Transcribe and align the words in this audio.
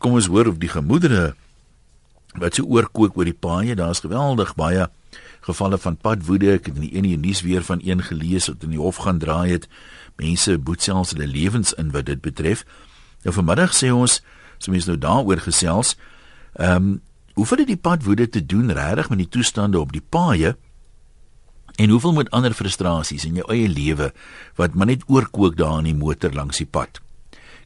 Kom 0.00 0.16
ons 0.16 0.30
hoor 0.32 0.48
of 0.48 0.60
die 0.60 0.70
gemoedere 0.72 1.34
wat 2.40 2.56
so 2.56 2.64
oorkook 2.64 3.18
oor 3.18 3.26
die 3.26 3.36
paaie, 3.36 3.74
daar's 3.76 4.00
geweldig 4.00 4.54
baie 4.56 4.86
gevalle 5.44 5.78
van 5.78 5.96
padwoede. 5.96 6.54
Ek 6.56 6.70
het 6.70 6.78
in 6.78 6.86
die 6.86 6.94
ene 6.96 7.16
nuus 7.20 7.42
weer 7.44 7.64
van 7.66 7.82
een 7.84 8.02
gelees 8.06 8.48
wat 8.48 8.64
in 8.64 8.74
die 8.76 8.80
hof 8.80 9.02
gaan 9.04 9.20
draai 9.20 9.50
het. 9.56 9.66
Mense 10.20 10.56
boet 10.58 10.84
selfs 10.84 11.12
hulle 11.14 11.28
lewens 11.28 11.74
in 11.80 11.92
wat 11.92 12.08
dit 12.08 12.20
betref. 12.20 12.64
Nou 13.26 13.34
vanmiddag 13.36 13.74
sê 13.76 13.90
ons, 13.92 14.20
so 14.58 14.72
mense 14.72 14.88
nou 14.88 14.98
daaroor 15.00 15.44
gesels, 15.44 15.96
ehm 16.56 16.76
um, 16.76 16.98
hoeveel 17.38 17.62
het 17.62 17.68
die 17.70 17.80
padwoede 17.80 18.26
te 18.28 18.40
doen 18.44 18.72
regtig 18.74 19.08
met 19.08 19.18
die 19.22 19.28
toestande 19.28 19.80
op 19.80 19.92
die 19.94 20.02
paaie? 20.02 20.56
En 21.76 21.88
hoeveel 21.88 22.12
met 22.12 22.30
ander 22.36 22.52
frustrasies 22.52 23.24
in 23.24 23.38
jou 23.38 23.46
eie 23.48 23.68
lewe 23.68 24.10
wat 24.58 24.74
maar 24.74 24.90
net 24.90 25.06
oorkook 25.06 25.56
daar 25.56 25.78
in 25.78 25.88
die 25.92 25.96
motor 25.96 26.34
langs 26.36 26.60
die 26.60 26.66
pad? 26.66 27.00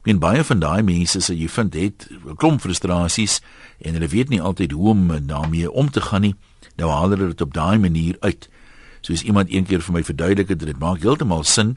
Ek 0.05 0.11
meen 0.11 0.18
baie 0.21 0.43
van 0.45 0.59
daai 0.61 0.82
mense 0.84 1.16
sê 1.25 1.32
jy 1.32 1.46
vind 1.48 1.75
het 1.80 2.05
'n 2.12 2.37
klomp 2.37 2.61
frustrasies 2.61 3.41
en 3.80 3.95
hulle 3.96 4.09
weet 4.12 4.28
nie 4.28 4.41
altyd 4.41 4.77
hoe 4.77 4.91
om 4.91 5.09
daarmee 5.27 5.70
om 5.70 5.88
te 5.88 6.01
gaan 6.01 6.20
nie. 6.20 6.34
Nou 6.77 6.91
haal 6.91 7.16
hulle 7.16 7.28
dit 7.33 7.41
op 7.41 7.55
daai 7.55 7.78
manier 7.78 8.16
uit. 8.20 8.48
Soos 9.01 9.23
iemand 9.23 9.48
een 9.48 9.64
keer 9.64 9.80
vir 9.80 9.95
my 9.95 10.02
verduidelik 10.05 10.48
het, 10.48 10.59
dit 10.59 10.78
maak 10.78 11.01
heeltemal 11.01 11.45
sin 11.45 11.77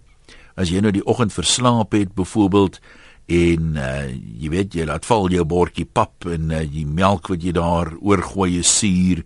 as 0.58 0.68
jy 0.68 0.82
nou 0.82 0.92
die 0.92 1.06
oggend 1.06 1.32
verslaap 1.32 1.96
het 1.96 2.12
byvoorbeeld 2.18 2.82
en 3.28 3.78
uh, 3.80 4.12
jy 4.12 4.50
weet 4.50 4.76
jy 4.76 4.86
laat 4.86 5.06
val 5.06 5.32
jou 5.32 5.46
bordjie 5.46 5.86
pap 5.86 6.26
en 6.26 6.52
uh, 6.52 6.66
die 6.68 6.86
melk 6.86 7.30
wat 7.30 7.42
jy 7.42 7.54
daar 7.56 7.94
oorgooi 7.96 8.60
is 8.60 8.78
suur 8.80 9.24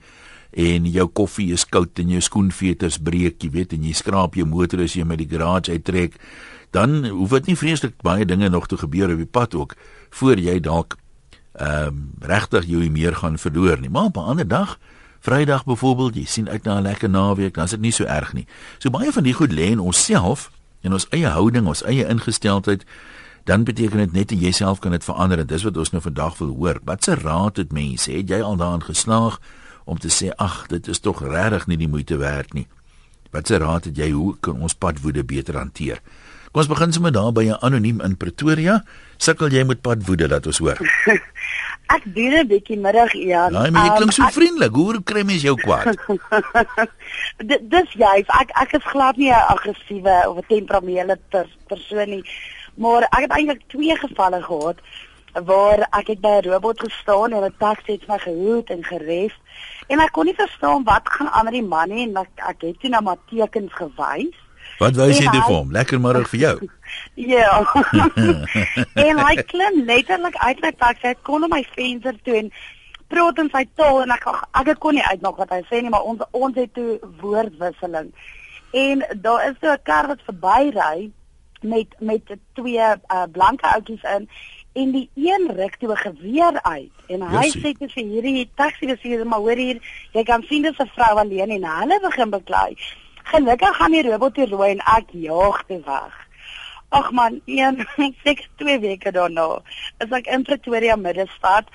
en 0.51 0.85
jou 0.85 1.07
koffie 1.07 1.53
is 1.53 1.65
koud 1.65 1.97
en 1.97 2.09
jou 2.09 2.21
skoenveters 2.21 2.99
breek, 2.99 3.41
jy 3.41 3.49
weet 3.49 3.73
en 3.73 3.83
jy 3.83 3.93
skraap 3.93 4.35
jou 4.35 4.45
motor 4.45 4.83
as 4.83 4.93
jy 4.93 5.03
met 5.07 5.17
die 5.17 5.29
garage 5.31 5.71
uittrek 5.71 6.19
dan 6.71 7.05
hoef 7.05 7.29
dit 7.29 7.45
nie 7.45 7.57
vreeslik 7.57 8.01
baie 8.01 8.25
dinge 8.25 8.49
nog 8.49 8.67
te 8.67 8.77
gebeur 8.77 9.11
op 9.11 9.17
die 9.17 9.25
pad 9.25 9.55
ook 9.55 9.75
voor 10.09 10.39
jy 10.39 10.59
dalk 10.59 10.97
ehm 11.51 11.87
um, 11.87 12.11
regtig 12.19 12.65
jou 12.65 12.89
meer 12.89 13.15
gaan 13.15 13.37
verloor 13.37 13.79
nie. 13.79 13.89
Maar 13.89 14.03
op 14.03 14.17
'n 14.17 14.29
ander 14.33 14.47
dag, 14.47 14.79
Vrydag 15.21 15.65
byvoorbeeld, 15.65 16.15
jy 16.15 16.25
sien 16.25 16.49
uit 16.49 16.63
na 16.63 16.79
'n 16.79 16.81
lekker 16.81 17.09
naweek, 17.09 17.53
dan 17.53 17.63
is 17.63 17.69
dit 17.69 17.79
nie 17.79 17.91
so 17.91 18.03
erg 18.03 18.33
nie. 18.33 18.47
So 18.77 18.89
baie 18.89 19.11
van 19.11 19.23
die 19.23 19.33
goed 19.33 19.51
lê 19.51 19.69
in 19.69 19.79
onsself 19.79 20.51
en 20.81 20.93
ons 20.93 21.07
eie 21.09 21.27
houding, 21.27 21.67
ons 21.67 21.83
eie 21.83 22.07
ingesteldheid. 22.07 22.85
Dan 23.43 23.63
beteken 23.63 23.97
dit 23.97 24.11
net 24.11 24.31
jy 24.31 24.51
self 24.51 24.79
kan 24.79 24.91
dit 24.91 25.03
verander 25.03 25.39
en 25.39 25.47
dis 25.47 25.63
wat 25.63 25.77
ons 25.77 25.91
nou 25.91 26.01
vandag 26.01 26.37
wil 26.37 26.47
hoor. 26.47 26.79
Wat 26.83 27.03
se 27.03 27.15
raad 27.15 27.57
het 27.57 27.71
mense? 27.71 28.11
Het 28.11 28.29
jy 28.29 28.41
al 28.41 28.55
daarin 28.55 28.83
geslaag 28.83 29.39
om 29.83 29.99
te 29.99 30.09
sê 30.09 30.29
ag, 30.35 30.67
dit 30.67 30.87
is 30.87 30.99
tog 30.99 31.21
regtig 31.21 31.67
nie 31.67 31.77
die 31.77 31.87
moeite 31.87 32.17
werd 32.17 32.53
nie? 32.53 32.67
Wat 33.31 33.47
se 33.47 33.57
raad 33.57 33.83
het 33.83 33.97
jy 33.97 34.11
hoe 34.11 34.35
kan 34.39 34.61
ons 34.61 34.73
padwoede 34.73 35.23
beter 35.23 35.57
hanteer? 35.57 36.01
Kom 36.51 36.65
ons 36.65 36.67
begin 36.67 36.91
sommer 36.91 37.13
daar 37.15 37.31
by 37.31 37.45
'n 37.47 37.63
anoniem 37.63 38.01
in 38.03 38.17
Pretoria. 38.17 38.83
Sukkel 39.17 39.47
jy 39.47 39.63
met 39.63 39.81
padwoede 39.81 40.27
laat 40.27 40.45
ons 40.45 40.57
hoor. 40.59 40.75
ek 41.95 42.03
doen 42.15 42.33
'n 42.43 42.47
bietjie 42.47 42.75
middag 42.75 43.13
Ian. 43.15 43.53
Ja, 43.55 43.71
maar 43.71 43.85
jy 43.87 43.95
klink 43.95 44.11
so 44.11 44.23
um, 44.23 44.31
vriendelik. 44.35 44.73
Hoe 44.75 44.99
kry 45.03 45.23
mens 45.23 45.47
jou 45.47 45.55
kwaad? 45.55 45.95
dis 47.73 47.95
juist. 47.95 48.27
Ek 48.41 48.51
ek 48.63 48.75
is 48.75 48.83
glad 48.83 49.15
nie 49.15 49.31
'n 49.31 49.47
aggressiewe 49.47 50.17
of 50.27 50.43
'n 50.43 50.47
temperamentele 50.51 51.15
per, 51.29 51.47
persoon 51.71 52.09
nie. 52.19 52.23
Maar 52.75 53.07
ek 53.15 53.31
het 53.31 53.31
eintlik 53.31 53.63
twee 53.71 53.95
gevalle 53.95 54.43
gehad 54.43 54.83
waar 55.47 55.87
ek 55.95 56.07
het 56.07 56.19
by 56.19 56.35
'n 56.43 56.51
robot 56.51 56.83
gestaan 56.83 57.31
en 57.31 57.47
'n 57.47 57.55
taxi 57.63 57.95
het 57.95 58.07
my 58.11 58.19
gehoed 58.19 58.67
en 58.69 58.83
geref 58.83 59.33
en 59.87 59.99
ek 59.99 60.11
kon 60.11 60.25
nie 60.25 60.35
verstaan 60.35 60.83
wat 60.83 61.07
gaan 61.07 61.31
aan 61.31 61.45
met 61.47 61.53
die 61.53 61.63
man 61.63 61.89
nie 61.89 62.07
en 62.07 62.17
ek, 62.17 62.31
ek 62.35 62.61
het 62.61 62.79
toe 62.79 62.89
na 62.89 62.99
my 62.99 63.15
tekens 63.31 63.71
gewys 63.71 64.35
Wat 64.81 64.97
wou 64.97 65.07
jy 65.11 65.27
doen 65.29 65.43
vir 65.45 65.53
hom? 65.53 65.71
Lekker 65.75 65.99
middag 66.01 66.29
vir 66.31 66.39
jou. 66.41 66.55
ja. 67.33 67.49
en 69.07 69.23
hy 69.27 69.35
klim 69.51 69.81
letterlik 69.85 70.37
uit 70.41 70.61
my 70.65 70.71
taxi, 70.81 71.11
hy 71.11 71.15
kon 71.27 71.45
op 71.45 71.53
my 71.53 71.61
venster 71.75 72.17
toe 72.25 72.37
en 72.39 72.51
praat 73.11 73.41
in 73.43 73.51
sy 73.53 73.65
taal 73.77 74.01
en 74.05 74.13
ek 74.15 74.25
ek 74.63 74.79
kon 74.81 74.97
nie 74.97 75.05
uitmaak 75.11 75.41
wat 75.43 75.51
hy 75.53 75.61
sê 75.69 75.81
nie, 75.83 75.91
maar 75.93 76.07
ons 76.07 76.23
ons 76.31 76.57
het 76.57 76.71
toe 76.73 76.97
woordwisseling. 77.21 78.09
En 78.81 79.03
daar 79.25 79.49
is 79.49 79.59
so 79.61 79.69
'n 79.73 79.83
kar 79.83 80.07
wat 80.07 80.23
verbyry 80.29 81.11
met 81.61 81.93
met 81.99 82.33
twee 82.57 82.87
uh, 82.87 83.25
blanke 83.31 83.67
ouetjies 83.67 84.03
in 84.15 84.27
en 84.73 84.91
die 84.95 85.09
een 85.15 85.51
ruk 85.55 85.75
toe 85.77 85.91
'n 85.91 86.03
geweer 86.07 86.61
uit 86.61 86.91
en 87.07 87.21
hy 87.21 87.45
Jessie. 87.45 87.75
sê 87.75 87.93
vir 87.93 88.03
hierdie 88.03 88.49
taxi 88.55 88.87
bestuurder 88.87 89.27
maar 89.27 89.39
hoor 89.39 89.59
hier 89.59 89.79
jy 90.13 90.23
kan 90.23 90.43
sien 90.49 90.61
dis 90.61 90.79
'n 90.79 90.89
vrou 90.95 91.17
alleen 91.19 91.49
en 91.49 91.65
hulle 91.79 91.99
begin 92.01 92.29
beklei 92.29 92.75
Gelukkig 93.31 93.75
gaan 93.77 93.95
die 93.95 94.03
robot 94.03 94.35
hier 94.35 94.49
rooi 94.51 94.69
en 94.73 94.81
ek 94.97 95.11
jaag 95.15 95.63
te 95.67 95.79
weg. 95.85 96.15
Ag 96.91 97.11
man, 97.15 97.39
een 97.45 97.85
seker 98.23 98.47
2 98.59 98.79
weke 98.83 99.11
daarna 99.15 99.61
is 100.03 100.11
ek 100.17 100.27
in 100.27 100.43
Pretoria 100.43 100.97
middestad 100.99 101.69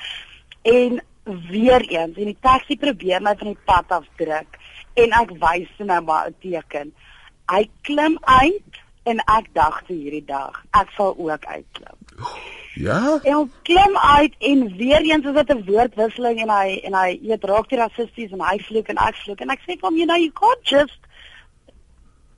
en 0.68 1.00
weer 1.24 1.80
eens 1.88 2.18
en 2.18 2.28
die 2.32 2.36
taxi 2.44 2.76
probeer 2.78 3.24
my 3.24 3.32
van 3.40 3.54
die 3.54 3.64
pad 3.64 3.94
af 3.96 4.04
druk 4.20 4.58
en 5.00 5.16
ek 5.22 5.32
wys 5.40 5.72
nou 5.78 6.00
maar 6.04 6.28
'n 6.28 6.36
teken. 6.44 6.92
Hy 7.52 7.62
klim 7.88 8.18
uit 8.22 8.82
en 9.08 9.24
ek 9.38 9.48
dink 9.54 9.80
vir 9.88 9.96
hierdie 9.96 10.26
dag 10.28 10.60
ek 10.76 10.92
sal 10.98 11.16
ook 11.16 11.44
uitklim. 11.46 11.98
Ja. 12.76 13.18
En 13.22 13.52
klim 13.62 13.96
uit 13.96 14.34
en 14.38 14.76
weer 14.76 15.00
eens 15.00 15.24
is 15.24 15.38
dit 15.40 15.54
'n 15.54 15.64
woordwisseling 15.64 16.40
en 16.44 16.50
hy 16.50 16.80
en 16.84 16.94
hy 16.94 17.18
eet 17.22 17.44
raak 17.44 17.68
die 17.68 17.78
rassisties 17.78 18.30
en 18.30 18.44
hy 18.44 18.58
vloek 18.68 18.88
en 18.88 18.96
ek 19.08 19.16
vloek 19.24 19.40
en 19.40 19.50
ek 19.50 19.60
sê 19.64 19.80
vir 19.80 19.88
hom 19.88 19.96
you 19.96 20.06
know 20.06 20.20
you 20.20 20.32
can't 20.32 20.62
just 20.62 21.00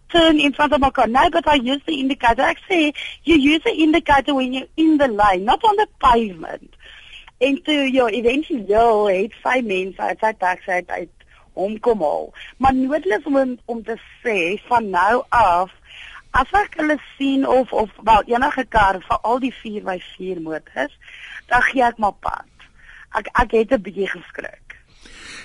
turn 0.09 0.41
in 0.41 0.53
front 0.53 0.73
of 0.73 0.81
my 0.81 0.91
car. 0.91 1.07
No, 1.07 1.31
but 1.31 1.47
I 1.47 1.55
use 1.55 1.83
the 1.87 2.01
indicator. 2.01 2.43
Actually, 2.43 2.95
you 3.25 3.37
use 3.37 3.63
the 3.65 3.73
indicator 3.73 4.35
when 4.35 4.53
you're 4.53 4.67
in 4.77 4.99
the 4.99 5.09
lane, 5.09 5.45
not 5.45 5.63
on 5.65 5.77
the 5.77 5.89
pavement. 6.01 6.75
En 7.39 7.63
toe 7.63 7.93
ja, 7.93 8.07
eventueel 8.07 9.09
ja, 9.09 9.21
het 9.23 9.35
sy 9.43 9.61
mense 9.63 10.03
uit 10.03 10.19
sy 10.19 10.33
taxi 10.39 10.71
uit, 10.71 10.89
uit 10.91 11.27
hom 11.59 11.77
kom 11.81 12.03
al. 12.03 12.33
Maar 12.59 12.75
noodloos 12.75 13.29
om 13.31 13.59
om 13.65 13.83
te 13.87 13.95
sê 14.23 14.39
van 14.67 14.91
nou 14.91 15.23
af 15.29 15.75
as 16.37 16.51
ek 16.61 16.77
hulle 16.81 16.99
sien 17.17 17.47
of 17.49 17.73
of 17.73 17.95
wel 18.05 18.27
enige 18.35 18.65
kar 18.75 18.99
vir 19.07 19.21
al 19.23 19.39
die 19.43 19.55
4x4 19.55 20.43
motors, 20.43 20.99
dan 21.47 21.63
gee 21.71 21.85
ek 21.87 22.03
maar 22.03 22.17
pad. 22.27 22.67
Ek 23.19 23.31
ek 23.45 23.55
het 23.61 23.73
'n 23.73 23.83
bietjie 23.87 24.11
geskrik. 24.11 24.77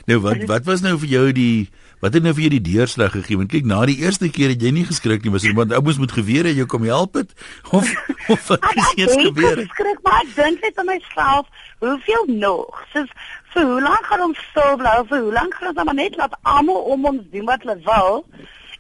Nou 0.06 0.19
wat 0.19 0.44
wat 0.50 0.66
was 0.66 0.81
nou 0.81 0.97
vir 1.00 1.09
jou 1.09 1.31
die 1.31 1.69
Wat 2.03 2.14
het 2.18 2.24
nou 2.25 2.34
vir 2.36 2.44
jou 2.44 2.52
die 2.58 2.66
deurslag 2.66 3.14
gegee? 3.16 3.38
Want 3.40 3.53
kyk, 3.53 3.68
na 3.69 3.78
die 3.88 4.02
eerste 4.03 4.28
keer 4.28 4.52
het 4.52 4.64
jy 4.64 4.74
nie 4.75 4.84
geskrik 4.84 5.24
nie, 5.24 5.31
maar 5.31 5.46
iemand 5.47 5.72
ouens 5.72 6.00
moet 6.02 6.12
geweer 6.12 6.50
het 6.50 6.58
jy 6.59 6.66
kom 6.68 6.84
help 6.84 7.16
het 7.16 7.31
of 7.78 7.88
of 8.34 8.50
wat 8.52 8.66
is 8.74 8.90
eers 8.97 9.16
gebeur? 9.30 9.62
Ek 9.64 9.72
skrik 9.72 10.02
maar 10.03 10.18
ek 10.25 10.34
dink 10.36 10.66
net 10.68 10.81
aan 10.84 10.90
myself, 10.90 11.47
hoeveel 11.80 12.28
nog? 12.42 12.81
Soos 12.92 13.13
vir 13.53 13.69
hoe 13.69 13.80
lank 13.86 14.12
gaan 14.12 14.25
ons 14.28 14.44
stil 14.50 14.75
bly? 14.84 14.97
Vir 15.13 15.24
hoe 15.30 15.31
lank 15.38 15.56
gaan 15.56 15.72
ons 15.72 15.88
maar 15.88 16.00
net 16.02 16.19
laat 16.19 16.36
almal 16.58 16.92
om 16.97 17.08
ons 17.13 17.24
doen 17.31 17.47
wat 17.47 17.63
hulle 17.63 17.80
wil 17.88 18.19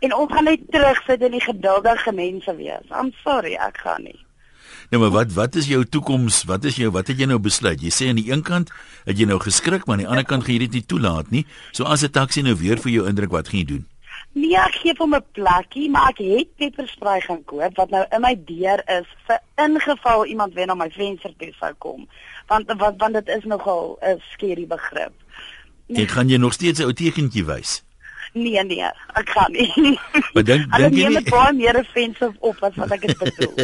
en 0.03 0.19
ons 0.19 0.35
gaan 0.35 0.51
net 0.51 0.67
terugsit 0.75 1.23
in 1.23 1.39
die 1.39 1.45
geduldige 1.47 2.11
mense 2.19 2.59
wees? 2.59 2.91
I'm 2.91 3.15
sorry, 3.23 3.55
ek 3.55 3.79
gaan 3.87 4.03
nie. 4.09 4.19
Nou 4.93 5.01
maar 5.01 5.13
wat 5.13 5.31
wat 5.33 5.55
is 5.55 5.65
jou 5.65 5.85
toekoms? 5.89 6.43
Wat 6.45 6.63
is 6.69 6.75
jou 6.77 6.91
wat 6.93 7.07
het 7.09 7.17
jy 7.17 7.25
nou 7.25 7.39
besluit? 7.41 7.81
Jy 7.81 7.89
sê 7.89 8.09
aan 8.11 8.19
die 8.19 8.27
een 8.29 8.43
kant 8.45 8.69
het 9.07 9.17
jy 9.17 9.25
nou 9.25 9.39
geskrik, 9.41 9.87
maar 9.87 9.97
aan 9.97 10.03
die 10.03 10.09
ander 10.11 10.27
kant 10.29 10.45
gaan 10.45 10.53
jy 10.53 10.67
dit 10.67 10.75
nie 10.77 10.85
toelaat 10.85 11.31
nie. 11.33 11.47
So 11.73 11.89
as 11.89 12.03
'n 12.05 12.13
taxi 12.13 12.43
nou 12.45 12.53
weer 12.53 12.77
vir 12.77 12.91
jou 12.91 13.07
indruk, 13.09 13.31
wat 13.31 13.49
gaan 13.49 13.59
jy 13.59 13.65
doen? 13.65 13.87
Nee, 14.33 14.53
ek 14.53 14.75
gee 14.83 14.93
hom 14.97 15.15
'n 15.15 15.25
plekkie, 15.31 15.89
maar 15.89 16.09
ek 16.09 16.17
het 16.17 16.55
pepperspray 16.57 17.21
gaan 17.21 17.43
koop 17.45 17.75
wat 17.75 17.89
nou 17.89 18.05
in 18.11 18.21
my 18.21 18.35
deur 18.45 18.83
is 18.85 19.07
vir 19.25 19.39
ingeval 19.57 20.25
iemand 20.25 20.53
weer 20.53 20.67
na 20.67 20.75
my 20.75 20.89
venster 20.91 21.33
toe 21.37 21.53
sou 21.59 21.73
kom. 21.77 22.07
Want 22.47 22.71
want 22.77 22.99
want 22.99 23.13
dit 23.13 23.27
is 23.27 23.43
nogal 23.45 23.97
'n 24.01 24.21
skerry 24.33 24.67
begrip. 24.67 25.13
Ek 25.89 26.11
gaan 26.11 26.29
jy 26.29 26.37
nog 26.37 26.53
steeds 26.53 26.79
'n 26.79 26.83
ou 26.83 26.93
tekentjie 26.93 27.45
wys. 27.45 27.83
Nee 28.33 28.63
nee, 28.63 28.89
ek 29.13 29.29
gaan 29.29 29.51
nie. 29.51 29.99
Maar 30.33 30.43
dink 30.43 30.65
dink 30.81 30.95
jy 30.97 31.09
nie 31.13 31.23
baie 31.29 31.53
meer 31.53 31.77
offensive 31.77 32.33
op 32.39 32.63
as 32.65 32.75
wat 32.81 32.95
ek 32.95 33.05
dit 33.05 33.19
bedoel. 33.21 33.55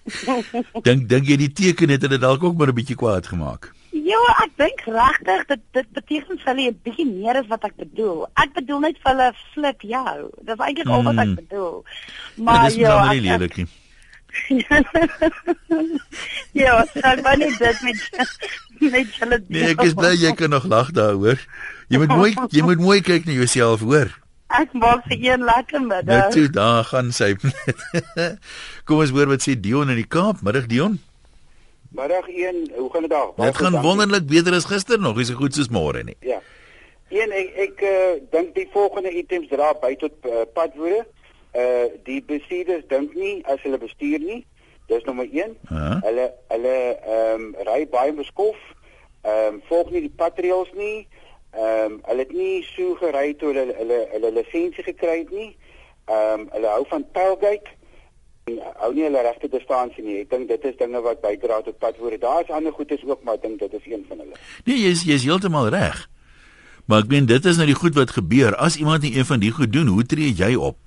dink 0.88 1.08
dink 1.10 1.28
jy 1.28 1.36
die 1.44 1.52
teken 1.52 1.92
het 1.92 2.06
hulle 2.06 2.20
dalk 2.22 2.44
ook 2.44 2.56
maar 2.56 2.72
'n 2.72 2.78
bietjie 2.80 2.96
kwaad 2.96 3.28
gemaak? 3.28 3.68
Ja, 3.92 4.22
ek 4.44 4.56
dink 4.56 4.80
regtig 4.88 5.44
dit 5.52 5.62
dit 5.76 5.88
beteken 5.98 6.40
vir 6.40 6.48
hulle 6.54 6.70
'n 6.70 6.80
bietjie 6.88 7.08
meer 7.10 7.36
as 7.42 7.52
wat 7.52 7.68
ek 7.68 7.76
bedoel. 7.76 8.24
Ek 8.40 8.56
bedoel 8.56 8.80
net 8.88 8.96
vir 9.04 9.12
hulle 9.12 9.28
flip 9.52 9.80
jou. 9.84 10.16
Dis 10.40 10.58
eintlik 10.58 10.88
al 10.88 11.04
wat 11.10 11.18
ek 11.18 11.28
hmm. 11.28 11.38
bedoel. 11.44 11.84
Maar 12.36 12.56
ja, 12.56 12.64
dis 12.64 12.76
ja, 12.80 13.12
nie 13.12 13.24
lelik 13.28 13.56
nie. 13.56 13.68
ja, 16.62 16.80
ek 16.80 17.20
wou 17.20 17.36
net 17.36 17.58
dit 17.60 17.82
met 17.84 17.98
met 18.94 19.14
hulle. 19.20 19.38
Nee, 19.48 19.70
ek 19.74 19.84
is 19.86 19.94
bly 19.98 20.14
jy 20.16 20.32
kan 20.38 20.50
nog 20.50 20.66
lag 20.70 20.90
daaroor. 20.96 21.40
Jy 21.92 22.02
moet 22.02 22.16
mooi 22.16 22.32
jy 22.50 22.64
moet 22.66 22.82
mooi 22.82 23.00
kyk 23.04 23.28
na 23.28 23.36
jouself, 23.36 23.84
hoor. 23.86 24.10
Ek 24.52 24.74
maak 24.76 25.06
vir 25.08 25.18
een 25.20 25.44
lekker 25.48 25.80
middag. 25.80 26.28
Net 26.28 26.34
toe 26.36 26.48
daar 26.52 26.84
gaan 26.84 27.12
sy. 27.16 27.32
Kom 28.86 29.00
ons 29.00 29.14
hoor 29.14 29.30
wat 29.32 29.44
sê 29.44 29.56
Dion 29.56 29.92
in 29.92 30.00
die 30.00 30.08
Kaap. 30.08 30.42
Middag 30.44 30.68
Dion. 30.68 30.98
Middag 31.96 32.28
1. 32.28 32.60
Hoe 32.76 32.90
gaan 32.92 33.06
dit 33.06 33.10
daar? 33.10 33.32
Dit 33.36 33.56
gaan 33.56 33.80
wonderlik 33.80 34.26
beter 34.28 34.56
as 34.56 34.68
gister 34.68 35.00
nog. 35.00 35.20
Is 35.20 35.32
so 35.32 35.40
goed 35.40 35.56
soos 35.56 35.72
môre 35.72 36.04
nie. 36.04 36.16
Ja. 36.20 36.40
Een 37.12 37.32
ek 37.36 37.56
ek 37.66 37.82
uh, 37.84 38.12
dink 38.32 38.54
die 38.56 38.68
volgende 38.72 39.12
items 39.12 39.48
dra 39.52 39.72
by 39.80 39.94
tot 40.00 40.28
uh, 40.28 40.44
padwoorde. 40.56 41.04
Uh 41.52 41.88
die 42.04 42.22
bestuurders 42.24 42.86
dink 42.88 43.12
nie 43.16 43.40
as 43.44 43.60
hulle 43.64 43.80
bestuur 43.80 44.20
nie. 44.24 44.40
Dis 44.86 45.04
nommer 45.04 45.28
1. 45.30 45.56
Ja. 45.68 45.98
Hulle 46.02 46.32
hulle 46.48 46.76
ehm 47.00 47.40
um, 47.40 47.54
ry 47.68 47.86
baie 47.88 48.12
beskof. 48.12 48.56
Ehm 49.22 49.54
um, 49.54 49.60
volg 49.68 49.90
nie 49.90 50.04
die 50.08 50.16
patreels 50.16 50.72
nie. 50.78 51.06
Ehm 51.50 51.92
um, 51.92 52.00
hulle 52.08 52.26
het 52.26 52.32
nie 52.32 52.62
so 52.74 52.94
gery 53.00 53.34
toe 53.34 53.52
hulle 53.52 53.76
hulle 53.78 54.00
hulle 54.14 54.32
lisensie 54.38 54.84
gekry 54.84 55.18
het 55.22 55.30
nie. 55.30 55.50
Ehm 56.04 56.40
um, 56.40 56.48
hulle 56.56 56.74
hou 56.74 56.84
van 56.90 57.06
tailgate. 57.12 57.78
En 58.50 58.58
hou 58.82 58.90
nie 58.94 59.04
hulle 59.06 59.22
regte 59.22 59.48
distansie 59.48 60.04
nie. 60.04 60.20
Ek 60.24 60.30
dink 60.30 60.48
dit 60.50 60.64
is 60.70 60.78
dinge 60.80 61.02
wat 61.04 61.20
bydra 61.22 61.60
tot 61.62 61.78
padwoorde. 61.78 62.18
Daar 62.18 62.42
is 62.42 62.50
ander 62.50 62.72
goedes 62.74 63.04
ook, 63.06 63.22
maar 63.22 63.38
ek 63.38 63.46
dink 63.46 63.60
dit 63.62 63.76
is 63.78 63.86
een 63.92 64.02
van 64.08 64.24
hulle. 64.24 64.40
Nee, 64.66 64.80
jy's 64.88 65.06
jy's 65.06 65.26
heeltemal 65.28 65.70
reg. 65.74 66.08
Maar 66.90 67.04
ek 67.04 67.12
meen 67.12 67.28
dit 67.30 67.44
is 67.46 67.56
nou 67.60 67.66
die 67.70 67.78
goed 67.78 67.94
wat 67.94 68.10
gebeur. 68.10 68.56
As 68.58 68.76
iemand 68.76 69.06
nie 69.06 69.14
een 69.14 69.28
van 69.28 69.40
die 69.40 69.52
goed 69.54 69.72
doen, 69.72 69.86
hoe 69.94 70.02
tree 70.06 70.34
jy 70.34 70.54
op? 70.58 70.80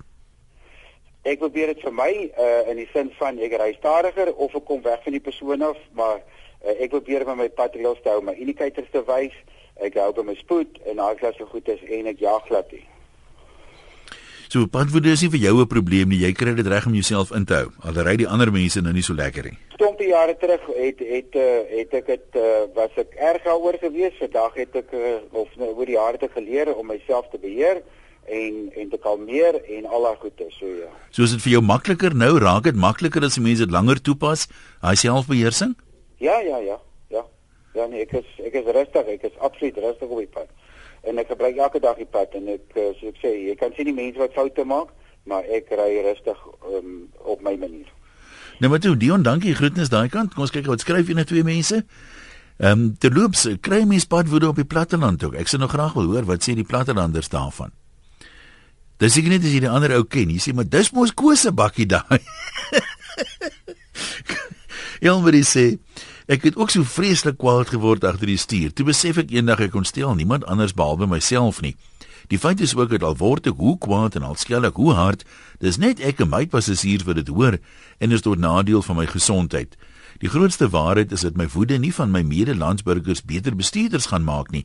Ek 1.26 1.40
probeer 1.42 1.72
dit 1.72 1.80
vir 1.82 1.94
my 1.94 2.10
uh 2.38 2.70
in 2.70 2.78
die 2.78 2.88
sin 2.92 3.08
van 3.18 3.38
ek 3.42 3.56
ry 3.58 3.72
stadiger 3.80 4.28
of 4.34 4.54
ek 4.54 4.66
kom 4.68 4.82
weg 4.84 5.02
van 5.02 5.16
die 5.16 5.24
persoon 5.28 5.64
af, 5.66 5.78
maar 5.98 6.20
uh, 6.20 6.74
ek 6.78 6.92
probeer 6.92 7.26
met 7.26 7.40
my 7.40 7.48
patreels 7.50 7.98
te 8.04 8.12
hou, 8.12 8.20
my 8.22 8.36
indicators 8.38 8.92
te 8.92 9.02
wys. 9.08 9.34
Ek 9.82 9.98
hou 9.98 10.12
by 10.14 10.22
my 10.28 10.36
spoed 10.38 10.78
en 10.86 11.02
daai 11.02 11.18
klas 11.18 11.34
so 11.40 11.50
goed 11.50 11.66
is 11.68 11.82
en 11.98 12.12
ek 12.12 12.22
jag 12.22 12.46
glad 12.46 12.70
nie. 12.72 12.84
So 14.46 14.68
padwoede 14.70 15.10
is 15.10 15.24
nie 15.24 15.32
vir 15.34 15.42
jou 15.48 15.56
'n 15.60 15.66
probleem 15.66 16.08
nie. 16.08 16.22
Jy 16.22 16.32
kry 16.32 16.54
dit 16.54 16.66
reg 16.66 16.86
om 16.86 16.94
jouself 16.94 17.34
in 17.34 17.44
te 17.44 17.54
hou. 17.54 17.68
Al 17.82 17.98
ry 18.06 18.16
die 18.16 18.28
ander 18.28 18.52
mense 18.52 18.80
nou 18.80 18.92
nie 18.92 19.02
so 19.02 19.12
lekker 19.12 19.50
nie. 19.50 19.58
Stompie 19.74 20.08
jare 20.14 20.36
terug 20.38 20.62
het 20.78 20.98
het 21.02 21.34
uh, 21.34 21.66
het 21.74 21.94
ek 21.94 22.06
dit 22.06 22.38
uh, 22.38 22.70
was 22.74 22.94
ek 22.94 23.18
erg 23.18 23.42
daaroor 23.42 23.76
gewees. 23.82 24.14
Vandag 24.22 24.54
het 24.54 24.76
ek 24.76 24.94
uh, 24.94 25.18
of 25.32 25.48
nou, 25.56 25.74
oor 25.74 25.86
die 25.86 25.98
jare 25.98 26.22
ek 26.22 26.38
geleer 26.38 26.70
om 26.76 26.86
myself 26.86 27.26
te 27.34 27.38
beheer 27.38 27.82
en 28.28 28.70
en 28.74 28.88
te 28.90 28.98
kalmeer 28.98 29.58
en 29.78 29.86
al 29.86 30.02
daai 30.08 30.16
goeie 30.22 30.50
so 30.58 30.66
ja. 30.66 30.90
So 31.10 31.22
is 31.22 31.34
dit 31.36 31.42
vir 31.46 31.52
jou 31.56 31.62
makliker 31.62 32.14
nou? 32.14 32.38
Raak 32.42 32.68
dit 32.68 32.76
makliker 32.76 33.24
as 33.24 33.38
die 33.38 33.44
mense 33.44 33.64
dit 33.64 33.72
langer 33.74 34.00
toepas? 34.02 34.46
Daai 34.82 34.96
selfbeheersing? 34.96 35.76
Ja, 36.18 36.40
ja, 36.40 36.58
ja. 36.58 36.78
Ja. 37.08 37.24
Ja, 37.74 37.86
nee, 37.86 38.02
ek 38.06 38.12
is 38.22 38.28
ek 38.44 38.60
is 38.62 38.70
rustig. 38.76 39.10
Ek 39.16 39.26
is 39.30 39.38
absoluut 39.38 39.78
rustig 39.84 40.08
op 40.08 40.22
die 40.22 40.32
pad. 40.38 40.48
En 41.06 41.18
ek 41.22 41.30
gebruik 41.34 41.56
elke 41.56 41.80
dag 41.80 41.98
die 42.00 42.08
pad 42.10 42.34
en 42.34 42.48
ek 42.56 42.76
uh, 42.76 42.90
so 42.98 43.12
ek 43.12 43.20
sê, 43.22 43.32
jy 43.50 43.56
kan 43.60 43.74
sien 43.76 43.90
die 43.90 43.96
mense 43.96 44.18
wat 44.18 44.34
foute 44.34 44.64
maak, 44.66 44.90
maar 45.30 45.46
ek 45.46 45.70
ry 45.78 45.90
rustig 46.06 46.40
um, 46.72 47.06
op 47.22 47.42
my 47.46 47.54
manier. 47.60 47.90
Nou 48.58 48.72
maar 48.72 48.80
toe, 48.80 48.96
Dion, 48.96 49.22
dankie. 49.22 49.54
Groetnis 49.54 49.92
daai 49.92 50.08
kant. 50.08 50.32
Kom 50.34 50.46
ons 50.46 50.54
kyk 50.54 50.68
wat 50.70 50.82
skryf 50.82 51.10
een 51.12 51.20
of 51.20 51.28
twee 51.28 51.44
mense. 51.46 51.82
Ehm 52.56 52.72
um, 52.72 52.84
terloops, 52.96 53.44
kry 53.60 53.82
mens 53.84 54.08
padwoede 54.08 54.48
op 54.48 54.56
die 54.56 54.64
platteland 54.64 55.24
ook. 55.24 55.36
Ek 55.36 55.50
sou 55.52 55.60
nog 55.60 55.74
graag 55.76 55.92
wil 55.98 56.14
hoor 56.14 56.24
wat 56.24 56.46
sê 56.46 56.56
die 56.56 56.64
plattelanders 56.64 57.28
daarvan. 57.28 57.74
Dis 58.98 59.12
seker 59.12 59.34
net 59.34 59.44
as 59.44 59.52
jy 59.52 59.60
die 59.60 59.70
ander 59.70 59.92
ou 59.98 60.04
ken. 60.08 60.30
Jy 60.32 60.40
sê 60.40 60.54
maar 60.56 60.68
dis 60.68 60.92
mos 60.96 61.12
kose 61.12 61.52
bakkie 61.52 61.88
daai. 61.88 62.20
Elmarie 65.04 65.44
sê 65.44 65.76
ek 66.26 66.48
het 66.48 66.56
ook 66.56 66.72
so 66.72 66.82
vreeslik 66.82 67.36
kwaad 67.38 67.68
geword 67.70 68.06
agter 68.08 68.32
die 68.32 68.40
stuur. 68.40 68.72
Toe 68.72 68.88
besef 68.88 69.20
ek 69.20 69.34
eendag 69.36 69.60
ek 69.66 69.74
kon 69.76 69.84
steel 69.84 70.16
niemand 70.16 70.48
anders 70.50 70.74
behalwe 70.74 71.06
myself 71.10 71.60
nie. 71.62 71.76
Die 72.32 72.40
feit 72.40 72.60
is 72.60 72.74
ook 72.74 72.90
dat 72.90 73.04
al 73.06 73.18
word 73.20 73.46
ek 73.46 73.60
hoe 73.60 73.76
kwaad 73.78 74.16
en 74.18 74.26
al 74.26 74.34
skel 74.40 74.66
ek 74.66 74.80
hoe 74.80 74.96
hard, 74.98 75.22
dis 75.62 75.78
net 75.78 76.00
ek 76.02 76.24
en 76.24 76.32
my 76.32 76.42
passasiers 76.50 77.06
wat 77.06 77.20
dit 77.20 77.30
hoor 77.30 77.60
en 78.02 78.16
is 78.16 78.24
tot 78.26 78.40
nadeel 78.42 78.82
van 78.82 78.98
my 78.98 79.06
gesondheid. 79.06 79.76
Die 80.24 80.32
grootste 80.32 80.72
waarheid 80.72 81.12
is 81.12 81.22
dat 81.28 81.36
my 81.36 81.46
woede 81.52 81.78
nie 81.78 81.92
van 81.94 82.10
my 82.10 82.24
medelandsburgers 82.26 83.22
beter 83.22 83.54
bestuurders 83.54 84.08
gaan 84.10 84.24
maak 84.24 84.50
nie. 84.50 84.64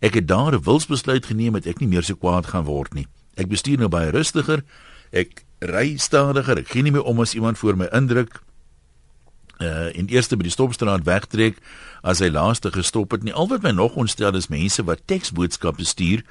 Ek 0.00 0.14
het 0.14 0.28
daar 0.28 0.54
'n 0.54 0.62
wilsbesluit 0.62 1.26
geneem 1.26 1.52
dat 1.52 1.66
ek 1.66 1.80
nie 1.80 1.88
meer 1.88 2.02
so 2.02 2.14
kwaad 2.14 2.46
gaan 2.46 2.64
word 2.64 2.94
nie. 2.94 3.06
Ek 3.38 3.48
bestuur 3.50 3.78
nou 3.78 3.88
baie 3.92 4.10
rustiger. 4.14 4.64
Ek 5.14 5.44
ry 5.64 5.96
stadiger. 6.02 6.58
Ek 6.58 6.74
gee 6.74 6.82
nie 6.82 6.94
meer 6.94 7.06
om 7.08 7.22
as 7.22 7.36
iemand 7.38 7.58
voor 7.58 7.78
my 7.78 7.90
indruk 7.94 8.42
uh 9.58 9.90
in 9.98 10.06
eerste 10.06 10.36
by 10.38 10.46
die 10.46 10.54
stopstraat 10.54 11.02
wegtrek 11.02 11.56
as 12.06 12.20
hy 12.22 12.28
laaste 12.30 12.70
gestop 12.70 13.10
het 13.14 13.24
nie. 13.26 13.34
Al 13.34 13.48
wat 13.50 13.64
my 13.66 13.72
nog 13.74 13.96
ontstel 13.98 14.36
is 14.38 14.50
mense 14.52 14.84
wat 14.86 15.02
teksboodskappe 15.10 15.84
stuur 15.84 16.22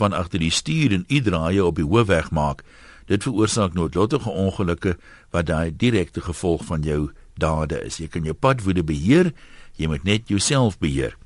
van 0.00 0.16
agter 0.16 0.40
die 0.40 0.52
stuur 0.54 0.94
en 0.96 1.04
uitdraaie 1.10 1.64
op 1.64 1.76
die 1.76 1.84
hoofweg 1.84 2.30
maak. 2.30 2.64
Dit 3.10 3.26
veroorsaak 3.26 3.74
noodlottige 3.74 4.30
ongelukke 4.30 4.96
wat 5.30 5.50
daai 5.50 5.76
direkte 5.76 6.22
gevolg 6.24 6.64
van 6.64 6.86
jou 6.86 7.10
dade 7.36 7.80
is. 7.84 7.98
Jy 7.98 8.08
kan 8.08 8.24
jou 8.24 8.34
padwoede 8.34 8.84
beheer, 8.86 9.32
jy 9.76 9.90
moet 9.90 10.04
net 10.04 10.28
jouself 10.28 10.78
beheer. 10.78 11.16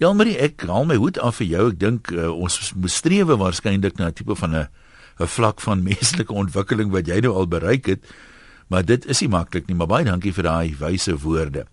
Jelmarie, 0.00 0.38
ek 0.40 0.62
haal 0.64 0.86
my 0.88 0.96
hoed 0.96 1.18
af 1.20 1.40
vir 1.42 1.46
jou. 1.50 1.64
Ek 1.74 1.78
dink 1.80 2.08
uh, 2.14 2.30
ons 2.32 2.54
moet 2.72 2.92
strewe 2.92 3.36
waarskynlik 3.36 3.98
na 4.00 4.08
'n 4.08 4.16
tipe 4.16 4.34
van 4.34 4.54
'n 4.56 4.68
'n 5.20 5.26
vlak 5.28 5.60
van 5.60 5.82
menslike 5.90 6.32
ontwikkeling 6.32 6.88
wat 6.90 7.06
jy 7.06 7.20
nou 7.20 7.34
al 7.36 7.46
bereik 7.46 7.86
het. 7.86 8.00
Maar 8.68 8.84
dit 8.84 9.04
is 9.06 9.20
nie 9.20 9.28
maklik 9.28 9.66
nie, 9.68 9.76
maar 9.76 9.90
baie 9.90 10.04
dankie 10.04 10.32
vir 10.32 10.42
daai 10.48 10.76
wyse 10.78 11.12
woorde. 11.20 11.66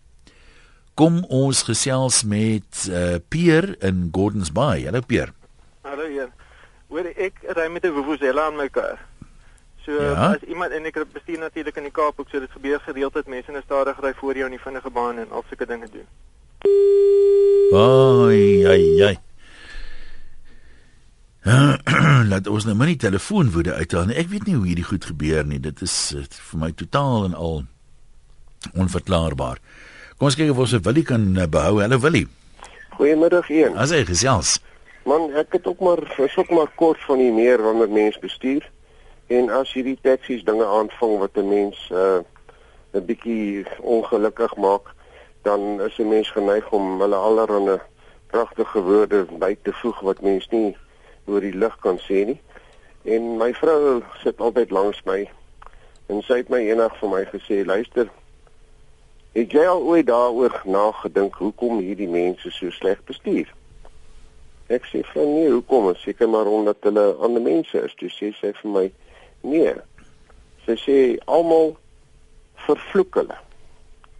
Kom 0.95 1.23
ons 1.29 1.63
gesels 1.63 2.23
met 2.23 2.87
uh, 2.89 3.15
Pier 3.29 3.77
in 3.83 4.09
Gordons 4.11 4.51
Bay. 4.51 4.83
Hallo 4.83 5.01
Pier. 5.01 5.31
Hallo 5.83 6.07
hier. 6.09 6.27
Hoor 6.89 7.05
ek 7.15 7.39
ry 7.55 7.69
met 7.71 7.85
'n 7.85 7.93
Vuvuzela 7.95 8.47
aan 8.47 8.57
my 8.57 8.67
kar. 8.69 8.99
So 9.85 9.91
Ja? 9.93 10.33
as 10.35 10.43
iemand 10.43 10.71
en 10.71 10.83
ek 10.85 10.99
bestuur 11.13 11.39
natuurlik 11.39 11.77
in 11.77 11.83
die 11.83 11.91
Kaap 11.95 12.19
ook 12.19 12.27
so 12.29 12.39
dit 12.39 12.51
gebeur 12.51 12.79
gereeld 12.79 13.13
dat 13.13 13.27
mense 13.27 13.51
in 13.51 13.57
'n 13.57 13.63
stadig 13.63 13.95
ry 14.03 14.13
voor 14.19 14.35
jou 14.35 14.45
in 14.45 14.57
die 14.57 14.65
vinnige 14.67 14.89
baan 14.89 15.17
en 15.17 15.31
al 15.31 15.43
sulke 15.47 15.65
dinge 15.65 15.87
doen. 15.91 16.07
Ai 16.65 18.65
ai 18.65 19.03
ai. 19.03 19.17
Laat 22.31 22.47
ons 22.47 22.65
nou 22.67 22.75
maar 22.75 22.89
nie 22.91 22.99
telefoonwoede 22.99 23.73
uithaal 23.73 24.09
nie. 24.09 24.17
Ek 24.19 24.29
weet 24.31 24.47
nie 24.47 24.55
hoe 24.57 24.67
hierdie 24.67 24.87
goed 24.87 25.05
gebeur 25.07 25.45
nie. 25.47 25.59
Dit 25.63 25.81
is 25.85 25.95
uh, 26.15 26.25
vir 26.51 26.59
my 26.59 26.71
totaal 26.75 27.29
en 27.29 27.37
al 27.37 27.61
onverklaarbaar. 28.75 29.61
Kom 30.17 30.27
ons 30.27 30.35
kyk 30.35 30.51
of 30.51 30.63
ons 30.65 30.73
'n 30.73 30.83
Willie 30.83 31.05
kan 31.07 31.23
uh, 31.37 31.47
behou. 31.47 31.79
Hallo 31.81 31.99
Willie. 31.99 32.27
Goeiemiddag 32.97 33.49
een. 33.49 33.77
As 33.77 33.93
hy 33.93 34.03
gesels. 34.05 34.57
Man, 35.05 35.29
ek 35.39 35.53
het 35.55 35.67
ook 35.67 35.79
maar 35.79 36.01
is 36.17 36.35
ook 36.35 36.49
maar 36.49 36.71
kort 36.75 36.99
van 37.05 37.21
die 37.21 37.31
meer 37.31 37.61
wanneer 37.61 37.89
mens 37.89 38.19
bestuur. 38.19 38.65
En 39.27 39.49
as 39.49 39.71
hierdie 39.73 39.99
taksies 40.01 40.43
dinge 40.43 40.65
aanvang 40.65 41.19
wat 41.19 41.37
'n 41.37 41.47
mens 41.47 41.77
uh 41.91 42.19
'n 42.93 43.05
bietjie 43.05 43.65
ongelukkig 43.79 44.55
maak, 44.55 44.96
dan 45.47 45.81
is 45.81 45.97
'n 45.97 46.07
mens 46.07 46.29
geneig 46.31 46.71
om 46.71 47.01
hulle 47.01 47.15
allerhande 47.15 47.79
pragtige 48.27 48.81
woorde 48.81 49.25
by 49.39 49.55
te 49.61 49.73
voeg 49.73 49.99
wat 49.99 50.21
mens 50.21 50.47
nie 50.49 50.75
oor 51.25 51.41
die 51.41 51.57
lig 51.63 51.75
kan 51.79 51.99
sê 51.99 52.25
nie. 52.25 52.41
En 53.01 53.37
my 53.37 53.53
vrou 53.53 54.03
sit 54.23 54.39
altyd 54.39 54.71
langs 54.71 55.03
my 55.03 55.29
en 56.07 56.21
sy 56.21 56.41
het 56.41 56.49
my 56.49 56.59
eendag 56.59 56.97
vir 56.99 57.09
my 57.09 57.23
gesê, 57.25 57.65
"Luister, 57.65 58.09
het 59.31 59.51
jy 59.51 59.65
al 59.67 59.81
ooit 59.81 60.05
daaroor 60.07 60.61
nagedink 60.65 61.35
hoekom 61.35 61.79
hierdie 61.79 62.09
mense 62.09 62.51
so 62.51 62.69
sleg 62.69 63.03
bestuur?" 63.03 63.47
Ek 64.67 64.83
sê 64.85 65.03
vir 65.13 65.25
nee, 65.25 65.49
hoekom? 65.49 65.95
Seker 65.95 66.29
maar 66.29 66.45
omdat 66.45 66.77
hulle 66.81 67.13
ander 67.13 67.41
mense 67.41 67.83
is. 67.83 67.93
Toe 67.95 68.09
sê 68.09 68.33
sy 68.35 68.51
vir 68.61 68.71
my, 68.71 68.91
nee. 69.41 69.73
Sy 70.65 70.75
sê 70.75 71.17
almal 71.25 71.77
vervloek 72.55 73.15
hulle. 73.15 73.37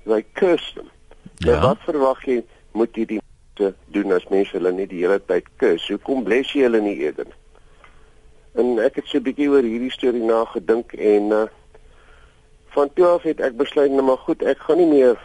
They 0.05 0.23
curse 0.33 0.73
them. 0.73 0.89
Ja. 1.37 1.51
Ja. 1.51 1.61
Wat 1.61 1.83
verwag 1.85 2.23
jy 2.25 2.43
moet 2.71 2.95
hierdie 2.95 3.19
mense 3.21 3.75
doen 3.93 4.11
as 4.11 4.25
mense 4.33 4.55
hulle 4.57 4.71
nie 4.73 4.87
die 4.89 5.03
hele 5.03 5.19
tyd 5.19 5.45
kus? 5.61 5.85
Hoekom 5.91 6.23
bless 6.25 6.53
jy 6.53 6.65
hulle 6.65 6.81
nie 6.81 6.97
eerder? 6.97 7.29
En 8.57 8.79
ek 8.81 8.95
het 9.01 9.07
so 9.07 9.17
'n 9.17 9.23
bietjie 9.23 9.49
oor 9.49 9.61
hierdie 9.61 9.91
storie 9.93 10.23
nagedink 10.23 10.93
en 10.93 11.31
uh 11.31 11.47
van 12.77 12.93
toe 12.93 13.05
af 13.05 13.23
het 13.23 13.39
ek 13.41 13.55
besluit 13.57 13.91
nou 13.91 14.03
maar 14.05 14.17
goed, 14.21 14.43
ek 14.43 14.59
gaan 14.59 14.77
nie 14.77 14.85
meer 14.85 15.17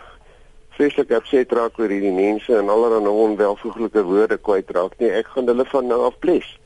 vreeslik 0.77 1.11
upset 1.11 1.53
raak 1.53 1.79
oor 1.79 1.89
hierdie 1.93 2.13
mense 2.13 2.57
en 2.57 2.69
allerlei 2.73 3.09
onwelvoeglike 3.09 4.03
woorde 4.09 4.39
kwytraak 4.39 4.97
nie. 4.99 5.11
Ek 5.11 5.27
gaan 5.27 5.47
hulle 5.47 5.65
van 5.65 5.87
nou 5.87 6.01
af 6.07 6.19
bless. 6.19 6.59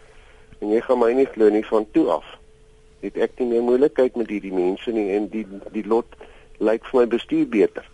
En 0.60 0.70
jy 0.70 0.80
gaan 0.80 0.98
my 0.98 1.12
nie 1.12 1.26
glo 1.26 1.48
nie 1.50 1.64
van 1.66 1.86
toe 1.92 2.06
af. 2.10 2.24
Het 3.00 3.16
ek 3.16 3.38
nie 3.38 3.48
meer 3.48 3.62
moeilikheid 3.62 4.16
met 4.16 4.30
hierdie 4.30 4.54
mense 4.54 4.92
nie 4.92 5.10
en 5.16 5.28
die 5.28 5.46
die 5.74 5.84
lot 5.86 6.06
lyk 6.58 6.86
vir 6.90 7.00
my 7.00 7.06
bestuur 7.16 7.48
beter. 7.48 7.90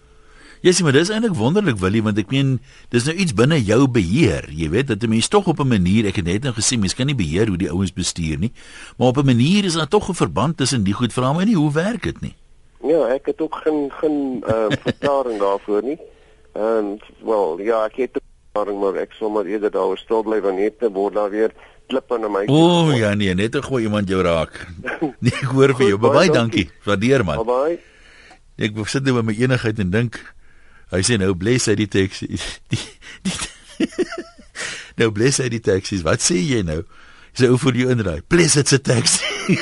Ja, 0.62 0.70
sien 0.70 0.86
maar 0.86 0.94
dis 0.94 1.08
eintlik 1.10 1.34
wonderlik 1.34 1.80
Willie 1.82 2.04
want 2.06 2.20
ek 2.22 2.28
meen 2.30 2.52
dis 2.94 3.08
nou 3.08 3.16
iets 3.18 3.34
binne 3.34 3.56
jou 3.58 3.80
beheer. 3.90 4.44
Jy 4.54 4.68
weet 4.70 4.92
dat 4.92 5.02
'n 5.02 5.10
mens 5.10 5.28
tog 5.28 5.48
op 5.50 5.58
'n 5.58 5.66
manier, 5.66 6.06
ek 6.06 6.22
het 6.22 6.24
net 6.24 6.42
nou 6.42 6.54
gesê 6.54 6.78
mens 6.78 6.94
kan 6.94 7.06
nie 7.06 7.18
beheer 7.18 7.48
hoe 7.48 7.58
die 7.58 7.70
ouens 7.70 7.92
bestuur 7.92 8.38
nie, 8.38 8.52
maar 8.96 9.08
op 9.08 9.18
'n 9.18 9.26
manier 9.26 9.64
is 9.64 9.74
daar 9.74 9.88
tog 9.88 10.08
'n 10.08 10.14
verband 10.14 10.56
tussen 10.56 10.84
die 10.84 10.94
goed. 10.94 11.12
Vra 11.12 11.32
my 11.32 11.44
nie 11.44 11.56
hoe 11.56 11.72
werk 11.72 12.02
dit 12.02 12.20
nie. 12.20 12.34
Ja, 12.82 13.08
ek 13.08 13.26
het 13.26 13.40
ook 13.40 13.54
geen 13.64 13.90
geen 13.90 14.44
uh, 14.46 14.70
verklaring 14.86 15.38
daarvoor 15.38 15.82
nie. 15.82 15.98
En 16.52 17.00
wel, 17.24 17.60
ja, 17.60 17.84
ek 17.84 17.96
het 17.96 18.20
verklaring 18.52 18.80
maar 18.80 18.94
ek 18.94 19.12
sal 19.12 19.30
maar 19.30 19.44
eerder 19.44 19.70
daaroor 19.70 19.98
stil 19.98 20.22
bly 20.22 20.40
want 20.40 20.58
net 20.58 20.92
word 20.92 21.14
daar 21.14 21.30
weer 21.30 21.50
klippe 21.88 22.18
na 22.18 22.28
my. 22.28 22.44
O 22.46 22.54
oh, 22.54 22.96
ja 22.96 23.14
nee, 23.14 23.34
net 23.34 23.56
gooi 23.56 23.82
iemand 23.82 24.08
jou 24.08 24.22
raak. 24.22 24.66
Nee, 25.24 25.32
ek 25.42 25.50
hoor 25.50 25.74
vir 25.74 25.88
jou. 25.88 25.98
Baie 25.98 26.12
Baie 26.12 26.30
dankie. 26.30 26.70
Waardeer 26.84 27.24
man. 27.24 27.42
Bye. 27.46 27.78
Ek 28.56 28.78
sit 28.86 29.02
nou 29.02 29.14
met 29.14 29.24
my 29.24 29.34
enigheid 29.42 29.78
en 29.78 29.90
dink 29.90 30.22
hy 30.92 31.00
sê 31.06 31.18
nou 31.20 31.32
bless 31.38 31.70
hy 31.70 31.76
die 31.80 31.90
taxi. 31.90 32.28
Die, 32.72 32.82
die, 33.24 33.88
nou 35.00 35.10
bless 35.14 35.40
hy 35.42 35.48
die 35.52 35.62
taxis. 35.64 36.04
Wat 36.06 36.24
sê 36.24 36.38
jy 36.40 36.62
nou? 36.66 36.82
Sê 37.32 37.48
ou 37.48 37.58
vir 37.60 37.78
jou 37.80 37.94
inry. 37.94 38.20
Bless 38.28 38.58
it's 38.60 38.76
a 38.76 38.78
taxi. 38.78 39.24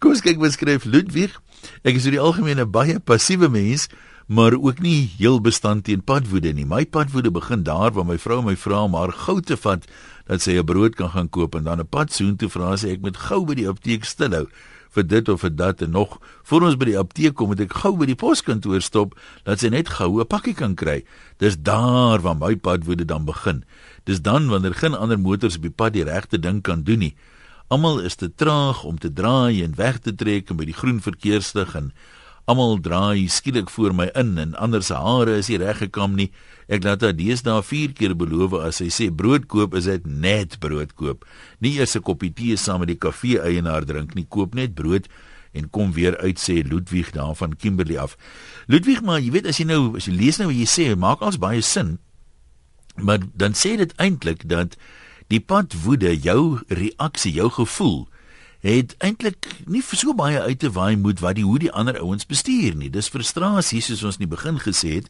Kom 0.00 0.12
ons 0.12 0.24
kyk 0.24 0.40
wat 0.42 0.56
skryf 0.56 0.84
Ludwig. 0.84 1.32
Ek 1.84 1.96
is 1.96 2.08
oor 2.08 2.16
die 2.16 2.22
algemeen 2.22 2.60
'n 2.60 2.68
baie 2.68 3.00
passiewe 3.00 3.48
mens, 3.48 3.88
maar 4.28 4.54
ook 4.54 4.80
nie 4.84 5.08
heel 5.18 5.40
bestand 5.40 5.88
teen 5.88 6.04
padwoede 6.04 6.52
nie. 6.52 6.68
My 6.68 6.84
padwoede 6.84 7.32
begin 7.32 7.64
daar 7.64 7.96
waar 7.96 8.06
my 8.06 8.18
vrou 8.18 8.42
my 8.44 8.56
vra 8.56 8.84
om 8.84 8.94
haar 8.94 9.12
goud 9.12 9.46
te 9.46 9.56
vat 9.56 9.88
dat 10.28 10.42
sy 10.42 10.60
'n 10.60 10.64
brood 10.64 10.94
kan 10.94 11.10
gaan 11.10 11.28
koop 11.28 11.54
en 11.54 11.64
dan 11.64 11.80
'n 11.80 11.88
pad 11.88 12.12
soontoe 12.12 12.48
vra 12.48 12.76
sy 12.76 12.92
ek 12.92 13.00
moet 13.00 13.16
gou 13.16 13.44
by 13.44 13.54
die 13.54 13.68
apteek 13.68 14.04
stilhou 14.04 14.46
vir 14.94 15.06
dit 15.06 15.28
of 15.28 15.40
vir 15.40 15.52
dat 15.54 15.82
en 15.82 15.90
nog 15.90 16.18
voor 16.42 16.66
ons 16.68 16.76
by 16.76 16.90
die 16.90 16.98
apteek 16.98 17.34
kom 17.38 17.52
moet 17.52 17.62
ek 17.64 17.76
gou 17.82 17.92
by 17.98 18.08
die 18.10 18.18
poskantoor 18.18 18.82
stop 18.82 19.14
dat 19.46 19.62
sy 19.62 19.70
net 19.70 19.88
gou 20.00 20.20
'n 20.20 20.26
pakkie 20.26 20.54
kan 20.54 20.74
kry. 20.74 21.04
Dis 21.38 21.56
daar 21.56 22.20
waar 22.20 22.36
my 22.36 22.56
padwoede 22.56 23.04
dan 23.04 23.24
begin. 23.24 23.64
Dis 24.04 24.22
dan 24.22 24.48
wanneer 24.48 24.74
geen 24.74 24.94
ander 24.94 25.18
motors 25.18 25.56
op 25.56 25.62
die 25.62 25.70
pad 25.70 25.92
die 25.92 26.04
regte 26.04 26.38
ding 26.38 26.62
kan 26.62 26.82
doen 26.82 26.98
nie. 26.98 27.14
Almal 27.68 28.00
is 28.00 28.14
te 28.14 28.34
traag 28.34 28.84
om 28.84 28.98
te 28.98 29.12
draai 29.12 29.62
en 29.62 29.76
weg 29.76 29.98
te 29.98 30.14
trek 30.14 30.50
by 30.56 30.64
die 30.64 30.74
groen 30.74 31.00
verkeerslig 31.00 31.74
en 31.74 31.92
almal 32.50 32.80
draai 32.82 33.28
skielik 33.30 33.70
voor 33.70 33.94
my 33.94 34.08
in 34.18 34.34
en 34.38 34.54
ander 34.58 34.82
se 34.82 34.96
hare 34.98 35.36
is 35.38 35.48
nie 35.50 35.60
reg 35.62 35.78
gekam 35.84 36.16
nie. 36.18 36.30
Ek 36.70 36.82
laat 36.86 37.04
haar 37.06 37.14
deesdae 37.14 37.62
4 37.62 37.94
keer 37.98 38.14
beloof 38.18 38.56
as 38.58 38.80
sy 38.80 38.88
sê 38.90 39.06
brood 39.14 39.46
koop 39.50 39.76
is 39.78 39.86
dit 39.90 40.06
net 40.06 40.58
brood 40.62 40.94
koop. 40.98 41.26
Nie 41.62 41.78
eers 41.78 41.96
'n 41.96 42.02
koppie 42.02 42.32
tee 42.34 42.56
saam 42.56 42.80
met 42.80 42.88
die 42.88 42.98
kafee 42.98 43.38
eienaar 43.38 43.86
drink 43.86 44.14
nie, 44.14 44.26
koop 44.28 44.54
net 44.54 44.74
brood 44.74 45.06
en 45.52 45.70
kom 45.70 45.92
weer 45.92 46.16
uit 46.18 46.38
sê 46.38 46.62
Ludwig 46.62 47.10
daar 47.12 47.34
van 47.34 47.56
Kimberley 47.56 47.98
af. 47.98 48.16
Ludwig, 48.66 49.02
maar 49.02 49.20
jy 49.20 49.30
weet 49.30 49.46
as 49.46 49.58
jy 49.58 49.66
nou 49.66 49.96
as 49.96 50.06
jy 50.06 50.14
lees 50.14 50.38
nou 50.38 50.48
wat 50.48 50.56
jy 50.56 50.66
sê, 50.66 50.96
maak 50.96 51.20
als 51.22 51.38
baie 51.38 51.62
sin. 51.62 51.98
Maar 52.96 53.18
dan 53.34 53.52
sê 53.54 53.76
dit 53.76 53.92
eintlik 53.96 54.48
dat 54.48 54.76
die 55.28 55.40
pad 55.40 55.74
woede 55.84 56.16
jou 56.16 56.60
reaksie, 56.68 57.32
jou 57.32 57.50
gevoel 57.50 58.08
het 58.60 58.94
eintlik 59.00 59.46
nie 59.66 59.82
so 59.82 60.14
baie 60.14 60.40
uit 60.40 60.58
te 60.58 60.70
waai 60.70 60.96
moet 60.96 61.20
wat 61.20 61.34
die 61.34 61.44
hoe 61.44 61.58
die 61.58 61.72
ander 61.72 61.98
ouens 62.00 62.26
bestuur 62.26 62.76
nie. 62.76 62.90
Dis 62.90 63.08
frustrasie 63.08 63.80
soos 63.80 64.02
ons 64.04 64.18
in 64.20 64.26
die 64.28 64.36
begin 64.36 64.58
gesê 64.60 65.00
het. 65.00 65.08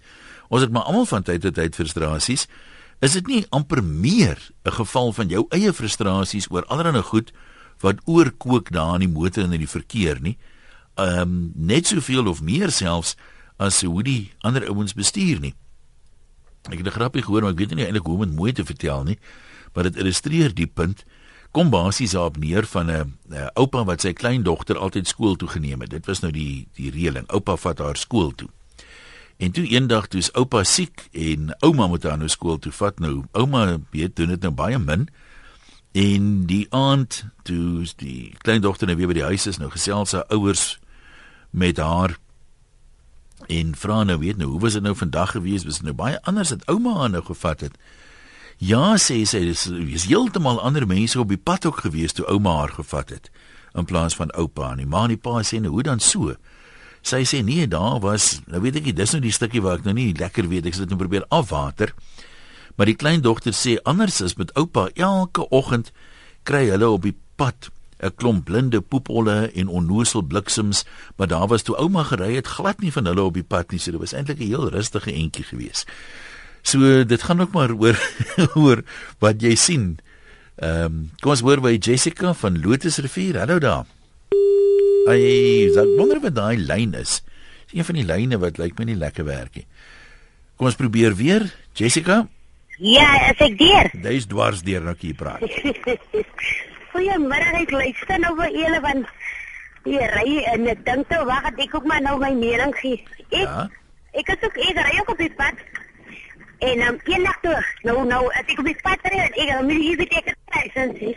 Ons 0.49 0.62
het 0.62 0.71
maar 0.71 0.87
almal 0.87 1.07
van 1.07 1.23
tyd 1.23 1.42
tot 1.42 1.54
tyd 1.54 1.75
frustrasies. 1.75 2.47
Is 3.00 3.16
dit 3.16 3.26
nie 3.26 3.47
amper 3.50 3.83
meer 3.83 4.38
'n 4.64 4.71
geval 4.71 5.12
van 5.12 5.28
jou 5.28 5.47
eie 5.50 5.73
frustrasies 5.73 6.50
oor 6.50 6.64
allerlei 6.66 7.02
goed 7.02 7.33
wat 7.80 7.99
oorkook 8.04 8.71
daar 8.71 8.95
in 8.95 9.00
die 9.00 9.19
motor 9.19 9.45
en 9.45 9.52
in 9.52 9.64
die 9.64 9.69
verkeer 9.69 10.21
nie? 10.21 10.38
Ehm 10.95 11.21
um, 11.21 11.52
net 11.54 11.87
soveel 11.87 12.26
of 12.26 12.42
meer 12.42 12.71
selfs 12.71 13.16
as 13.57 13.83
hoe 13.83 14.02
die 14.02 14.33
ander 14.38 14.69
ouens 14.69 14.95
bestuur 14.95 15.40
nie. 15.40 15.54
Ek 16.69 16.78
het 16.78 16.87
'n 16.87 16.99
grappie 16.99 17.23
gehoor, 17.23 17.42
maar 17.42 17.52
ek 17.52 17.59
weet 17.59 17.75
nie 17.75 17.85
eintlik 17.85 18.07
hoe 18.07 18.14
om 18.14 18.25
dit 18.25 18.37
mooi 18.37 18.52
te 18.52 18.64
vertel 18.64 19.04
nie, 19.04 19.19
maar 19.73 19.85
dit 19.85 19.97
illustreer 19.97 20.54
die 20.54 20.66
punt. 20.66 21.04
Kom 21.50 21.71
basies 21.71 22.14
op 22.14 22.37
neer 22.38 22.66
van 22.66 22.90
'n 22.90 23.19
oupa 23.54 23.85
wat 23.85 24.00
sy 24.00 24.12
kleindogter 24.12 24.78
altyd 24.78 25.07
skool 25.07 25.37
toe 25.37 25.49
geneem 25.49 25.80
het. 25.80 25.90
Dit 25.90 26.07
was 26.07 26.21
nou 26.21 26.33
die 26.33 26.69
die 26.75 26.90
reëling. 26.90 27.26
Oupa 27.26 27.57
vat 27.57 27.78
haar 27.78 27.97
skool 27.97 28.35
toe. 28.35 28.49
En 29.37 29.50
toe 29.50 29.64
eendag 29.66 30.07
toe 30.07 30.21
is 30.21 30.33
oupa 30.33 30.64
siek 30.64 31.09
en 31.12 31.57
ouma 31.59 31.87
moet 31.87 32.02
haar 32.02 32.19
nou 32.19 32.28
skool 32.28 32.59
toe 32.59 32.73
vat 32.73 32.99
nou. 32.99 33.25
Ouma 33.33 33.78
weet 33.90 34.16
doen 34.16 34.28
dit 34.28 34.40
nou 34.40 34.52
baie 34.52 34.78
min. 34.78 35.09
En 35.92 36.47
die 36.47 36.66
aand 36.71 37.25
toe 37.42 37.87
die 37.97 38.35
kleindogter 38.38 38.87
nou 38.87 38.97
weer 38.97 39.09
by 39.11 39.16
die 39.16 39.30
huis 39.33 39.47
is 39.47 39.59
nou 39.59 39.71
gesels 39.71 40.12
sy 40.14 40.21
ouers 40.28 40.78
met 41.50 41.80
haar 41.80 42.19
en 43.49 43.73
vra 43.75 44.04
nou 44.04 44.19
weet 44.21 44.37
nou 44.37 44.50
hoe 44.50 44.61
was 44.61 44.76
dit 44.76 44.83
nou 44.83 44.95
vandag 44.95 45.30
gewees? 45.30 45.64
Was 45.64 45.80
dit 45.80 45.88
nou 45.88 45.97
baie 45.97 46.21
anders 46.23 46.52
as 46.52 46.69
ouma 46.71 46.95
haar 46.99 47.11
nou 47.11 47.25
gevat 47.25 47.61
het? 47.61 47.80
Ja, 48.61 48.99
sê 49.00 49.23
sy, 49.25 49.38
dis 49.49 49.62
is 49.73 50.02
heeltemal 50.11 50.59
ander 50.61 50.85
mense 50.85 51.17
op 51.17 51.31
die 51.33 51.40
pad 51.40 51.64
ook 51.64 51.79
gewees 51.81 52.12
toe 52.12 52.26
ouma 52.29 52.59
haar 52.59 52.75
gevat 52.76 53.09
het 53.14 53.31
in 53.73 53.87
plaas 53.88 54.12
van 54.19 54.29
oupa 54.37 54.75
en 54.75 54.83
die 54.83 54.88
ma 54.90 55.07
en 55.07 55.14
die 55.14 55.17
pa 55.17 55.38
sê 55.47 55.62
nou 55.64 55.71
hoe 55.79 55.85
dan 55.87 56.02
so? 56.05 56.35
Sy 57.00 57.23
sê 57.25 57.40
nee, 57.47 57.64
daar 57.73 58.02
was, 58.05 58.43
nou 58.52 58.61
weet 58.61 58.76
ek 58.83 58.90
nie, 58.90 58.95
dis 58.99 59.14
nou 59.17 59.23
die 59.25 59.33
stukkie 59.33 59.64
waar 59.64 59.81
ek 59.81 59.88
nou 59.88 59.95
nie 59.97 60.11
lekker 60.12 60.50
weet 60.52 60.69
ek 60.69 60.76
sit 60.76 60.93
net 60.93 61.00
probeer 61.00 61.25
afwater. 61.33 61.95
Maar 62.76 62.93
die 62.93 62.99
kleindogter 63.00 63.57
sê 63.57 63.79
anders 63.88 64.21
is 64.21 64.37
met 64.37 64.52
oupa 64.61 64.90
elke 64.93 65.49
oggend 65.49 65.88
kry 66.45 66.67
hulle 66.69 66.93
op 66.99 67.09
die 67.09 67.17
pad 67.40 67.73
'n 68.05 68.12
klomp 68.17 68.45
blinde 68.45 68.81
poepolle 68.81 69.52
en 69.57 69.69
onnoosel 69.69 70.23
bliksems, 70.23 70.85
maar 71.17 71.29
daar 71.33 71.49
was 71.49 71.62
toe 71.62 71.76
ouma 71.76 72.05
gery 72.05 72.35
het 72.35 72.47
glad 72.61 72.81
nie 72.81 72.93
van 72.93 73.07
hulle 73.07 73.23
op 73.23 73.35
die 73.35 73.45
pad 73.45 73.73
nie, 73.73 73.81
so 73.81 73.90
dit 73.90 74.00
was 74.00 74.12
eintlik 74.12 74.40
'n 74.40 74.52
heel 74.52 74.69
rustige 74.69 75.12
entjie 75.12 75.45
geweest. 75.45 75.88
So 76.62 77.05
dit 77.05 77.23
gaan 77.23 77.40
ook 77.40 77.52
maar 77.57 77.73
oor 77.73 77.99
oor 78.62 78.85
wat 79.19 79.43
jy 79.43 79.55
sien. 79.55 79.99
Ehm 80.61 80.85
um, 80.85 80.99
kom 81.21 81.33
ons 81.33 81.45
hoor 81.47 81.62
by 81.64 81.76
Jessica 81.79 82.35
van 82.37 82.61
Lotusrivier. 82.61 83.38
Hallo 83.40 83.59
daar. 83.59 83.87
Ai, 85.09 85.71
ek 85.73 85.97
wonder 85.97 86.21
wat 86.21 86.37
daai 86.37 86.59
lyn 86.61 86.93
is. 86.95 87.23
Dis 87.71 87.79
een 87.79 87.87
van 87.88 87.97
die 87.97 88.05
lyne 88.05 88.38
wat 88.43 88.61
lyk 88.61 88.76
my 88.79 88.85
nie 88.90 88.99
lekker 88.99 89.25
werk 89.25 89.57
nie. 89.57 89.67
Kom 90.61 90.69
ons 90.69 90.76
probeer 90.76 91.17
weer. 91.17 91.47
Jessica? 91.73 92.26
Ja, 92.81 93.09
as 93.31 93.40
ek 93.45 93.57
deur. 93.61 93.88
Dis 94.05 94.29
dwars 94.29 94.61
deur 94.64 94.85
nou 94.85 94.95
hier 95.00 95.17
praat. 95.17 95.45
Goeiemôre, 96.93 97.50
ek 97.61 97.73
luister 97.73 98.21
nou 98.21 98.35
vir 98.38 98.55
julle 98.57 98.81
want 98.85 99.11
jy 99.88 100.00
ry 100.12 100.40
en 100.52 100.69
ek 100.69 100.81
dink 100.85 101.09
toe 101.09 101.21
wag 101.29 101.49
ek 101.52 101.75
ook 101.76 101.87
maar 101.88 102.02
nou 102.05 102.19
my 102.21 102.33
mening 102.37 102.73
gee. 102.81 103.00
Ek 103.31 103.45
ja? 103.45 103.67
ek 104.21 104.33
is 104.35 104.45
ook 104.49 104.59
ek 104.67 104.81
ry 104.85 104.97
ook 105.00 105.12
op 105.14 105.23
die 105.23 105.33
pad. 105.38 105.61
En 106.61 106.81
um, 106.87 107.00
eendag 107.05 107.38
toe, 107.40 107.57
nou 107.88 108.02
nou 108.05 108.25
ek 108.37 108.50
op 108.61 108.67
die 108.69 108.76
pad 108.85 109.07
ry 109.09 109.21
en 109.25 109.37
ek 109.40 109.61
moet 109.64 109.79
hier 109.81 109.97
weet 109.97 110.17
ek 110.19 110.26
het 110.29 110.57
lisensie. 110.57 111.14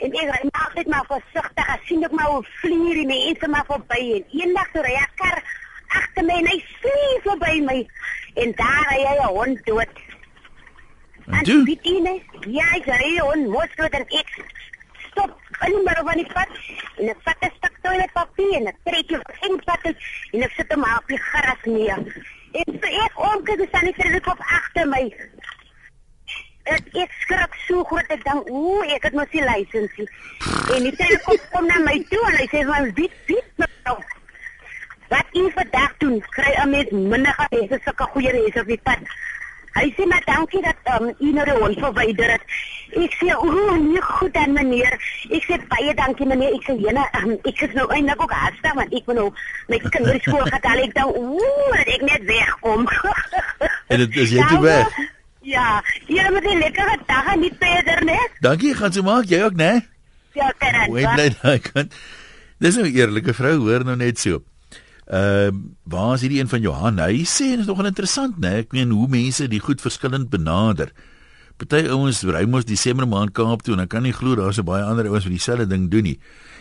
En 0.00 0.14
ek 0.22 0.30
ry 0.30 0.38
maar 0.48 0.70
net 0.78 0.88
maar 0.88 1.04
versigtig. 1.10 1.72
Ek 1.74 1.84
sien 1.84 2.06
ek 2.06 2.14
maar 2.16 2.30
hoe 2.32 2.44
vlieg 2.62 2.94
die 2.96 3.08
mense 3.10 3.50
maar 3.52 3.66
verby 3.68 3.98
en 4.16 4.38
eendag 4.40 4.70
toe 4.72 4.84
ry 4.86 4.94
ek 5.02 5.12
kar 5.20 5.36
agter 5.98 6.24
my 6.24 6.38
en 6.40 6.48
hy 6.48 6.56
vlieg 6.78 7.26
verby 7.26 7.52
my 7.66 7.76
en 8.44 8.56
daar 8.62 8.88
ry 8.88 9.02
hy 9.02 9.18
'n 9.18 9.36
hond 9.36 9.60
dood. 9.68 10.00
En 11.26 11.44
toe? 11.44 11.60
Bitine, 11.68 12.16
ja, 12.56 12.72
ek 12.80 12.88
ry 12.88 13.12
hond 13.20 13.52
mos 13.52 13.76
dood 13.76 14.00
en 14.00 14.08
ek 14.22 14.32
stop 15.10 15.36
en 15.60 15.78
maar 15.84 16.02
van 16.08 16.24
die 16.24 16.32
pad 16.32 16.56
en 16.96 17.12
ek 17.12 17.22
vat 17.28 17.44
'n 17.44 17.52
stuk 17.60 17.78
toilet 17.84 18.16
papier 18.16 18.56
en 18.62 18.72
ek 18.72 18.80
trek 18.88 19.12
jou 19.12 19.22
in 19.50 19.60
pad 19.68 19.92
en 19.92 20.42
ek 20.48 20.52
sit 20.56 20.72
hom 20.72 20.88
op 20.96 21.08
die 21.12 21.22
gras 21.28 21.64
neer. 21.64 22.04
En 22.52 22.64
so 22.80 22.88
ek 23.04 23.68
staan 23.68 23.86
hy 23.88 23.92
vir 23.96 24.12
die 24.14 24.20
kop 24.24 24.40
agter 24.40 24.86
my. 24.88 25.02
Ek 26.68 26.86
ek 27.02 27.12
skrik 27.22 27.56
so 27.66 27.84
groot 27.90 28.12
ek 28.14 28.24
dink 28.24 28.48
ooh 28.52 28.84
ek 28.94 29.08
het 29.08 29.16
mos 29.16 29.30
die 29.32 29.44
lisensie 29.44 30.08
en 30.74 30.84
die 30.84 30.94
tyd 30.96 31.24
kom 31.52 31.68
na 31.68 31.80
my 31.84 31.96
toe 32.10 32.20
en 32.30 32.36
hy 32.40 32.46
sê 32.52 32.64
maar 32.68 32.88
dit 32.96 33.14
dit 33.28 33.62
nou? 33.62 33.96
Wat 35.08 35.36
jy 35.36 35.46
vandag 35.56 35.96
doen 36.04 36.18
kry 36.36 36.52
'n 36.56 36.70
mens 36.70 36.90
minder 36.92 37.34
gehese 37.40 37.80
sulke 37.84 38.08
goeie 38.12 38.32
reis 38.36 38.60
op 38.60 38.68
die 38.68 38.80
pad 38.84 39.00
hy 39.78 39.88
sê 39.96 40.06
maar 40.10 40.24
dankie 40.26 40.62
dat 40.62 40.76
um, 40.94 41.08
u 41.08 41.32
nou 41.32 41.44
die 41.48 41.58
hond 41.62 41.80
verwyder 41.84 42.32
het 42.34 42.44
ek 43.04 43.18
sê 43.20 43.34
ooh 43.36 43.76
nee 43.76 44.00
goed 44.02 44.32
dan 44.34 44.52
meneer 44.56 44.94
ek 45.30 45.44
sê 45.48 45.58
baie 45.74 45.94
dankie 45.94 46.26
meneer 46.26 46.56
ek 46.58 46.64
sê 46.68 46.78
jene 46.86 47.04
um, 47.20 47.36
ek 47.50 47.62
is 47.66 47.76
nou 47.78 47.86
eintlik 47.94 48.24
ook 48.24 48.34
haastig 48.40 48.74
want 48.80 48.96
ek 49.00 49.06
moet 49.10 49.20
nou 49.20 49.28
my 49.68 49.78
kinders 49.90 50.22
skool 50.26 50.44
gaan 50.48 50.66
haal 50.70 50.82
ek 50.86 50.96
dink 50.98 51.22
ooh 51.22 51.78
ek 51.84 52.02
net 52.10 52.26
wegkom 52.32 52.88
en 53.88 54.04
dit 54.04 54.20
is 54.24 54.36
jy 54.38 54.50
te 54.50 54.60
weg 54.66 54.98
Ja, 55.48 55.80
jy 56.04 56.24
moet 56.28 56.44
'n 56.44 56.58
lekkere 56.60 56.98
dag 57.06 57.26
aan 57.32 57.40
die 57.40 57.54
peder, 57.58 58.04
né? 58.04 58.18
Dankie, 58.44 58.74
gaan 58.74 58.92
so 58.92 59.02
maak 59.02 59.24
jy 59.24 59.38
ook, 59.46 59.56
né? 59.56 59.80
Ja, 60.36 60.52
kan. 60.58 60.74
Hoe 60.90 61.08
bly 61.14 61.28
daai 61.40 61.58
kind? 61.58 61.94
Dis 62.58 62.76
'n 62.76 62.84
eerlike 62.84 63.32
vrou, 63.34 63.56
hoor 63.64 63.84
nou 63.84 63.96
net 63.96 64.18
so. 64.18 64.42
Ehm, 65.08 65.54
uh, 65.54 65.60
waar 65.84 66.14
is 66.14 66.20
hierdie 66.20 66.40
een 66.40 66.48
van 66.48 66.60
Johan? 66.60 66.98
Hy 67.00 67.22
sê 67.24 67.54
dit 67.54 67.62
is 67.62 67.66
nogal 67.66 67.86
interessant, 67.88 68.36
né? 68.44 68.58
Ek 68.60 68.74
meen 68.76 68.90
hoe 68.92 69.06
mense 69.08 69.46
die 69.48 69.60
goed 69.60 69.80
verskillend 69.80 70.28
benader. 70.28 70.92
Party 71.56 71.88
ouens 71.88 72.20
ry 72.28 72.44
mos 72.44 72.66
Desember 72.68 73.08
maand 73.08 73.32
Kaap 73.32 73.64
toe 73.64 73.72
en 73.72 73.80
dan 73.82 73.88
kan 73.88 74.04
nie 74.04 74.12
glo 74.12 74.36
daar's 74.36 74.60
so 74.60 74.66
baie 74.68 74.84
ander 74.84 75.08
ouens 75.08 75.24
wat 75.24 75.32
dieselfde 75.32 75.64
ding 75.70 75.88
doen 75.88 76.04
nie. 76.10 76.18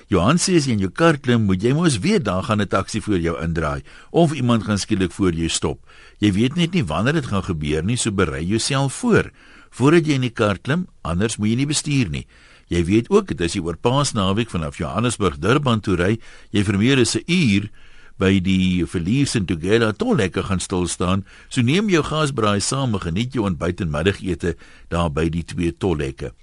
Johan 0.07 0.39
sê 0.39 0.55
as 0.55 0.65
jy 0.65 0.77
in 0.77 0.85
jou 0.85 0.89
kar 0.95 1.19
klim, 1.19 1.43
moet 1.49 1.61
jy 1.61 1.73
mos 1.75 1.99
weet 1.99 2.23
daar 2.23 2.47
gaan 2.47 2.61
'n 2.61 2.67
taxi 2.71 3.01
voor 3.01 3.19
jou 3.19 3.35
indraai 3.35 3.83
of 4.11 4.31
iemand 4.33 4.63
gaan 4.63 4.79
skielik 4.79 5.11
voor 5.11 5.33
jou 5.33 5.49
stop. 5.49 5.79
Jy 6.19 6.31
weet 6.31 6.55
net 6.55 6.73
nie 6.73 6.83
wanneer 6.83 7.13
dit 7.13 7.25
gaan 7.27 7.43
gebeur 7.43 7.83
nie, 7.83 7.97
so 7.97 8.11
berei 8.11 8.45
jouself 8.45 8.93
voor 8.93 9.31
voordat 9.71 10.07
jy 10.07 10.13
in 10.13 10.21
die 10.21 10.33
kar 10.33 10.57
klim, 10.57 10.87
anders 11.03 11.37
moet 11.37 11.49
jy 11.49 11.55
nie 11.55 11.67
bestuur 11.67 12.09
nie. 12.09 12.27
Jy 12.69 12.83
weet 12.85 13.09
ook 13.09 13.27
dit 13.27 13.41
is 13.41 13.51
die 13.51 13.61
oor 13.61 13.75
Paasnaweek 13.75 14.49
vanaf 14.49 14.77
Johannesburg 14.77 15.37
Durban 15.37 15.79
toe 15.79 15.95
ry, 15.95 16.19
jy 16.51 16.63
vermeer 16.63 16.97
is 16.97 17.15
'n 17.15 17.23
uur 17.27 17.69
by 18.17 18.37
die 18.43 18.85
Verlies 18.89 19.35
en 19.37 19.45
Tugela 19.45 19.91
toe 19.93 20.15
lekker 20.17 20.47
gaan 20.49 20.61
stil 20.63 20.87
staan. 20.89 21.23
So 21.49 21.61
neem 21.61 21.89
jou 21.93 22.03
gasbraai 22.05 22.59
saam 22.61 22.97
en 22.97 23.03
geniet 23.05 23.37
jou 23.37 23.45
ontbyt 23.45 23.81
en 23.85 23.93
middagete 23.93 24.55
daar 24.89 25.11
by 25.13 25.27
die 25.33 25.45
twee 25.45 25.71
tollekke. 25.71 26.33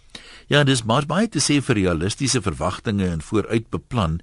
Ja, 0.49 0.63
dis 0.65 0.85
maar 0.85 1.07
baie 1.11 1.29
te 1.29 1.43
sê 1.43 1.61
vir 1.65 1.81
realistiese 1.81 2.43
verwagtinge 2.45 3.09
en 3.11 3.25
vooruit 3.25 3.69
beplan. 3.71 4.21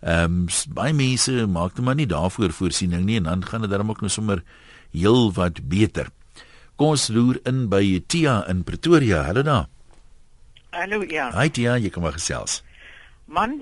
Ehm 0.00 0.46
um, 0.46 0.46
baie 0.76 0.94
mense 0.96 1.44
maak 1.46 1.76
dit 1.76 1.84
maar 1.84 1.96
nie 1.96 2.08
daarvoor 2.08 2.52
voorsiening 2.56 3.04
nie 3.04 3.18
en 3.20 3.28
dan 3.28 3.44
gaan 3.44 3.66
dit 3.66 3.70
darm 3.70 3.90
ook 3.90 4.00
nou 4.00 4.10
sommer 4.10 4.42
heel 4.92 5.32
wat 5.36 5.60
beter. 5.68 6.08
Kom 6.76 6.96
ons 6.96 7.10
loer 7.12 7.36
in 7.44 7.68
by 7.68 8.00
Tia 8.08 8.40
in 8.48 8.64
Pretoria. 8.64 9.22
Hallo 9.28 9.42
daar. 9.42 9.68
Hallo 10.72 11.02
ja. 11.04 11.28
Hi 11.36 11.50
Tia, 11.50 11.76
jy 11.76 11.90
kom 11.92 12.02
maar 12.06 12.16
gesels. 12.16 12.62
Man, 13.28 13.60